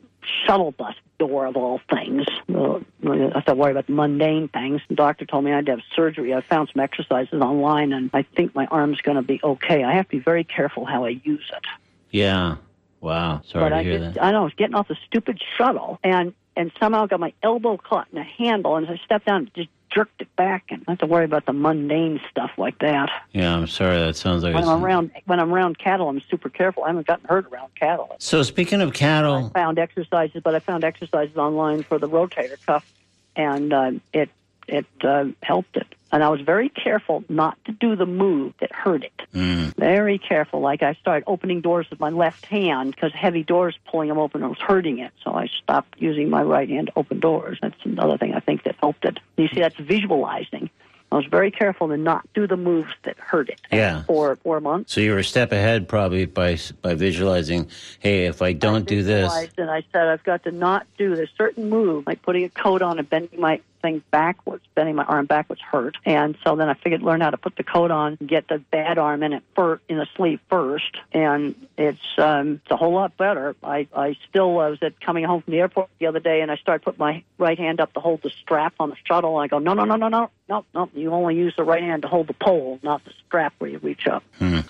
shuttle 0.46 0.72
bus 0.72 0.96
door 1.18 1.46
of 1.46 1.56
all 1.56 1.80
things. 1.90 2.26
Uh, 2.54 2.80
I 3.08 3.32
have 3.36 3.46
to 3.46 3.56
worry 3.56 3.72
about 3.72 3.88
the 3.88 3.94
mundane 3.94 4.48
things. 4.48 4.82
The 4.90 4.96
doctor 4.96 5.26
told 5.26 5.46
me 5.46 5.52
I'd 5.54 5.68
have 5.68 5.82
surgery. 5.96 6.34
I 6.34 6.42
found 6.42 6.70
some 6.74 6.82
exercises 6.82 7.42
online, 7.42 7.94
and 7.94 8.10
I 8.14 8.24
think 8.24 8.56
my 8.56 8.66
arm's 8.68 9.02
going 9.02 9.18
to 9.18 9.22
be 9.24 9.40
okay. 9.44 9.84
I 9.84 9.94
have 9.94 10.06
to 10.10 10.18
be 10.18 10.20
very 10.20 10.44
careful 10.44 10.86
how 10.86 11.06
I 11.06 11.10
use 11.24 11.50
it. 11.58 11.66
yeah. 12.10 12.58
Wow. 13.02 13.42
Sorry 13.46 13.66
but 13.66 13.70
to 13.70 13.76
I 13.78 13.84
hear 13.84 13.98
just, 13.98 14.14
that. 14.14 14.24
I 14.24 14.32
know 14.32 14.42
I 14.42 14.44
was 14.44 14.54
getting 14.54 14.76
off 14.76 14.88
the 14.88 14.98
stupid 15.08 15.42
shuttle 15.58 16.00
and 16.04 16.36
and 16.56 16.72
somehow 16.80 17.08
got 17.08 17.20
my 17.20 17.34
elbow 17.42 17.76
caught 17.78 18.08
in 18.12 18.20
a 18.20 18.24
handle 18.24 18.76
and 18.76 18.88
as 18.88 19.00
I 19.00 19.06
stepped 19.06 19.26
down, 19.26 19.48
it 19.48 19.54
just 19.56 19.70
jerked 19.92 20.22
it 20.22 20.36
back 20.36 20.66
and 20.70 20.84
not 20.88 21.00
to 21.00 21.06
worry 21.06 21.26
about 21.26 21.46
the 21.46 21.54
mundane 21.54 22.20
stuff 22.30 22.52
like 22.58 22.80
that. 22.80 23.10
Yeah. 23.32 23.56
I'm 23.56 23.68
sorry. 23.68 23.98
That 23.98 24.16
sounds 24.16 24.44
like. 24.44 24.56
When 24.56 24.64
I'm 24.64 24.84
around 24.84 25.12
when 25.26 25.40
I'm 25.40 25.54
around 25.54 25.78
cattle, 25.78 26.10
I'm 26.10 26.22
super 26.30 26.50
careful. 26.50 26.84
I 26.84 26.88
haven't 26.88 27.08
gotten 27.08 27.28
hurt 27.28 27.46
around 27.52 27.76
cattle. 27.76 28.16
So 28.20 28.44
speaking 28.44 28.82
of 28.82 28.94
cattle, 28.94 29.52
I 29.54 29.60
found 29.60 29.80
exercises, 29.80 30.42
but 30.44 30.56
I 30.56 30.60
found 30.60 30.84
exercises 30.84 31.38
online 31.38 31.84
for 31.84 32.00
the 32.00 32.08
rotator 32.08 32.64
cuff, 32.66 32.92
and 33.36 33.74
uh, 33.74 33.92
it 34.14 34.30
it 34.68 34.86
uh, 35.04 35.26
helped 35.44 35.78
it. 35.78 35.88
And 36.14 36.24
I 36.24 36.30
was 36.30 36.42
very 36.42 36.68
careful 36.70 37.24
not 37.30 37.58
to 37.66 37.72
do 37.72 37.96
the 37.96 38.06
move 38.06 38.54
that 38.60 38.72
hurt 38.74 39.04
it. 39.04 39.22
mm, 39.34 39.74
Very 39.78 40.18
careful. 40.18 40.60
Like 40.60 40.84
I 40.84 40.94
started 40.96 41.24
opening 41.26 41.62
doors 41.62 41.88
with 41.90 42.00
my 42.02 42.10
left 42.10 42.46
hand 42.48 42.94
because 42.94 43.14
heavy 43.14 43.44
doors 43.44 43.78
pulling 43.90 44.10
them 44.10 44.18
open 44.18 44.42
was 44.48 44.58
hurting 44.60 45.00
it. 45.00 45.12
So 45.24 45.32
I 45.34 45.48
stopped 45.64 45.96
using 46.00 46.30
my 46.30 46.44
right 46.44 46.68
hand 46.68 46.88
to 46.88 46.94
open 46.98 47.20
doors. 47.22 47.60
That's 47.62 47.76
another 47.86 48.18
thing 48.18 48.34
I 48.34 48.42
think 48.42 48.64
that 48.64 48.76
helped 48.82 49.06
it. 49.06 49.20
You 49.38 49.48
see, 49.48 49.62
that's 49.62 49.78
visualizing. 49.78 50.70
I 51.14 51.16
was 51.18 51.26
very 51.26 51.52
careful 51.52 51.90
to 51.90 51.98
not 51.98 52.26
do 52.34 52.48
the 52.48 52.56
moves 52.56 52.94
that 53.04 53.18
hurt 53.18 53.50
it. 53.50 53.60
Yeah. 53.70 54.04
For 54.04 54.38
four 54.38 54.62
months. 54.62 54.94
so 54.94 55.02
you 55.02 55.12
were 55.12 55.18
a 55.20 55.24
step 55.26 55.52
ahead 55.52 55.90
probably 55.90 56.26
by 56.26 56.58
by 56.82 56.94
visualizing. 56.96 57.70
Hey, 58.00 58.28
if 58.28 58.42
I 58.42 58.54
don't 58.54 58.86
do 58.88 59.04
this, 59.04 59.30
And 59.58 59.70
I 59.70 59.84
said, 59.92 60.08
I've 60.08 60.24
got 60.24 60.44
to 60.44 60.52
not 60.52 60.88
do 60.98 61.14
this 61.16 61.30
certain 61.38 61.70
move, 61.70 62.08
like 62.08 62.22
putting 62.22 62.46
a 62.46 62.50
coat 62.50 62.82
on 62.82 62.98
and 62.98 63.10
bending 63.10 63.42
my 63.42 63.60
thing 63.82 64.04
backwards, 64.12 64.64
bending 64.76 64.96
my 64.96 65.04
arm 65.04 65.26
backwards 65.26 65.62
hurt. 65.62 65.98
And 66.06 66.38
so 66.44 66.56
then 66.56 66.70
I 66.70 66.74
figured 66.76 67.02
learn 67.02 67.22
how 67.22 67.30
to 67.30 67.38
put 67.38 67.56
the 67.56 67.64
coat 67.64 67.92
on, 67.92 68.18
get 68.26 68.48
the 68.48 68.60
bad 68.60 68.98
arm 68.98 69.24
in 69.24 69.34
it 69.34 69.44
first, 69.56 69.84
in 69.90 69.98
the 69.98 70.08
sleeve 70.16 70.40
first, 70.50 70.98
and 71.12 71.56
it's 71.78 72.00
um, 72.18 72.62
it's 72.64 72.72
a 72.72 72.78
whole 72.78 72.94
lot 72.94 73.18
better. 73.18 73.56
I 73.64 73.88
I 73.96 74.18
still 74.30 74.54
was 74.54 74.78
at 74.82 75.00
coming 75.02 75.24
home 75.24 75.42
from 75.42 75.52
the 75.52 75.60
airport 75.60 75.90
the 76.00 76.08
other 76.08 76.20
day, 76.20 76.42
and 76.42 76.52
I 76.52 76.56
started 76.58 76.84
putting 76.84 77.00
my 77.00 77.24
right 77.38 77.58
hand 77.58 77.80
up 77.80 77.94
to 77.94 78.00
hold 78.00 78.22
the 78.22 78.30
strap 78.30 78.74
on 78.80 78.90
the 78.90 78.96
shuttle, 79.06 79.40
and 79.40 79.46
I 79.46 79.48
go, 79.48 79.60
no, 79.60 79.74
no, 79.74 79.84
no, 79.84 79.96
no, 79.96 80.08
no, 80.08 80.30
no, 80.48 80.66
no, 80.74 80.90
you 80.94 81.12
only 81.12 81.36
use 81.36 81.54
the 81.58 81.64
right 81.64 81.84
hand 81.84 82.04
to 82.04 82.08
hold 82.08 82.28
the 82.28 82.34
pole, 82.34 82.80
not 82.84 83.04
the 83.06 83.12
strap 83.28 83.54
where 83.60 83.70
you 83.70 83.80
reach 83.80 84.08
up. 84.08 84.24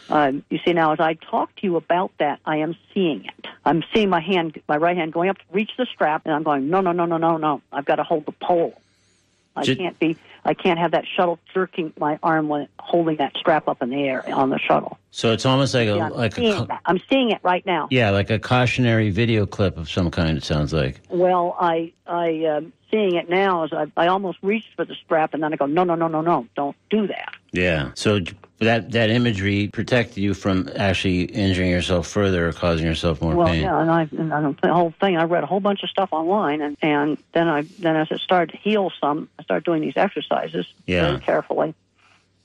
Um, 0.10 0.44
you 0.50 0.60
see, 0.66 0.74
now 0.74 0.94
as 0.94 1.00
I 1.00 1.14
talk 1.16 1.56
to 1.58 1.68
you 1.68 1.76
about 1.76 2.12
that, 2.20 2.40
I 2.46 2.58
am 2.58 2.76
seeing 2.94 3.26
it. 3.26 3.48
I'm 3.66 3.84
seeing 3.94 4.10
my 4.10 4.20
hand, 4.22 4.60
my 4.68 4.78
right 4.78 4.98
hand 4.98 5.14
going 5.14 5.30
up 5.30 5.38
to 5.38 5.44
reach 5.52 5.72
the 5.78 5.86
strap, 5.86 6.24
and 6.26 6.34
I'm 6.34 6.44
going, 6.44 6.70
no, 6.70 6.82
no, 6.82 6.92
no, 6.92 7.06
no, 7.06 7.18
no, 7.18 7.38
no. 7.38 7.62
I've 7.72 7.86
got 7.86 7.96
to 7.96 8.04
hold 8.04 8.26
the 8.26 8.32
pole. 8.32 8.80
I 9.56 9.64
Ju- 9.64 9.76
can't 9.76 9.98
be. 10.00 10.18
I 10.44 10.56
can't 10.56 10.80
have 10.80 10.92
that 10.92 11.06
shuttle 11.06 11.38
jerking 11.54 11.94
my 12.00 12.18
arm 12.24 12.48
when 12.48 12.68
holding 12.80 13.18
that 13.18 13.36
strap 13.38 13.68
up 13.68 13.82
in 13.84 13.90
the 13.92 14.04
air 14.08 14.28
on 14.34 14.50
the 14.50 14.58
shuttle. 14.58 14.98
so 15.12 15.32
it's 15.34 15.46
almost 15.46 15.74
like 15.76 15.88
a 15.88 15.96
Yeah, 15.98 16.06
I'm 16.08 16.14
like 16.14 16.34
seeing 16.36 16.54
ca- 16.54 16.66
that. 16.66 16.82
I'm 16.86 17.00
seeing 17.10 17.30
it 17.32 17.40
right 17.44 17.64
now. 17.66 17.88
yeah, 17.92 18.10
like 18.10 18.32
a 18.32 18.40
cautionary 18.40 19.12
video 19.12 19.46
clip 19.46 19.78
of 19.78 19.88
some 19.90 20.10
kind. 20.10 20.38
It 20.38 20.44
sounds 20.44 20.74
like. 20.74 21.00
Well, 21.10 21.56
I 21.60 21.94
I 22.08 22.46
um, 22.46 22.74
seeing 22.90 23.16
it 23.16 23.30
now 23.30 23.64
as 23.66 23.72
I, 23.74 23.86
I 23.98 24.08
almost 24.08 24.40
reached 24.42 24.70
for 24.76 24.84
the 24.86 24.96
strap, 24.96 25.34
and 25.36 25.44
then 25.44 25.54
I 25.54 25.58
go, 25.58 25.66
no, 25.68 25.84
no, 25.84 25.96
no, 25.96 26.08
no, 26.08 26.22
no, 26.22 26.48
don't 26.56 26.76
do 26.90 27.06
that. 27.08 27.34
Yeah. 27.52 27.92
So 27.96 28.20
j- 28.22 28.34
that 28.66 28.92
that 28.92 29.10
imagery 29.10 29.68
protected 29.68 30.18
you 30.18 30.34
from 30.34 30.70
actually 30.76 31.24
injuring 31.24 31.70
yourself 31.70 32.08
further 32.08 32.48
or 32.48 32.54
causing 32.54 32.86
yourself 32.86 33.22
more 33.22 33.36
Well, 33.36 33.48
pain. 33.48 33.64
yeah, 33.64 33.80
and 33.82 33.90
I, 33.92 34.02
and 34.18 34.34
I 34.34 34.42
don't, 34.42 34.60
the 34.62 34.74
whole 34.74 34.94
thing. 35.00 35.18
I 35.18 35.24
read 35.24 35.44
a 35.44 35.48
whole 35.48 35.60
bunch 35.60 35.84
of 35.84 35.90
stuff 35.90 36.10
online, 36.12 36.62
and 36.62 36.78
and 36.82 37.18
then 37.34 37.48
I 37.48 37.62
then 37.80 37.96
as 37.96 38.12
it 38.12 38.20
started 38.22 38.52
to 38.54 38.58
heal 38.58 38.92
some, 39.02 39.30
I 39.40 39.44
started 39.44 39.66
doing 39.66 39.82
these 39.82 39.98
exercises 39.98 40.66
Yeah. 40.86 41.08
very 41.08 41.20
carefully, 41.22 41.74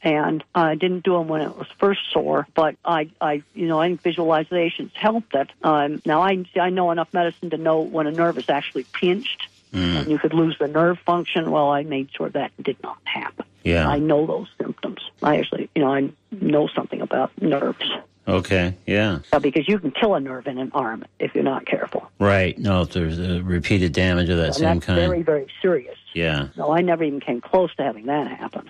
and 0.03 0.43
I 0.55 0.75
didn't 0.75 1.05
do 1.05 1.13
them 1.13 1.29
when 1.29 1.43
it 1.43 1.57
was 1.57 1.67
first 1.79 2.01
sore, 2.13 2.47
but 2.55 2.77
I 2.85 3.11
I 3.21 3.43
you 3.55 3.69
know 3.69 3.79
I 3.81 3.89
think 3.89 4.03
visualizations 4.03 4.93
helped 4.95 5.35
it. 5.35 5.51
Um, 5.63 6.01
now 6.07 6.23
I 6.23 6.45
I 6.61 6.71
know 6.71 6.91
enough 6.91 7.13
medicine 7.13 7.51
to 7.51 7.59
know 7.59 7.81
when 7.81 8.07
a 8.07 8.11
nerve 8.13 8.39
is 8.39 8.49
actually 8.49 8.85
pinched. 8.85 9.49
Mm. 9.75 9.97
And 10.03 10.09
you 10.11 10.19
could 10.19 10.33
lose 10.33 10.57
the 10.59 10.69
nerve 10.69 10.99
function. 11.01 11.51
Well, 11.51 11.69
I 11.71 11.83
made 11.83 12.09
sure 12.17 12.31
that 12.31 12.53
did 12.63 12.81
not 12.83 12.97
happen. 13.05 13.45
Yeah. 13.67 13.89
I 13.89 13.99
know 13.99 14.27
those 14.27 14.47
symptoms. 14.61 15.01
I 15.23 15.39
actually, 15.39 15.69
you 15.75 15.83
know, 15.83 15.93
I 15.93 16.09
know 16.31 16.69
something 16.69 17.01
about 17.01 17.31
nerves. 17.43 17.85
Okay. 18.29 18.75
Yeah. 18.87 19.19
Uh, 19.33 19.39
because 19.41 19.69
you 19.69 19.79
can 19.79 19.91
kill 19.91 20.15
a 20.15 20.21
nerve 20.21 20.47
in 20.47 20.59
an 20.59 20.71
arm 20.75 21.05
if 21.19 21.35
you're 21.35 21.45
not 21.45 21.67
careful. 21.67 22.11
Right. 22.19 22.57
No, 22.59 22.83
if 22.83 22.91
there's 22.91 23.19
repeated 23.43 23.93
damage 23.93 24.29
of 24.29 24.37
that 24.39 24.47
And 24.47 24.55
same 24.55 24.75
that's 24.77 24.87
kind. 24.87 24.99
very, 25.01 25.23
very 25.23 25.47
serious. 25.63 25.97
yeah. 26.15 26.49
No, 26.57 26.73
I 26.73 26.81
never 26.81 27.05
even 27.05 27.21
came 27.21 27.41
close 27.41 27.75
to 27.77 27.83
having 27.83 28.07
that 28.07 28.29
happen. 28.29 28.69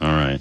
All 0.00 0.08
right. 0.08 0.40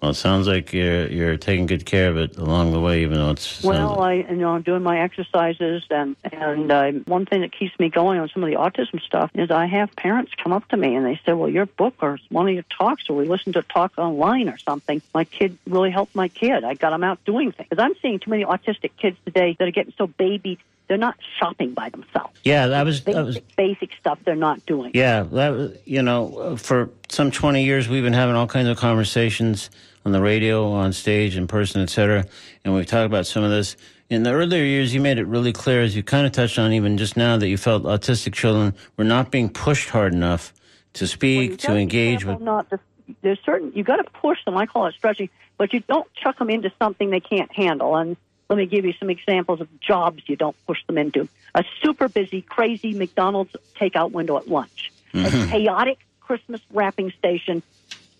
Well, 0.00 0.12
it 0.12 0.14
sounds 0.14 0.46
like 0.46 0.72
you're 0.72 1.08
you're 1.08 1.36
taking 1.36 1.66
good 1.66 1.84
care 1.84 2.08
of 2.08 2.16
it 2.16 2.36
along 2.36 2.70
the 2.72 2.80
way, 2.80 3.02
even 3.02 3.18
though 3.18 3.30
it's. 3.30 3.64
Well, 3.64 3.96
sounds- 3.96 4.00
I, 4.00 4.12
you 4.32 4.36
know, 4.36 4.50
I'm 4.50 4.62
doing 4.62 4.82
my 4.84 5.00
exercises, 5.00 5.82
and 5.90 6.14
and 6.22 6.70
uh, 6.70 6.92
one 7.06 7.26
thing 7.26 7.40
that 7.40 7.50
keeps 7.50 7.76
me 7.80 7.88
going 7.88 8.20
on 8.20 8.28
some 8.28 8.44
of 8.44 8.48
the 8.48 8.56
autism 8.56 9.00
stuff 9.02 9.32
is 9.34 9.50
I 9.50 9.66
have 9.66 9.94
parents 9.96 10.30
come 10.40 10.52
up 10.52 10.68
to 10.68 10.76
me 10.76 10.94
and 10.94 11.04
they 11.04 11.20
say, 11.26 11.32
"Well, 11.32 11.48
your 11.48 11.66
book 11.66 11.94
or 12.00 12.20
one 12.28 12.46
of 12.46 12.54
your 12.54 12.64
talks, 12.78 13.10
or 13.10 13.16
we 13.16 13.26
listened 13.26 13.54
to 13.54 13.60
a 13.60 13.64
talk 13.64 13.92
online 13.98 14.48
or 14.48 14.56
something. 14.58 15.02
My 15.14 15.24
kid 15.24 15.58
really 15.66 15.90
helped 15.90 16.14
my 16.14 16.28
kid. 16.28 16.62
I 16.62 16.74
got 16.74 16.92
him 16.92 17.02
out 17.02 17.24
doing 17.24 17.50
things 17.50 17.68
because 17.68 17.82
I'm 17.82 17.96
seeing 18.00 18.20
too 18.20 18.30
many 18.30 18.44
autistic 18.44 18.92
kids 18.98 19.16
today 19.24 19.56
that 19.58 19.66
are 19.66 19.72
getting 19.72 19.94
so 19.98 20.06
babied 20.06 20.58
they're 20.86 20.96
not 20.96 21.18
shopping 21.38 21.74
by 21.74 21.90
themselves. 21.90 22.34
Yeah, 22.44 22.68
that 22.68 22.86
was, 22.86 23.04
that 23.04 23.22
was 23.22 23.38
basic 23.58 23.90
stuff 24.00 24.18
they're 24.24 24.34
not 24.34 24.64
doing. 24.64 24.92
Yeah, 24.94 25.24
that 25.24 25.50
was- 25.50 25.76
you 25.84 26.00
know, 26.02 26.56
for 26.56 26.88
some 27.10 27.30
twenty 27.30 27.64
years 27.64 27.88
we've 27.88 28.02
been 28.04 28.14
having 28.14 28.36
all 28.36 28.46
kinds 28.46 28.68
of 28.68 28.78
conversations 28.78 29.68
on 30.08 30.12
the 30.12 30.22
radio, 30.22 30.72
on 30.72 30.94
stage, 30.94 31.36
in 31.36 31.46
person, 31.46 31.82
etc. 31.82 32.24
And 32.64 32.74
we've 32.74 32.86
talked 32.86 33.04
about 33.04 33.26
some 33.26 33.44
of 33.44 33.50
this. 33.50 33.76
In 34.08 34.22
the 34.22 34.32
earlier 34.32 34.64
years, 34.64 34.94
you 34.94 35.02
made 35.02 35.18
it 35.18 35.26
really 35.26 35.52
clear, 35.52 35.82
as 35.82 35.94
you 35.94 36.02
kind 36.02 36.26
of 36.26 36.32
touched 36.32 36.58
on 36.58 36.72
even 36.72 36.96
just 36.96 37.14
now, 37.14 37.36
that 37.36 37.48
you 37.48 37.58
felt 37.58 37.82
autistic 37.82 38.32
children 38.32 38.74
were 38.96 39.04
not 39.04 39.30
being 39.30 39.50
pushed 39.50 39.90
hard 39.90 40.14
enough 40.14 40.54
to 40.94 41.06
speak, 41.06 41.50
you 41.50 41.56
to 41.58 41.76
engage 41.76 42.24
with. 42.24 42.40
Not 42.40 42.70
to, 42.70 42.80
there's 43.20 43.38
certain 43.44 43.70
you 43.74 43.84
got 43.84 43.96
to 43.96 44.04
push 44.04 44.42
them. 44.46 44.56
I 44.56 44.64
call 44.64 44.86
it 44.86 44.94
stretching, 44.94 45.28
but 45.58 45.74
you 45.74 45.80
don't 45.80 46.10
chuck 46.14 46.38
them 46.38 46.48
into 46.48 46.72
something 46.78 47.10
they 47.10 47.20
can't 47.20 47.54
handle. 47.54 47.94
And 47.96 48.16
let 48.48 48.56
me 48.56 48.64
give 48.64 48.86
you 48.86 48.94
some 48.94 49.10
examples 49.10 49.60
of 49.60 49.68
jobs 49.78 50.22
you 50.26 50.36
don't 50.36 50.56
push 50.66 50.82
them 50.86 50.96
into. 50.96 51.28
A 51.54 51.64
super 51.82 52.08
busy, 52.08 52.40
crazy 52.40 52.94
McDonald's 52.94 53.54
takeout 53.78 54.12
window 54.12 54.38
at 54.38 54.48
lunch. 54.48 54.90
Mm-hmm. 55.12 55.48
A 55.48 55.50
chaotic 55.50 55.98
Christmas 56.20 56.62
wrapping 56.72 57.10
station 57.10 57.62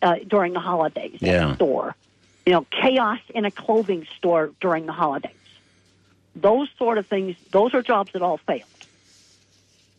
uh, 0.02 0.16
during 0.26 0.52
the 0.52 0.60
holidays 0.60 1.18
at 1.22 1.28
Yeah. 1.28 1.54
store. 1.54 1.96
You 2.46 2.52
know, 2.54 2.66
chaos 2.70 3.18
in 3.34 3.44
a 3.44 3.50
clothing 3.50 4.06
store 4.16 4.52
during 4.60 4.86
the 4.86 4.92
holidays. 4.92 5.32
Those 6.34 6.68
sort 6.78 6.98
of 6.98 7.06
things. 7.06 7.36
Those 7.52 7.74
are 7.74 7.82
jobs 7.82 8.12
that 8.12 8.22
all 8.22 8.38
failed. 8.46 8.62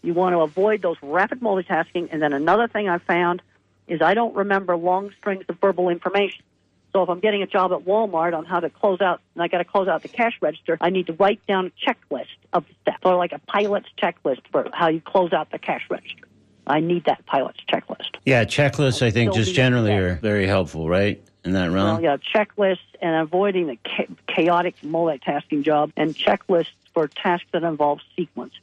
You 0.01 0.13
want 0.13 0.33
to 0.33 0.39
avoid 0.39 0.81
those 0.81 0.97
rapid 1.01 1.41
multitasking. 1.41 2.09
And 2.11 2.21
then 2.21 2.33
another 2.33 2.67
thing 2.67 2.87
I 2.87 2.99
found 2.99 3.41
is 3.87 4.01
I 4.01 4.13
don't 4.13 4.35
remember 4.35 4.77
long 4.77 5.11
strings 5.17 5.43
of 5.49 5.57
verbal 5.59 5.89
information. 5.89 6.43
So 6.93 7.03
if 7.03 7.09
I'm 7.09 7.19
getting 7.19 7.43
a 7.43 7.47
job 7.47 7.71
at 7.71 7.81
Walmart 7.81 8.35
on 8.35 8.45
how 8.45 8.59
to 8.59 8.69
close 8.69 8.99
out, 8.99 9.21
and 9.35 9.43
I 9.43 9.47
got 9.47 9.59
to 9.59 9.65
close 9.65 9.87
out 9.87 10.01
the 10.01 10.07
cash 10.07 10.33
register, 10.41 10.77
I 10.81 10.89
need 10.89 11.07
to 11.07 11.13
write 11.13 11.45
down 11.45 11.67
a 11.67 11.89
checklist 11.89 12.25
of 12.51 12.65
steps, 12.81 12.97
or 13.03 13.15
like 13.15 13.31
a 13.31 13.39
pilot's 13.39 13.89
checklist 14.01 14.41
for 14.51 14.67
how 14.73 14.89
you 14.89 15.01
close 15.01 15.31
out 15.31 15.51
the 15.51 15.59
cash 15.59 15.83
register. 15.89 16.25
I 16.69 16.79
need 16.81 17.05
that 17.05 17.25
pilot's 17.25 17.59
checklist. 17.67 18.17
Yeah, 18.25 18.45
checklists, 18.45 19.01
I 19.01 19.09
think, 19.09 19.33
just 19.33 19.55
generally 19.55 19.91
are 19.91 20.15
very 20.15 20.45
helpful, 20.45 20.87
right? 20.87 21.21
In 21.43 21.53
that 21.53 21.71
realm? 21.71 22.01
Well, 22.01 22.01
yeah, 22.01 22.17
checklists 22.17 22.77
and 23.01 23.15
avoiding 23.15 23.67
the 23.67 23.77
cha- 23.83 24.13
chaotic 24.27 24.75
multitasking 24.81 25.63
job, 25.63 25.91
and 25.97 26.15
checklists 26.15 26.67
for 26.93 27.07
tasks 27.07 27.47
that 27.53 27.63
involve 27.63 28.01
sequence. 28.15 28.53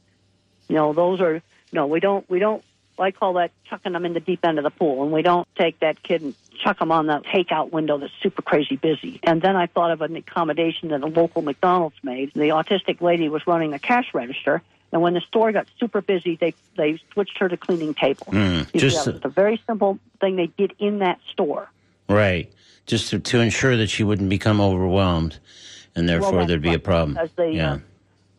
You 0.69 0.75
know, 0.75 0.93
those 0.93 1.19
are 1.19 1.41
no, 1.73 1.87
we 1.87 1.99
don't, 1.99 2.27
we 2.29 2.39
don't. 2.39 2.63
I 2.99 3.11
call 3.11 3.33
that 3.33 3.51
chucking 3.69 3.91
them 3.91 4.05
in 4.05 4.13
the 4.13 4.19
deep 4.19 4.43
end 4.43 4.57
of 4.57 4.63
the 4.63 4.71
pool, 4.71 5.03
and 5.03 5.11
we 5.11 5.21
don't 5.21 5.47
take 5.55 5.79
that 5.81 6.01
kid 6.01 6.21
and 6.21 6.33
chuck 6.63 6.79
them 6.79 6.91
on 6.91 7.05
the 7.07 7.19
takeout 7.19 7.71
window 7.71 7.97
that's 7.97 8.13
super 8.23 8.41
crazy 8.41 8.75
busy. 8.75 9.19
And 9.21 9.41
then 9.41 9.55
I 9.55 9.67
thought 9.67 9.91
of 9.91 10.01
an 10.01 10.15
accommodation 10.15 10.89
that 10.89 11.03
a 11.03 11.07
local 11.07 11.41
McDonald's 11.41 11.97
made. 12.01 12.31
The 12.33 12.49
autistic 12.49 13.01
lady 13.01 13.29
was 13.29 13.45
running 13.45 13.71
the 13.71 13.79
cash 13.79 14.13
register. 14.13 14.63
And 14.91 15.01
when 15.01 15.13
the 15.13 15.21
store 15.21 15.51
got 15.51 15.67
super 15.79 16.01
busy, 16.01 16.35
they 16.35 16.53
they 16.75 16.99
switched 17.13 17.37
her 17.39 17.49
to 17.49 17.57
cleaning 17.57 17.93
tables. 17.93 18.33
Mm, 18.33 18.59
You 18.59 18.65
see, 18.65 18.79
just 18.79 19.05
that 19.05 19.15
was 19.15 19.25
a 19.25 19.29
very 19.29 19.61
simple 19.67 19.99
thing 20.21 20.35
they 20.37 20.47
did 20.47 20.73
in 20.79 20.99
that 20.99 21.19
store. 21.31 21.69
Right. 22.07 22.51
Just 22.85 23.09
to, 23.09 23.19
to 23.19 23.41
ensure 23.41 23.75
that 23.75 23.89
she 23.89 24.03
wouldn't 24.03 24.29
become 24.29 24.61
overwhelmed 24.61 25.39
and 25.97 26.07
therefore 26.07 26.31
that's 26.33 26.47
there'd 26.47 26.61
be 26.61 26.73
a 26.73 26.79
problem. 26.79 27.17
they, 27.35 27.51
yeah. 27.51 27.73
uh, 27.73 27.79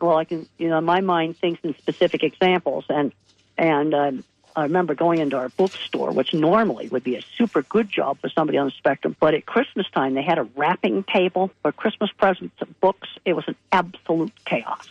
well, 0.01 0.17
I 0.17 0.23
can, 0.23 0.47
you 0.57 0.69
know, 0.69 0.79
my 0.79 1.01
mind 1.01 1.37
thinks 1.37 1.59
in 1.63 1.75
specific 1.77 2.23
examples, 2.23 2.85
and 2.89 3.11
and 3.57 3.93
um, 3.93 4.23
I 4.55 4.63
remember 4.63 4.95
going 4.95 5.19
into 5.19 5.37
our 5.37 5.49
bookstore, 5.49 6.11
which 6.11 6.33
normally 6.33 6.87
would 6.87 7.03
be 7.03 7.17
a 7.17 7.21
super 7.37 7.61
good 7.63 7.89
job 7.89 8.17
for 8.19 8.29
somebody 8.29 8.57
on 8.57 8.67
the 8.67 8.71
spectrum, 8.71 9.15
but 9.19 9.33
at 9.33 9.45
Christmas 9.45 9.87
time 9.91 10.13
they 10.13 10.23
had 10.23 10.39
a 10.39 10.43
wrapping 10.55 11.03
table 11.03 11.51
for 11.61 11.73
Christmas 11.73 12.11
presents 12.13 12.55
and 12.61 12.79
books. 12.79 13.09
It 13.25 13.33
was 13.33 13.45
an 13.47 13.55
absolute 13.73 14.33
chaos. 14.45 14.87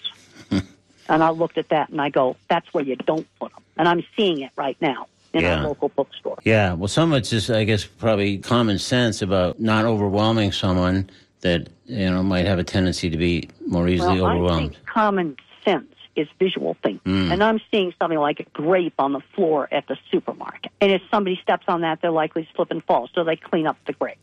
and 1.08 1.22
I 1.22 1.30
looked 1.30 1.58
at 1.58 1.68
that 1.70 1.88
and 1.90 2.00
I 2.00 2.08
go, 2.10 2.36
that's 2.48 2.72
where 2.74 2.84
you 2.84 2.96
don't 2.96 3.26
put 3.40 3.52
them, 3.52 3.62
and 3.76 3.88
I'm 3.88 4.02
seeing 4.16 4.40
it 4.40 4.50
right 4.56 4.76
now 4.80 5.06
in 5.32 5.42
Yeah. 5.42 5.58
our 5.60 5.68
local 5.68 5.88
bookstore. 5.90 6.38
Yeah, 6.44 6.72
well, 6.74 6.88
some 6.88 7.12
of 7.12 7.18
it's 7.18 7.30
just, 7.30 7.50
I 7.50 7.64
guess, 7.64 7.84
probably 7.84 8.38
common 8.38 8.78
sense 8.78 9.20
about 9.22 9.60
not 9.60 9.84
overwhelming 9.84 10.52
someone 10.52 11.10
that 11.42 11.68
you 11.86 12.10
know 12.10 12.22
might 12.22 12.46
have 12.46 12.58
a 12.58 12.64
tendency 12.64 13.08
to 13.10 13.16
be 13.16 13.48
more 13.66 13.88
easily 13.88 14.20
well, 14.20 14.26
I 14.30 14.34
overwhelmed. 14.34 14.72
think 14.74 14.86
common 14.86 15.36
sense 15.64 15.86
is 16.16 16.26
visual 16.40 16.76
thinking. 16.82 17.00
Mm. 17.12 17.32
And 17.32 17.44
I'm 17.44 17.60
seeing 17.70 17.94
something 18.00 18.18
like 18.18 18.40
a 18.40 18.44
grape 18.52 18.94
on 18.98 19.12
the 19.12 19.20
floor 19.36 19.68
at 19.70 19.86
the 19.86 19.96
supermarket. 20.10 20.72
And 20.80 20.90
if 20.90 21.00
somebody 21.12 21.38
steps 21.40 21.66
on 21.68 21.82
that, 21.82 22.00
they're 22.02 22.10
likely 22.10 22.42
to 22.44 22.48
slip 22.56 22.72
and 22.72 22.82
fall. 22.84 23.08
So 23.14 23.22
they 23.22 23.36
clean 23.36 23.68
up 23.68 23.76
the 23.86 23.92
grapes 23.92 24.18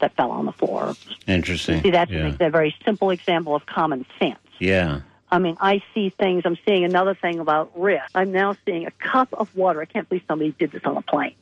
that 0.00 0.14
fell 0.14 0.30
on 0.30 0.44
the 0.44 0.52
floor. 0.52 0.94
Interesting. 1.26 1.80
See, 1.82 1.90
that's 1.90 2.10
yeah. 2.10 2.34
a 2.38 2.50
very 2.50 2.74
simple 2.84 3.08
example 3.10 3.54
of 3.54 3.64
common 3.64 4.04
sense. 4.18 4.36
yeah. 4.58 5.00
I 5.32 5.38
mean, 5.38 5.56
I 5.58 5.82
see 5.94 6.10
things. 6.10 6.42
I'm 6.44 6.58
seeing 6.66 6.84
another 6.84 7.14
thing 7.14 7.38
about 7.40 7.72
risk. 7.74 8.04
I'm 8.14 8.32
now 8.32 8.54
seeing 8.66 8.86
a 8.86 8.90
cup 8.90 9.32
of 9.32 9.56
water. 9.56 9.80
I 9.80 9.86
can't 9.86 10.06
believe 10.06 10.24
somebody 10.28 10.54
did 10.58 10.72
this 10.72 10.82
on 10.84 10.98
a 10.98 11.02
plane. 11.02 11.34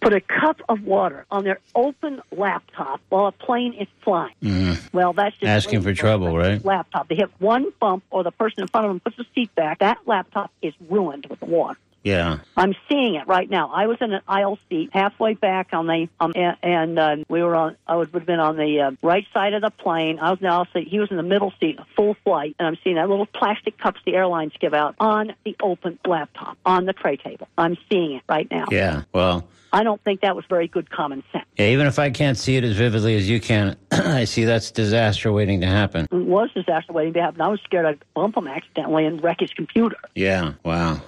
Put 0.00 0.12
a 0.12 0.20
cup 0.20 0.60
of 0.68 0.84
water 0.84 1.26
on 1.28 1.42
their 1.42 1.58
open 1.74 2.22
laptop 2.30 3.00
while 3.08 3.26
a 3.26 3.32
plane 3.32 3.72
is 3.74 3.88
flying. 4.02 4.32
Mm-hmm. 4.40 4.96
Well, 4.96 5.12
that's 5.12 5.34
just. 5.38 5.48
Asking 5.48 5.82
for 5.82 5.92
trouble, 5.92 6.38
right? 6.38 6.64
Laptop. 6.64 7.08
They 7.08 7.16
hit 7.16 7.30
one 7.40 7.72
bump, 7.80 8.04
or 8.10 8.22
the 8.22 8.30
person 8.30 8.62
in 8.62 8.68
front 8.68 8.86
of 8.86 8.90
them 8.90 9.00
puts 9.00 9.16
the 9.16 9.26
seat 9.34 9.52
back. 9.56 9.80
That 9.80 9.98
laptop 10.06 10.52
is 10.62 10.72
ruined 10.88 11.26
with 11.28 11.40
the 11.40 11.46
water. 11.46 11.76
Yeah. 12.08 12.38
I'm 12.56 12.74
seeing 12.88 13.16
it 13.16 13.26
right 13.28 13.48
now. 13.50 13.70
I 13.70 13.86
was 13.86 13.98
in 14.00 14.14
an 14.14 14.22
aisle 14.26 14.58
seat 14.68 14.90
halfway 14.94 15.34
back 15.34 15.68
on 15.74 15.86
the, 15.86 16.08
um, 16.20 16.32
and, 16.34 16.56
and 16.62 16.98
uh, 16.98 17.16
we 17.28 17.42
were 17.42 17.54
on, 17.54 17.76
I 17.86 17.96
would 17.96 18.08
have 18.14 18.24
been 18.24 18.40
on 18.40 18.56
the 18.56 18.80
uh, 18.80 18.90
right 19.02 19.26
side 19.34 19.52
of 19.52 19.60
the 19.60 19.70
plane. 19.70 20.18
I 20.18 20.30
was 20.30 20.38
in 20.40 20.46
the 20.46 20.52
aisle 20.52 20.66
seat. 20.72 20.88
He 20.88 20.98
was 20.98 21.10
in 21.10 21.18
the 21.18 21.22
middle 21.22 21.52
seat, 21.60 21.78
full 21.94 22.16
flight, 22.24 22.56
and 22.58 22.66
I'm 22.66 22.78
seeing 22.82 22.96
that 22.96 23.10
little 23.10 23.26
plastic 23.26 23.76
cups 23.76 24.00
the 24.06 24.14
airlines 24.14 24.52
give 24.58 24.72
out 24.72 24.94
on 24.98 25.34
the 25.44 25.54
open 25.62 25.98
laptop, 26.06 26.56
on 26.64 26.86
the 26.86 26.94
tray 26.94 27.18
table. 27.18 27.46
I'm 27.58 27.76
seeing 27.90 28.12
it 28.12 28.22
right 28.26 28.50
now. 28.50 28.64
Yeah. 28.70 29.02
Well, 29.12 29.46
I 29.70 29.82
don't 29.82 30.02
think 30.02 30.22
that 30.22 30.34
was 30.34 30.46
very 30.48 30.66
good 30.66 30.90
common 30.90 31.22
sense. 31.30 31.44
yeah, 31.58 31.66
even 31.66 31.86
if 31.86 31.98
I 31.98 32.08
can't 32.08 32.38
see 32.38 32.56
it 32.56 32.64
as 32.64 32.74
vividly 32.74 33.16
as 33.16 33.28
you 33.28 33.38
can, 33.38 33.76
I 33.90 34.24
see 34.24 34.44
that's 34.44 34.70
disaster 34.70 35.30
waiting 35.30 35.60
to 35.60 35.66
happen. 35.66 36.08
It 36.10 36.14
was 36.14 36.50
disaster 36.52 36.94
waiting 36.94 37.12
to 37.14 37.20
happen. 37.20 37.42
I 37.42 37.48
was 37.48 37.60
scared 37.60 37.84
I'd 37.84 38.02
bump 38.14 38.38
him 38.38 38.48
accidentally 38.48 39.04
and 39.04 39.22
wreck 39.22 39.40
his 39.40 39.52
computer. 39.52 39.98
Yeah. 40.14 40.54
Wow. 40.64 41.02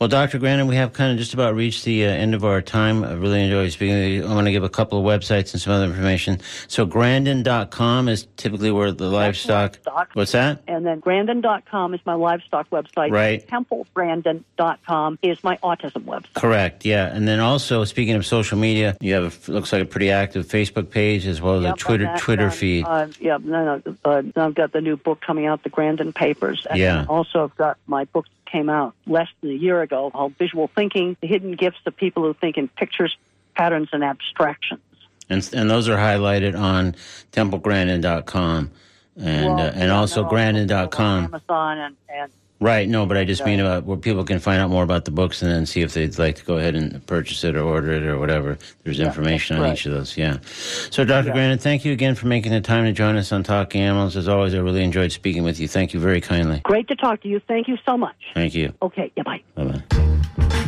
Well, 0.00 0.08
Dr. 0.08 0.38
Grandin, 0.38 0.68
we 0.68 0.76
have 0.76 0.92
kind 0.92 1.10
of 1.10 1.18
just 1.18 1.34
about 1.34 1.56
reached 1.56 1.84
the 1.84 2.06
uh, 2.06 2.10
end 2.10 2.32
of 2.32 2.44
our 2.44 2.62
time. 2.62 3.02
I 3.02 3.14
really 3.14 3.42
enjoyed 3.42 3.72
speaking 3.72 3.96
with 3.96 4.06
you. 4.08 4.26
I 4.26 4.32
want 4.32 4.46
to 4.46 4.52
give 4.52 4.62
a 4.62 4.68
couple 4.68 4.96
of 4.96 5.04
websites 5.04 5.52
and 5.52 5.60
some 5.60 5.72
other 5.72 5.86
information. 5.86 6.38
So, 6.68 6.86
Grandin.com 6.86 8.08
is 8.08 8.28
typically 8.36 8.70
where 8.70 8.92
the 8.92 9.08
livestock. 9.08 9.72
livestock. 9.84 10.10
What's 10.12 10.30
that? 10.32 10.62
And 10.68 10.86
then 10.86 11.00
Grandin.com 11.00 11.94
is 11.94 12.00
my 12.06 12.14
livestock 12.14 12.70
website. 12.70 13.10
Right. 13.10 13.44
TempleGrandin.com 13.48 15.18
is 15.22 15.42
my 15.42 15.56
autism 15.56 16.04
website. 16.04 16.34
Correct. 16.34 16.84
Yeah. 16.84 17.06
And 17.12 17.26
then 17.26 17.40
also, 17.40 17.82
speaking 17.84 18.14
of 18.14 18.24
social 18.24 18.56
media, 18.56 18.96
you 19.00 19.14
have 19.14 19.48
a, 19.48 19.52
looks 19.52 19.72
like 19.72 19.82
a 19.82 19.86
pretty 19.86 20.12
active 20.12 20.46
Facebook 20.46 20.90
page 20.90 21.26
as 21.26 21.40
well 21.42 21.56
as 21.56 21.62
Yep, 21.64 21.74
a 21.74 21.78
Twitter 21.78 22.14
Twitter 22.18 22.44
um, 22.44 22.50
feed. 22.52 22.84
Uh, 22.86 23.08
yeah, 23.18 23.38
no, 23.42 23.82
no, 23.84 23.96
uh, 24.04 24.22
I've 24.36 24.54
got 24.54 24.70
the 24.72 24.80
new 24.80 24.96
book 24.96 25.20
coming 25.20 25.46
out, 25.46 25.64
the 25.64 25.70
Grandin 25.70 26.12
Papers. 26.12 26.66
And 26.70 26.78
Yeah. 26.78 27.04
Also, 27.08 27.42
I've 27.42 27.56
got 27.56 27.78
my 27.88 28.04
book 28.04 28.26
came 28.50 28.68
out 28.68 28.94
less 29.06 29.28
than 29.40 29.50
a 29.50 29.54
year 29.54 29.82
ago 29.82 30.10
called 30.10 30.34
Visual 30.38 30.68
Thinking: 30.74 31.16
The 31.20 31.26
Hidden 31.26 31.52
Gifts 31.52 31.78
of 31.86 31.96
People 31.96 32.22
Who 32.24 32.34
Think 32.34 32.56
in 32.56 32.68
Pictures, 32.68 33.16
Patterns, 33.54 33.88
and 33.92 34.02
Abstractions. 34.02 34.80
and 35.30 35.48
and 35.54 35.70
those 35.70 35.88
are 35.88 35.96
highlighted 35.96 36.58
on 36.58 36.94
TempleGrandin.com 37.32 38.70
and 39.16 39.46
Well, 39.46 39.58
uh, 39.60 39.70
and 39.70 39.88
yeah, 39.88 39.98
also 39.98 40.22
no, 40.22 40.28
Grandin.com. 40.28 41.24
Amazon, 41.24 41.78
and, 41.78 41.96
and 42.08 42.32
Right. 42.60 42.88
No, 42.88 43.06
but 43.06 43.16
I 43.16 43.24
just 43.24 43.40
Yeah. 43.40 43.46
mean 43.46 43.60
about 43.60 43.84
where 43.84 43.96
people 43.96 44.24
can 44.24 44.40
find 44.40 44.60
out 44.60 44.68
more 44.70 44.82
about 44.82 45.04
the 45.04 45.10
books 45.12 45.42
and 45.42 45.50
then 45.50 45.64
see 45.64 45.80
if 45.82 45.94
they'd 45.94 46.18
like 46.18 46.36
to 46.36 46.44
go 46.44 46.56
ahead 46.56 46.74
and 46.74 47.04
purchase 47.06 47.44
it 47.44 47.54
or 47.54 47.62
order 47.62 47.92
it 47.92 48.02
or 48.02 48.18
whatever. 48.18 48.58
There's 48.82 48.98
information 48.98 49.56
on 49.56 49.62
right. 49.62 49.74
each 49.74 49.86
of 49.86 49.92
those. 49.92 50.16
Yeah. 50.16 50.38
So, 50.90 51.04
Dr. 51.04 51.28
Yeah. 51.28 51.34
Grandin, 51.34 51.58
thank 51.58 51.84
you 51.84 51.92
again 51.92 52.16
for 52.16 52.26
making 52.26 52.50
the 52.50 52.60
time 52.60 52.84
to 52.84 52.92
join 52.92 53.16
us 53.16 53.30
on 53.30 53.44
Talking 53.44 53.82
Animals. 53.82 54.16
As 54.16 54.26
always, 54.26 54.54
I 54.54 54.58
really 54.58 54.82
enjoyed 54.82 55.12
speaking 55.12 55.44
with 55.44 55.60
you. 55.60 55.68
Thank 55.68 55.94
you 55.94 56.00
very 56.00 56.20
kindly. 56.20 56.60
great 56.64 56.88
to 56.88 56.96
talk 56.96 57.22
to 57.22 57.28
you. 57.28 57.40
Thank 57.46 57.68
you 57.68 57.76
so 57.86 57.96
much. 57.96 58.16
Thank 58.34 58.54
you. 58.54 58.72
Okay, 58.82 59.12
yeah, 59.16 59.22
bye. 59.22 59.40
Bye 59.54 59.80
bye. 60.38 60.64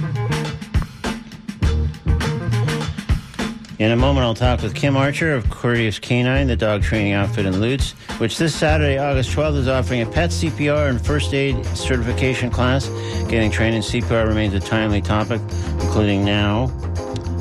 In 3.80 3.92
a 3.92 3.96
moment, 3.96 4.26
I'll 4.26 4.34
talk 4.34 4.60
with 4.60 4.74
Kim 4.74 4.94
Archer 4.94 5.32
of 5.32 5.48
Courteous 5.48 5.98
Canine, 5.98 6.46
the 6.46 6.54
dog 6.54 6.82
training 6.82 7.14
outfit 7.14 7.46
in 7.46 7.62
Lutz, 7.62 7.92
which 8.18 8.36
this 8.36 8.54
Saturday, 8.54 8.98
August 8.98 9.30
12th, 9.30 9.56
is 9.56 9.68
offering 9.68 10.02
a 10.02 10.06
pet 10.06 10.28
CPR 10.28 10.90
and 10.90 11.00
first 11.00 11.32
aid 11.32 11.64
certification 11.68 12.50
class. 12.50 12.88
Getting 13.30 13.50
trained 13.50 13.74
in 13.74 13.80
CPR 13.80 14.28
remains 14.28 14.52
a 14.52 14.60
timely 14.60 15.00
topic, 15.00 15.40
including 15.80 16.26
now 16.26 16.64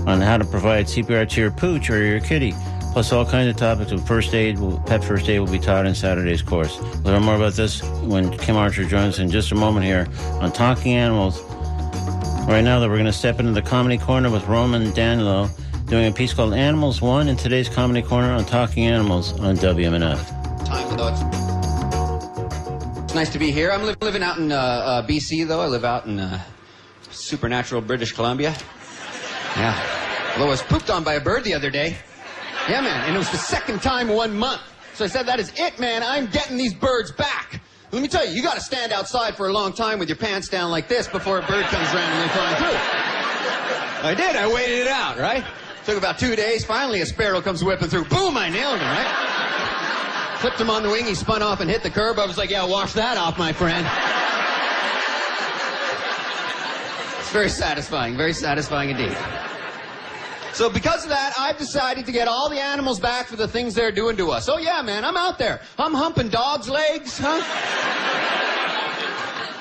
on 0.08 0.22
how 0.22 0.38
to 0.38 0.46
provide 0.46 0.86
CPR 0.86 1.28
to 1.28 1.42
your 1.42 1.52
pooch 1.52 1.90
or 1.90 2.02
your 2.02 2.22
kitty. 2.22 2.54
Plus, 2.94 3.12
all 3.12 3.26
kinds 3.26 3.50
of 3.50 3.58
topics 3.58 3.92
of 3.92 4.08
first 4.08 4.34
aid, 4.34 4.58
pet 4.86 5.04
first 5.04 5.28
aid 5.28 5.42
will 5.42 5.52
be 5.52 5.60
taught 5.60 5.86
in 5.86 5.94
Saturday's 5.94 6.42
course. 6.42 6.80
Learn 7.04 7.22
more 7.22 7.36
about 7.36 7.56
this 7.56 7.84
when 8.04 8.32
Kim 8.38 8.56
Archer 8.56 8.86
joins 8.86 9.20
in 9.20 9.30
just 9.30 9.52
a 9.52 9.56
moment 9.56 9.86
here 9.86 10.08
on 10.40 10.54
Talking 10.54 10.94
Animals. 10.94 11.42
Right 12.48 12.62
now, 12.62 12.80
that 12.80 12.88
we're 12.88 12.96
going 12.96 13.08
to 13.08 13.12
step 13.12 13.42
into 13.42 13.52
the 13.52 13.62
comedy 13.62 13.98
corner 13.98 14.32
with 14.32 14.48
Roman 14.48 14.86
Danylo 14.94 15.52
doing 15.90 16.06
a 16.06 16.12
piece 16.12 16.34
called 16.34 16.54
Animals 16.54 17.02
One 17.02 17.28
in 17.28 17.36
today's 17.36 17.68
comedy 17.68 18.04
corner 18.04 18.32
on 18.32 18.46
Talking 18.46 18.86
Animals 18.86 19.38
on 19.40 19.56
WMNF. 19.56 20.66
Time 20.66 20.88
for. 20.88 21.00
It's 23.04 23.16
nice 23.16 23.30
to 23.32 23.40
be 23.40 23.50
here. 23.50 23.72
I'm 23.72 23.84
li- 23.84 23.96
living 24.02 24.22
out 24.22 24.38
in 24.38 24.52
uh, 24.52 24.56
uh, 24.56 25.08
BC, 25.08 25.48
though. 25.48 25.62
I 25.62 25.66
live 25.66 25.84
out 25.84 26.06
in 26.06 26.20
uh, 26.20 26.44
supernatural 27.10 27.82
British 27.82 28.12
Columbia. 28.12 28.56
Yeah. 29.56 30.32
Although 30.34 30.46
I 30.46 30.50
was 30.50 30.62
pooped 30.62 30.92
on 30.92 31.04
by 31.04 31.16
a 31.16 31.20
bird 31.20 31.44
the 31.44 31.56
other 31.56 31.72
day. 31.72 31.98
Yeah, 32.70 32.82
man. 32.82 33.06
And 33.08 33.16
it 33.16 33.18
was 33.18 33.32
the 33.32 33.38
second 33.38 33.82
time 33.82 34.10
one 34.10 34.38
month. 34.38 34.62
So 34.94 35.06
I 35.06 35.08
said, 35.08 35.26
that 35.26 35.40
is 35.40 35.52
it, 35.56 35.80
man. 35.80 36.04
I'm 36.04 36.28
getting 36.28 36.58
these 36.58 36.76
birds 36.76 37.12
back. 37.12 37.62
Let 37.92 38.04
me 38.04 38.08
tell 38.08 38.28
you, 38.28 38.34
you 38.34 38.44
got 38.44 38.54
to 38.54 38.62
stand 38.62 38.92
outside 38.92 39.36
for 39.36 39.48
a 39.48 39.54
long 39.54 39.74
time 39.74 39.98
with 39.98 40.08
your 40.08 40.18
pants 40.18 40.50
down 40.50 40.70
like 40.70 40.88
this 40.88 41.08
before 41.08 41.40
a 41.40 41.42
bird 41.42 41.66
comes 41.66 41.92
randomly 41.92 42.30
flying 42.30 42.56
through. 42.58 42.78
I 44.08 44.14
did. 44.16 44.36
I 44.36 44.54
waited 44.54 44.82
it 44.82 44.88
out, 44.88 45.18
right? 45.18 45.44
Took 45.86 45.98
about 45.98 46.20
two 46.20 46.36
days. 46.36 46.66
Finally, 46.66 47.02
a 47.02 47.06
sparrow 47.06 47.42
comes 47.42 47.64
whipping 47.64 47.88
through. 47.88 48.06
Boom! 48.06 48.38
I 48.38 48.50
nailed 48.50 48.80
him, 48.80 48.88
right? 48.88 50.38
Clipped 50.40 50.60
him 50.60 50.70
on 50.70 50.84
the 50.84 50.90
wing. 50.90 51.06
He 51.06 51.16
spun 51.16 51.42
off 51.42 51.60
and 51.60 51.70
hit 51.70 51.84
the 51.84 51.90
curb. 51.90 52.20
I 52.20 52.26
was 52.26 52.38
like, 52.38 52.50
yeah, 52.50 52.66
wash 52.66 52.94
that 52.94 53.18
off, 53.18 53.38
my 53.38 53.52
friend. 53.52 53.86
It's 57.20 57.32
very 57.32 57.50
satisfying. 57.50 58.16
Very 58.18 58.34
satisfying 58.34 58.90
indeed. 58.90 59.18
So 60.54 60.70
because 60.70 61.04
of 61.04 61.10
that, 61.10 61.34
I've 61.38 61.58
decided 61.58 62.06
to 62.06 62.12
get 62.12 62.28
all 62.28 62.50
the 62.50 62.60
animals 62.60 63.00
back 63.00 63.28
for 63.28 63.36
the 63.36 63.48
things 63.48 63.74
they're 63.76 63.92
doing 63.92 64.18
to 64.18 64.32
us. 64.32 64.50
Oh 64.50 64.58
yeah, 64.58 64.82
man, 64.82 65.06
I'm 65.06 65.16
out 65.16 65.38
there. 65.38 65.62
I'm 65.78 65.94
humping 65.94 66.30
dogs' 66.30 66.68
legs, 66.68 67.18
huh? 67.22 67.42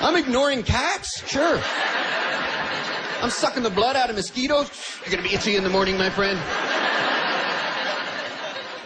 I'm 0.01 0.17
ignoring 0.17 0.63
cats, 0.63 1.29
sure. 1.29 1.61
I'm 3.21 3.31
sucking 3.31 3.63
the 3.63 3.71
blood 3.71 3.97
out 3.97 4.11
of 4.11 4.17
mosquitoes. 4.17 4.71
You're 5.05 5.17
gonna 5.17 5.29
be 5.29 5.35
itchy 5.35 5.57
in 5.57 5.65
the 5.65 5.71
morning, 5.71 5.99
my 5.99 6.11
friend. 6.11 6.39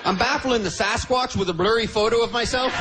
I'm 0.05 0.17
baffling 0.17 0.63
the 0.63 0.71
Sasquatch 0.71 1.37
with 1.37 1.49
a 1.49 1.53
blurry 1.53 1.87
photo 1.87 2.23
of 2.23 2.33
myself. 2.33 2.73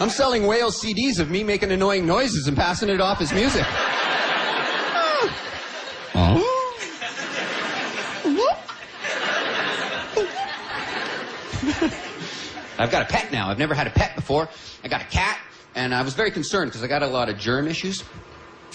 I'm 0.00 0.08
selling 0.08 0.46
whale 0.46 0.70
CDs 0.70 1.18
of 1.18 1.30
me 1.30 1.44
making 1.44 1.72
annoying 1.72 2.06
noises 2.06 2.46
and 2.46 2.56
passing 2.56 2.88
it 2.88 3.00
off 3.00 3.20
as 3.20 3.32
music. 3.34 3.66
I've 12.78 12.90
got 12.90 13.02
a 13.02 13.04
pet 13.04 13.30
now. 13.30 13.50
I've 13.50 13.58
never 13.58 13.74
had 13.74 13.86
a 13.86 13.90
pet 13.90 14.16
before. 14.16 14.48
I 14.82 14.88
got 14.88 15.02
a 15.02 15.06
cat, 15.06 15.38
and 15.74 15.94
I 15.94 16.02
was 16.02 16.14
very 16.14 16.30
concerned 16.30 16.70
because 16.70 16.82
I 16.82 16.86
got 16.86 17.02
a 17.02 17.06
lot 17.06 17.28
of 17.28 17.38
germ 17.38 17.68
issues. 17.68 18.04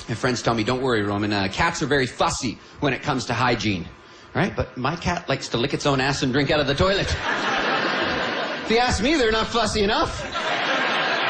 My 0.08 0.16
friends 0.16 0.42
tell 0.42 0.54
me, 0.54 0.64
don't 0.64 0.82
worry, 0.82 1.02
Roman. 1.04 1.34
Uh, 1.34 1.48
cats 1.52 1.82
are 1.82 1.88
very 1.88 2.06
fussy 2.06 2.58
when 2.80 2.94
it 2.94 3.02
comes 3.02 3.26
to 3.26 3.34
hygiene. 3.34 3.88
Right? 4.34 4.56
But 4.56 4.78
my 4.78 4.96
cat 4.96 5.28
likes 5.30 5.48
to 5.50 5.58
lick 5.58 5.74
its 5.74 5.86
own 5.86 6.02
ass 6.02 6.22
and 6.22 6.34
drink 6.34 6.52
out 6.52 6.60
of 6.60 6.68
the 6.68 6.76
toilet. 6.76 7.08
if 7.08 8.70
you 8.70 8.78
ask 8.78 9.02
me, 9.02 9.16
they're 9.16 9.32
not 9.32 9.48
fussy 9.48 9.82
enough. 9.82 10.24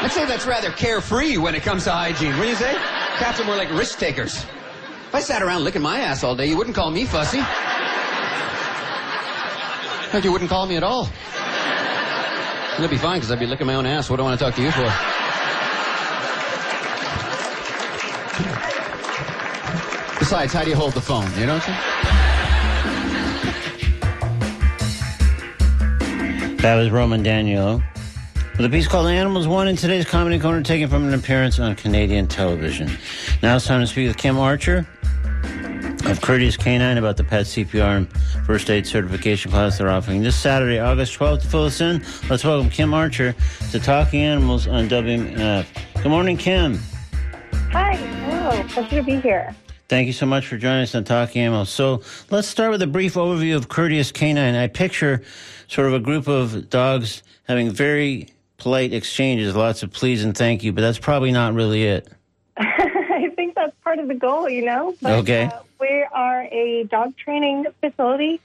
I'd 0.02 0.10
say 0.10 0.26
that's 0.26 0.46
rather 0.46 0.70
carefree 0.72 1.36
when 1.38 1.54
it 1.54 1.62
comes 1.62 1.84
to 1.84 1.92
hygiene. 1.92 2.36
What 2.36 2.42
do 2.42 2.48
you 2.48 2.56
say? 2.56 2.74
Cats 3.18 3.40
are 3.40 3.44
more 3.44 3.56
like 3.56 3.70
risk 3.70 3.98
takers. 3.98 4.44
If 5.08 5.14
I 5.14 5.20
sat 5.20 5.42
around 5.42 5.64
licking 5.64 5.82
my 5.82 6.00
ass 6.00 6.24
all 6.24 6.34
day, 6.34 6.46
you 6.46 6.56
wouldn't 6.56 6.76
call 6.76 6.90
me 6.90 7.06
fussy. 7.06 7.38
Heck, 10.10 10.24
you 10.24 10.32
wouldn't 10.32 10.50
call 10.50 10.66
me 10.66 10.76
at 10.76 10.82
all. 10.82 11.08
That'd 12.76 12.90
be 12.90 12.98
fine 12.98 13.18
because 13.18 13.30
I'd 13.30 13.38
be 13.38 13.46
licking 13.46 13.66
my 13.66 13.74
own 13.74 13.86
ass. 13.86 14.10
What 14.10 14.16
do 14.16 14.22
I 14.22 14.26
want 14.26 14.38
to 14.38 14.44
talk 14.44 14.54
to 14.56 14.62
you 14.62 14.70
for? 14.70 15.15
Besides, 20.18 20.52
how 20.52 20.64
do 20.64 20.70
you 20.70 20.76
hold 20.76 20.92
the 20.92 21.00
phone? 21.00 21.24
You 21.38 21.46
know 21.46 21.54
what 21.54 21.68
I'm 21.68 21.74
saying? 21.74 22.16
That 26.58 26.74
was 26.74 26.90
Roman 26.90 27.22
Danylo 27.22 27.82
with 28.56 28.66
a 28.66 28.68
piece 28.68 28.88
called 28.88 29.06
Animals 29.06 29.46
One 29.46 29.68
in 29.68 29.76
today's 29.76 30.04
Comedy 30.04 30.38
Corner, 30.38 30.62
taken 30.62 30.88
from 30.88 31.06
an 31.06 31.14
appearance 31.14 31.58
on 31.58 31.74
Canadian 31.76 32.26
television. 32.26 32.90
Now 33.42 33.56
it's 33.56 33.66
time 33.66 33.80
to 33.80 33.86
speak 33.86 34.08
with 34.08 34.16
Kim 34.16 34.38
Archer 34.38 34.86
of 36.06 36.20
Courteous 36.20 36.56
Canine 36.56 36.98
about 36.98 37.16
the 37.16 37.24
pet 37.24 37.46
CPR 37.46 37.96
and 37.96 38.12
first 38.46 38.68
aid 38.68 38.86
certification 38.86 39.50
class 39.50 39.78
they're 39.78 39.90
offering 39.90 40.22
this 40.22 40.36
Saturday, 40.36 40.78
August 40.78 41.18
12th. 41.18 41.42
To 41.42 41.48
fill 41.48 41.64
us 41.64 41.80
in, 41.80 42.04
let's 42.28 42.44
welcome 42.44 42.68
Kim 42.68 42.92
Archer 42.92 43.34
to 43.70 43.80
Talking 43.80 44.22
Animals 44.22 44.66
on 44.66 44.88
WMNF. 44.88 45.66
Good 45.94 46.10
morning, 46.10 46.36
Kim. 46.36 46.78
Hi, 47.72 47.96
hello. 47.96 48.15
Pleasure 48.68 48.96
to 48.96 49.02
be 49.02 49.20
here. 49.20 49.54
Thank 49.88 50.06
you 50.08 50.12
so 50.12 50.26
much 50.26 50.46
for 50.48 50.56
joining 50.56 50.82
us 50.82 50.94
on 50.94 51.04
Talking 51.04 51.42
Animals. 51.42 51.70
So 51.70 52.02
let's 52.30 52.48
start 52.48 52.70
with 52.72 52.82
a 52.82 52.86
brief 52.86 53.14
overview 53.14 53.54
of 53.56 53.68
Courteous 53.68 54.10
Canine. 54.10 54.54
I 54.56 54.66
picture 54.66 55.22
sort 55.68 55.86
of 55.86 55.94
a 55.94 56.00
group 56.00 56.26
of 56.26 56.68
dogs 56.68 57.22
having 57.44 57.70
very 57.70 58.28
polite 58.58 58.92
exchanges, 58.92 59.54
lots 59.54 59.82
of 59.82 59.92
please 59.92 60.24
and 60.24 60.36
thank 60.36 60.64
you, 60.64 60.72
but 60.72 60.80
that's 60.80 60.98
probably 60.98 61.30
not 61.30 61.54
really 61.54 61.84
it. 61.84 62.08
I 62.56 63.30
think 63.36 63.54
that's 63.54 63.74
part 63.84 63.98
of 64.00 64.08
the 64.08 64.14
goal, 64.14 64.48
you 64.48 64.64
know. 64.64 64.96
But, 65.00 65.12
Okay. 65.20 65.44
Uh, 65.44 65.60
we 65.78 66.06
are 66.12 66.42
a 66.50 66.84
dog 66.90 67.16
training 67.16 67.66
facility 67.80 68.40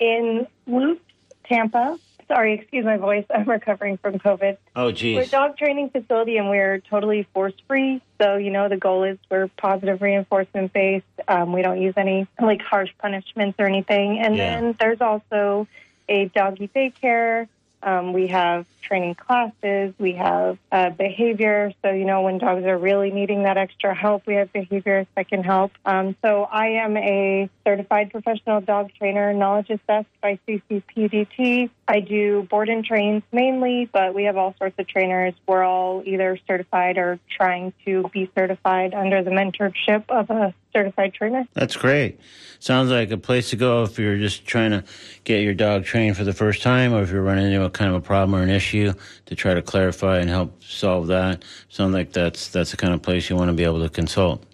in 0.00 0.46
Lutz, 0.66 1.00
Tampa. 1.44 1.98
Sorry, 2.28 2.54
excuse 2.54 2.84
my 2.84 2.96
voice. 2.96 3.24
I'm 3.34 3.48
recovering 3.48 3.98
from 3.98 4.18
COVID. 4.18 4.56
Oh, 4.74 4.92
We're 4.92 5.22
a 5.22 5.26
dog 5.26 5.56
training 5.56 5.90
facility 5.90 6.36
and 6.38 6.48
we're 6.50 6.78
totally 6.80 7.26
force 7.32 7.54
free. 7.68 8.02
So, 8.20 8.36
you 8.36 8.50
know, 8.50 8.68
the 8.68 8.76
goal 8.76 9.04
is 9.04 9.18
we're 9.30 9.48
positive 9.56 10.02
reinforcement 10.02 10.72
based. 10.72 11.04
Um, 11.28 11.52
we 11.52 11.62
don't 11.62 11.80
use 11.80 11.94
any 11.96 12.26
like 12.40 12.62
harsh 12.62 12.90
punishments 12.98 13.56
or 13.58 13.66
anything. 13.66 14.18
And 14.18 14.36
Yeah. 14.36 14.60
then 14.60 14.74
there's 14.78 15.00
also 15.00 15.68
a 16.08 16.26
doggy 16.26 16.68
daycare. 16.74 17.48
Um, 17.82 18.12
we 18.12 18.28
have 18.28 18.66
training 18.86 19.14
classes. 19.14 19.94
We 19.98 20.12
have 20.12 20.58
uh, 20.70 20.90
behavior. 20.90 21.72
So, 21.82 21.90
you 21.90 22.04
know, 22.04 22.22
when 22.22 22.38
dogs 22.38 22.64
are 22.64 22.78
really 22.78 23.10
needing 23.10 23.42
that 23.42 23.56
extra 23.56 23.94
help, 23.94 24.26
we 24.26 24.34
have 24.34 24.52
behaviorists 24.52 25.08
that 25.16 25.28
can 25.28 25.42
help. 25.42 25.72
Um, 25.84 26.16
so, 26.22 26.44
I 26.44 26.68
am 26.84 26.96
a 26.96 27.50
certified 27.64 28.10
professional 28.10 28.60
dog 28.60 28.90
trainer, 28.98 29.32
knowledge 29.32 29.70
assessed 29.70 30.08
by 30.20 30.38
CCPDT. 30.46 31.70
I 31.88 32.00
do 32.00 32.42
board 32.50 32.68
and 32.68 32.84
trains 32.84 33.22
mainly, 33.32 33.88
but 33.92 34.14
we 34.14 34.24
have 34.24 34.36
all 34.36 34.54
sorts 34.58 34.76
of 34.78 34.88
trainers. 34.88 35.34
We're 35.46 35.62
all 35.62 36.02
either 36.04 36.38
certified 36.46 36.98
or 36.98 37.18
trying 37.28 37.72
to 37.84 38.08
be 38.12 38.30
certified 38.34 38.94
under 38.94 39.22
the 39.22 39.30
mentorship 39.30 40.04
of 40.08 40.30
a 40.30 40.54
certified 40.72 41.14
trainer. 41.14 41.46
That's 41.54 41.76
great. 41.76 42.20
Sounds 42.58 42.90
like 42.90 43.10
a 43.10 43.16
place 43.16 43.50
to 43.50 43.56
go 43.56 43.84
if 43.84 43.98
you're 43.98 44.18
just 44.18 44.46
trying 44.46 44.72
to 44.72 44.84
get 45.24 45.42
your 45.42 45.54
dog 45.54 45.84
trained 45.84 46.16
for 46.16 46.24
the 46.24 46.32
first 46.32 46.62
time 46.62 46.92
or 46.92 47.02
if 47.02 47.10
you're 47.10 47.22
running 47.22 47.46
into 47.46 47.64
a 47.64 47.70
kind 47.70 47.90
of 47.90 47.96
a 47.96 48.00
problem 48.00 48.38
or 48.38 48.42
an 48.42 48.50
issue 48.50 48.75
to 48.84 49.34
try 49.34 49.54
to 49.54 49.62
clarify 49.62 50.18
and 50.18 50.30
help 50.30 50.62
solve 50.62 51.06
that. 51.08 51.44
Sounds 51.68 51.94
like 51.94 52.12
that's 52.12 52.48
that's 52.48 52.70
the 52.70 52.76
kind 52.76 52.94
of 52.94 53.02
place 53.02 53.30
you 53.30 53.36
want 53.36 53.48
to 53.48 53.54
be 53.54 53.64
able 53.64 53.82
to 53.82 53.88
consult. 53.88 54.44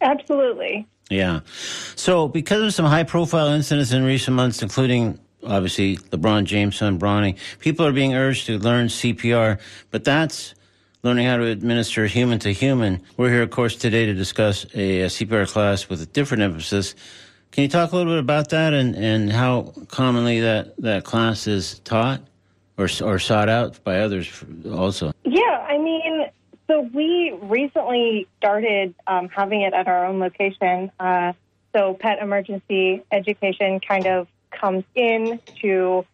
Absolutely. 0.00 0.86
Yeah. 1.10 1.40
So, 1.94 2.28
because 2.28 2.62
of 2.62 2.74
some 2.74 2.86
high 2.86 3.04
profile 3.04 3.48
incidents 3.48 3.92
in 3.92 4.04
recent 4.04 4.36
months, 4.36 4.62
including 4.62 5.18
obviously 5.44 5.96
LeBron 5.96 6.44
James' 6.44 6.76
son 6.76 6.98
Bronny, 6.98 7.36
people 7.58 7.86
are 7.86 7.92
being 7.92 8.14
urged 8.14 8.46
to 8.46 8.58
learn 8.58 8.86
CPR, 8.86 9.60
but 9.90 10.04
that's 10.04 10.54
learning 11.02 11.26
how 11.26 11.36
to 11.36 11.44
administer 11.46 12.06
human 12.06 12.38
to 12.40 12.52
human. 12.52 13.02
We're 13.16 13.30
here, 13.30 13.42
of 13.42 13.50
course, 13.50 13.76
today 13.76 14.06
to 14.06 14.14
discuss 14.14 14.64
a, 14.74 15.02
a 15.02 15.06
CPR 15.06 15.50
class 15.50 15.88
with 15.88 16.00
a 16.00 16.06
different 16.06 16.42
emphasis. 16.42 16.94
Can 17.50 17.62
you 17.62 17.68
talk 17.68 17.92
a 17.92 17.96
little 17.96 18.12
bit 18.12 18.20
about 18.20 18.50
that 18.50 18.72
and, 18.72 18.94
and 18.94 19.30
how 19.30 19.74
commonly 19.88 20.40
that, 20.40 20.76
that 20.78 21.04
class 21.04 21.46
is 21.46 21.80
taught 21.80 22.22
or, 22.78 22.88
or 23.02 23.18
sought 23.18 23.48
out 23.48 23.82
by 23.84 24.00
others 24.00 24.44
also? 24.70 25.12
Yeah, 25.24 25.66
I 25.68 25.78
mean, 25.78 26.26
so 26.66 26.88
we 26.92 27.32
recently 27.42 28.26
started 28.38 28.94
um, 29.06 29.28
having 29.28 29.62
it 29.62 29.74
at 29.74 29.88
our 29.88 30.06
own 30.06 30.18
location. 30.18 30.90
Uh, 30.98 31.32
so 31.74 31.94
pet 31.94 32.18
emergency 32.20 33.02
education 33.10 33.80
kind 33.80 34.06
of 34.06 34.28
comes 34.50 34.84
in 34.94 35.40
to 35.60 36.04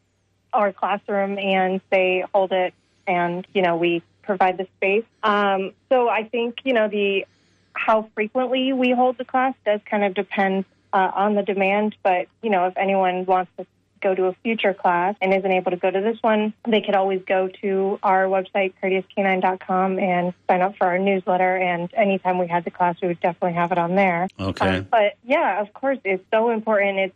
our 0.52 0.72
classroom 0.72 1.38
and 1.38 1.80
they 1.90 2.24
hold 2.32 2.52
it 2.52 2.74
and, 3.06 3.46
you 3.54 3.62
know, 3.62 3.76
we 3.76 4.02
provide 4.22 4.58
the 4.58 4.66
space. 4.76 5.04
Um, 5.22 5.72
so 5.88 6.08
I 6.08 6.24
think, 6.24 6.58
you 6.64 6.72
know, 6.74 6.88
the 6.88 7.26
how 7.72 8.08
frequently 8.14 8.72
we 8.72 8.90
hold 8.90 9.18
the 9.18 9.24
class 9.24 9.54
does 9.64 9.80
kind 9.88 10.04
of 10.04 10.14
depend 10.14 10.64
uh, 10.92 11.10
on 11.14 11.34
the 11.34 11.42
demand. 11.42 11.96
But, 12.02 12.26
you 12.42 12.50
know, 12.50 12.66
if 12.66 12.76
anyone 12.76 13.24
wants 13.24 13.50
to 13.58 13.66
go 14.00 14.14
to 14.14 14.26
a 14.26 14.32
future 14.42 14.74
class 14.74 15.14
and 15.20 15.34
isn't 15.34 15.50
able 15.50 15.70
to 15.70 15.76
go 15.76 15.90
to 15.90 16.00
this 16.00 16.18
one, 16.22 16.52
they 16.66 16.80
could 16.80 16.94
always 16.94 17.22
go 17.26 17.48
to 17.62 17.98
our 18.02 18.24
website, 18.24 18.72
courteouscanine.com, 18.82 19.98
and 19.98 20.34
sign 20.48 20.60
up 20.60 20.76
for 20.76 20.86
our 20.86 20.98
newsletter. 20.98 21.56
And 21.56 21.92
anytime 21.94 22.38
we 22.38 22.46
had 22.46 22.64
the 22.64 22.70
class, 22.70 22.96
we 23.00 23.08
would 23.08 23.20
definitely 23.20 23.54
have 23.54 23.72
it 23.72 23.78
on 23.78 23.94
there. 23.94 24.28
Okay. 24.38 24.78
Um, 24.78 24.86
but 24.90 25.14
yeah, 25.24 25.60
of 25.60 25.72
course, 25.72 25.98
it's 26.04 26.24
so 26.32 26.50
important. 26.50 26.98
It's 26.98 27.14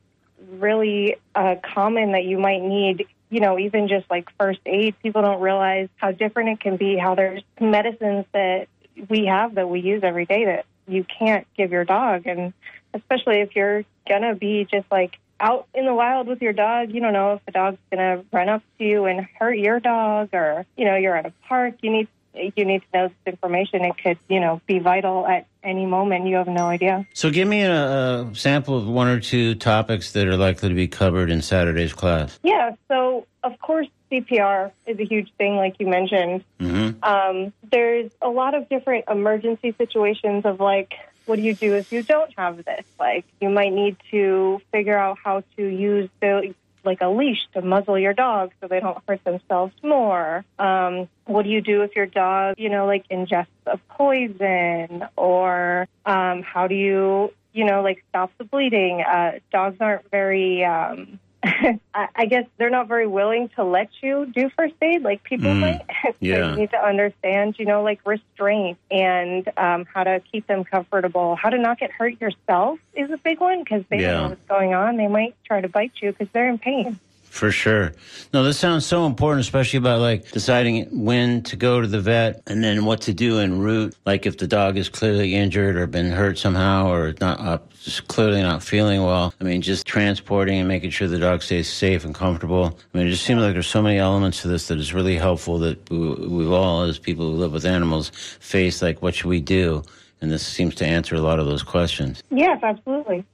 really 0.51 1.17
uh, 1.35 1.57
common 1.63 2.13
that 2.13 2.25
you 2.25 2.39
might 2.39 2.63
need, 2.63 3.07
you 3.31 3.41
know, 3.41 3.59
even 3.59 3.89
just 3.89 4.11
like 4.11 4.29
first 4.39 4.61
aid. 4.67 4.95
People 5.03 5.23
don't 5.23 5.41
realize 5.41 5.89
how 5.97 6.13
different 6.13 6.51
it 6.51 6.61
can 6.61 6.77
be, 6.77 6.97
how 6.97 7.15
there's 7.15 7.43
medicines 7.61 8.27
that 8.33 8.69
we 9.09 9.27
have 9.27 9.55
that 9.55 9.69
we 9.69 9.81
use 9.81 10.03
every 10.03 10.27
day 10.27 10.45
that 10.47 10.67
you 10.87 11.05
can't 11.05 11.47
give 11.57 11.71
your 11.73 11.85
dog. 11.85 12.27
And 12.27 12.53
especially 12.95 13.41
if 13.41 13.55
you're 13.57 13.85
going 14.09 14.23
to 14.23 14.35
be 14.35 14.67
just 14.71 14.87
like 14.91 15.19
out 15.43 15.67
in 15.75 15.85
the 15.85 15.95
wild 15.95 16.29
with 16.29 16.41
your 16.41 16.53
dog, 16.53 16.93
you 16.93 17.01
don't 17.01 17.13
know 17.13 17.35
if 17.35 17.45
the 17.45 17.53
dog's 17.53 17.79
going 17.91 17.99
to 17.99 18.25
run 18.33 18.49
up 18.49 18.63
to 18.79 18.85
you 18.85 19.05
and 19.05 19.27
hurt 19.39 19.59
your 19.59 19.81
dog, 19.81 20.31
or 20.33 20.65
you 20.77 20.85
know, 20.85 20.97
you're 20.97 21.17
at 21.17 21.27
a 21.27 21.33
park. 21.49 21.75
You 21.83 21.91
need 21.91 22.09
you 22.35 22.65
need 22.65 22.81
to 22.81 22.87
know 22.95 23.09
this 23.09 23.35
information. 23.35 23.85
It 23.85 23.99
could, 23.99 24.19
you 24.29 24.41
know, 24.41 24.61
be 24.67 24.79
vital 24.79 25.27
at 25.27 25.47
any 25.63 25.87
moment. 25.87 26.27
You 26.27 26.37
have 26.37 26.49
no 26.49 26.67
idea. 26.67 27.07
So, 27.13 27.31
give 27.31 27.47
me 27.47 27.63
a, 27.63 28.23
a 28.23 28.35
sample 28.35 28.77
of 28.77 28.87
one 28.87 29.09
or 29.09 29.21
two 29.21 29.55
topics 29.55 30.13
that 30.13 30.27
are 30.27 30.37
likely 30.37 30.69
to 30.69 30.75
be 30.75 30.89
covered 30.89 31.31
in 31.31 31.43
Saturday's 31.43 31.93
class. 31.93 32.39
Yeah. 32.43 32.75
So, 32.89 33.27
of 33.43 33.59
course, 33.61 33.89
CPR 34.11 34.73
is 34.87 34.99
a 34.99 35.05
huge 35.05 35.33
thing, 35.39 35.57
like 35.57 35.77
you 35.79 35.87
mentioned. 35.87 36.45
Mm-hmm. 36.61 37.03
Um, 37.03 37.53
there's 37.71 38.11
a 38.21 38.29
lot 38.29 38.55
of 38.55 38.69
different 38.69 39.07
emergency 39.11 39.75
situations 39.77 40.45
of 40.45 40.61
like, 40.61 40.95
what 41.27 41.37
do 41.37 41.43
you 41.43 41.55
do 41.55 41.75
if 41.75 41.93
you 41.93 42.03
don't 42.03 42.33
have 42.37 42.65
this? 42.65 42.85
Like, 42.99 43.25
you 43.41 43.49
might 43.49 43.73
need 43.73 43.97
to 44.11 44.61
figure 44.71 44.97
out 44.97 45.19
how 45.23 45.43
to 45.57 45.67
use 45.67 46.09
the 46.21 46.55
like 46.85 47.01
a 47.01 47.09
leash 47.09 47.47
to 47.55 47.63
muzzle 47.63 47.99
your 47.99 48.13
dog 48.13 48.51
so 48.61 48.67
they 48.67 48.81
don't 48.81 48.99
hurt 49.07 49.23
themselves 49.25 49.73
more. 49.83 50.45
Um, 50.59 51.09
what 51.27 51.45
do 51.45 51.51
you 51.51 51.61
do 51.61 51.83
if 51.83 51.95
your 51.95 52.07
dog, 52.07 52.57
you 52.59 52.69
know, 52.69 52.87
like 52.87 53.09
ingests 53.09 53.47
a 53.67 53.79
poison? 53.91 55.07
Or 55.17 55.87
um, 56.05 56.43
how 56.43 56.67
do 56.67 56.75
you, 56.75 57.33
you 57.53 57.65
know, 57.65 57.83
like 57.83 58.03
stop 58.09 58.33
the 58.39 58.45
bleeding? 58.45 59.03
Uh, 59.03 59.39
dogs 59.53 59.77
aren't 59.81 60.11
very. 60.11 60.65
Um, 60.65 61.21
I 61.45 62.09
I 62.15 62.27
guess 62.27 62.47
they're 62.57 62.71
not 62.71 62.87
very 62.89 63.07
willing 63.07 63.49
to 63.57 63.65
let 63.65 63.89
you 64.01 64.27
do 64.27 64.49
first 64.57 64.75
aid 64.81 65.03
like 65.03 65.25
people 65.25 65.51
Mm, 65.51 65.61
might. 65.61 65.83
so 66.05 66.15
yeah. 66.21 66.51
you 66.55 66.61
need 66.61 66.71
to 66.71 66.77
understand, 66.79 67.57
you 67.59 67.65
know, 67.65 67.83
like 67.83 68.01
restraint 68.07 68.79
and 68.91 69.49
um, 69.57 69.85
how 69.93 70.05
to 70.05 70.21
keep 70.31 70.47
them 70.47 70.63
comfortable. 70.65 71.35
How 71.37 71.51
to 71.51 71.59
not 71.59 71.79
get 71.81 71.91
hurt 71.91 72.21
yourself 72.21 72.79
is 72.95 73.11
a 73.11 73.17
big 73.19 73.41
one 73.41 73.61
because 73.61 73.83
they 73.91 73.99
Yeah. 74.01 74.13
don't 74.13 74.23
know 74.23 74.29
what's 74.31 74.49
going 74.49 74.75
on. 74.75 74.97
They 74.97 75.09
might 75.09 75.35
try 75.45 75.61
to 75.61 75.69
bite 75.69 75.93
you 76.01 76.13
because 76.13 76.29
they're 76.33 76.49
in 76.49 76.59
pain. 76.59 76.99
For 77.33 77.51
sure. 77.51 77.95
No, 78.35 78.45
this 78.45 78.59
sounds 78.59 78.85
so 78.85 79.07
important, 79.07 79.41
especially 79.41 79.79
about 79.79 80.01
like 80.01 80.31
deciding 80.33 80.85
when 81.05 81.43
to 81.45 81.57
go 81.57 81.81
to 81.81 81.87
the 81.87 81.99
vet 81.99 82.43
and 82.47 82.63
then 82.63 82.85
what 82.85 83.01
to 83.01 83.15
do 83.15 83.39
en 83.39 83.59
route. 83.59 83.97
Like 84.05 84.27
if 84.27 84.37
the 84.37 84.47
dog 84.47 84.77
is 84.77 84.91
clearly 84.91 85.35
injured 85.35 85.77
or 85.77 85.87
been 85.87 86.13
hurt 86.13 86.37
somehow 86.37 86.93
or 86.93 87.15
not 87.23 87.41
uh, 87.41 87.59
just 87.83 88.07
clearly 88.07 88.43
not 88.43 88.63
feeling 88.63 89.03
well. 89.03 89.33
I 89.41 89.45
mean, 89.45 89.63
just 89.63 89.87
transporting 89.87 90.59
and 90.59 90.69
making 90.69 90.91
sure 90.91 91.09
the 91.09 91.19
dog 91.19 91.43
stays 91.43 91.73
safe 91.73 92.05
and 92.05 92.15
comfortable. 92.15 92.79
I 92.93 92.99
mean, 92.99 93.07
it 93.07 93.11
just 93.11 93.25
seems 93.25 93.41
like 93.41 93.55
there's 93.55 93.67
so 93.67 93.81
many 93.81 93.97
elements 93.97 94.43
to 94.43 94.49
this 94.49 94.69
that 94.69 94.79
is 94.79 94.93
really 94.93 95.17
helpful 95.17 95.59
that 95.61 95.89
we, 95.89 95.99
we've 95.99 96.53
all, 96.53 96.83
as 96.83 96.99
people 96.99 97.31
who 97.31 97.39
live 97.39 97.53
with 97.53 97.65
animals, 97.65 98.11
face 98.41 98.83
like 98.83 99.01
what 99.01 99.15
should 99.15 99.31
we 99.31 99.41
do? 99.41 99.83
And 100.21 100.31
this 100.31 100.47
seems 100.47 100.75
to 100.77 100.87
answer 100.87 101.15
a 101.15 101.21
lot 101.21 101.39
of 101.39 101.47
those 101.47 101.63
questions. 101.63 102.23
Yes, 102.31 102.61
absolutely. 102.63 103.25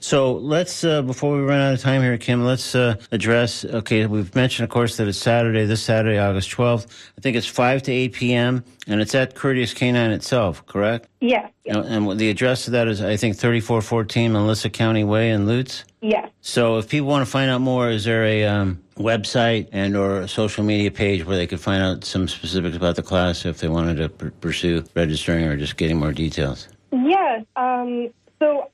So 0.00 0.34
let's, 0.34 0.84
uh, 0.84 1.02
before 1.02 1.36
we 1.36 1.42
run 1.42 1.60
out 1.60 1.74
of 1.74 1.80
time 1.80 2.02
here, 2.02 2.16
Kim, 2.18 2.44
let's 2.44 2.74
uh, 2.74 2.96
address. 3.12 3.64
Okay, 3.64 4.06
we've 4.06 4.34
mentioned, 4.34 4.64
of 4.64 4.70
course, 4.70 4.96
that 4.96 5.08
it's 5.08 5.18
Saturday, 5.18 5.64
this 5.66 5.82
Saturday, 5.82 6.18
August 6.18 6.50
12th. 6.50 6.86
I 7.16 7.20
think 7.20 7.36
it's 7.36 7.46
5 7.46 7.82
to 7.84 7.92
8 7.92 8.12
p.m., 8.12 8.64
and 8.86 9.00
it's 9.00 9.14
at 9.14 9.34
Courteous 9.34 9.74
Canine 9.74 10.10
itself, 10.12 10.64
correct? 10.66 11.08
Yes, 11.20 11.50
yes, 11.64 11.76
And, 11.76 12.08
and 12.08 12.18
the 12.18 12.30
address 12.30 12.66
of 12.66 12.72
that 12.72 12.88
is, 12.88 13.02
I 13.02 13.16
think, 13.16 13.36
3414 13.36 14.32
Melissa 14.32 14.70
County 14.70 15.04
Way 15.04 15.30
in 15.30 15.46
Lutz. 15.46 15.84
yes. 16.00 16.30
So 16.40 16.78
if 16.78 16.88
people 16.88 17.08
want 17.08 17.24
to 17.26 17.30
find 17.30 17.50
out 17.50 17.60
more, 17.60 17.90
is 17.90 18.04
there 18.04 18.24
a 18.24 18.44
um, 18.44 18.82
website 18.96 19.68
and 19.72 19.96
or 19.96 20.20
a 20.20 20.28
social 20.28 20.64
media 20.64 20.90
page 20.90 21.26
where 21.26 21.36
they 21.36 21.46
could 21.46 21.60
find 21.60 21.82
out 21.82 22.04
some 22.04 22.26
specifics 22.26 22.76
about 22.76 22.96
the 22.96 23.02
class 23.02 23.44
if 23.44 23.58
they 23.58 23.68
wanted 23.68 23.96
to 23.96 24.08
pursue 24.30 24.82
registering 24.94 25.44
or 25.44 25.56
just 25.56 25.76
getting 25.76 25.98
more 25.98 26.12
details? 26.12 26.68
Yes. 26.90 27.44
Um, 27.56 28.08
so 28.38 28.70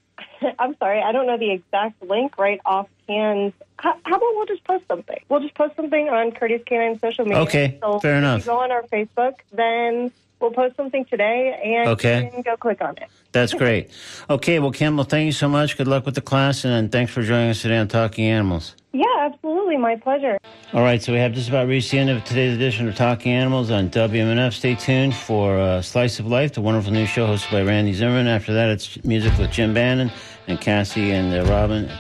I'm 0.59 0.77
sorry, 0.79 1.01
I 1.03 1.13
don't 1.13 1.27
know 1.27 1.39
the 1.39 1.51
exact 1.51 2.03
link 2.03 2.39
right 2.39 2.61
offhand. 2.65 3.53
How, 3.79 3.93
how 4.05 4.17
about 4.17 4.21
we'll 4.35 4.47
just 4.47 4.65
post 4.65 4.85
something? 4.89 5.19
We'll 5.29 5.41
just 5.41 5.55
post 5.55 5.77
something 5.77 6.09
on 6.09 6.33
Courteous 6.33 6.63
Canine 6.67 6.99
social 7.01 7.25
media. 7.25 7.41
Okay, 7.43 7.79
So 7.81 7.99
fair 8.01 8.17
enough. 8.17 8.45
go 8.47 8.59
on 8.59 8.71
our 8.73 8.83
Facebook, 8.85 9.35
then 9.53 10.11
we'll 10.41 10.53
post 10.53 10.77
something 10.77 11.05
today, 11.07 11.59
and 11.65 11.89
Okay. 11.91 12.25
you 12.25 12.31
can 12.31 12.43
go 12.43 12.57
click 12.57 12.81
on 12.81 12.97
it. 12.99 13.09
That's 13.33 13.53
great. 13.63 13.91
Okay, 14.31 14.59
well, 14.59 14.71
Kim, 14.71 14.97
well, 14.97 15.05
thank 15.05 15.27
you 15.27 15.33
so 15.33 15.49
much. 15.49 15.77
Good 15.77 15.89
luck 15.89 16.07
with 16.07 16.15
the 16.15 16.21
class, 16.21 16.65
and 16.65 16.91
thanks 16.93 17.13
for 17.13 17.23
joining 17.23 17.51
us 17.51 17.63
today 17.63 17.77
on 17.79 17.89
Talking 17.89 18.27
Animals. 18.27 18.75
Yeah, 18.93 19.05
absolutely, 19.23 19.77
my 19.77 19.97
pleasure. 19.97 20.39
All 20.73 20.83
right, 20.83 21.03
so 21.03 21.13
we 21.13 21.19
have 21.19 21.33
just 21.33 21.49
about 21.49 21.67
reached 21.67 21.91
the 21.91 21.99
end 21.99 22.11
of 22.11 22.23
today's 22.25 22.55
edition 22.55 22.87
of 22.89 22.95
Talking 22.95 23.33
Animals 23.33 23.71
on 23.73 23.91
WMNF. 23.91 24.53
Stay 24.53 24.77
tuned 24.77 25.15
for 25.17 25.59
uh, 25.59 25.83
Slice 25.83 26.21
of 26.21 26.27
Life, 26.29 26.53
the 26.55 26.61
wonderful 26.61 26.93
new 26.93 27.05
show 27.07 27.27
hosted 27.27 27.51
by 27.51 27.63
Randy 27.63 27.93
Zimmerman. 27.93 28.29
After 28.29 28.55
that, 28.55 28.69
it's 28.71 29.03
music 29.05 29.37
with 29.37 29.51
Jim 29.51 29.75
Bannon 29.75 30.13
and 30.47 30.61
Cassie 30.61 31.11
and 31.13 31.35
uh, 31.35 31.51
Robin. 31.51 31.91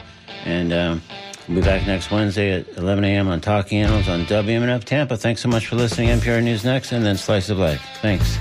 And 0.45 0.72
um, 0.72 1.03
we'll 1.49 1.59
be 1.59 1.62
back 1.62 1.86
next 1.86 2.11
Wednesday 2.11 2.61
at 2.61 2.68
11 2.76 3.05
a.m. 3.05 3.28
on 3.28 3.40
Talking 3.40 3.80
Animals 3.80 4.09
on 4.09 4.24
WMNF 4.26 4.84
Tampa. 4.84 5.16
Thanks 5.16 5.40
so 5.40 5.49
much 5.49 5.66
for 5.66 5.76
listening. 5.76 6.09
NPR 6.09 6.42
News 6.42 6.64
next, 6.64 6.92
and 6.92 7.05
then 7.05 7.16
Slice 7.16 7.51
of 7.51 7.59
Life. 7.59 7.82
Thanks. 8.01 8.32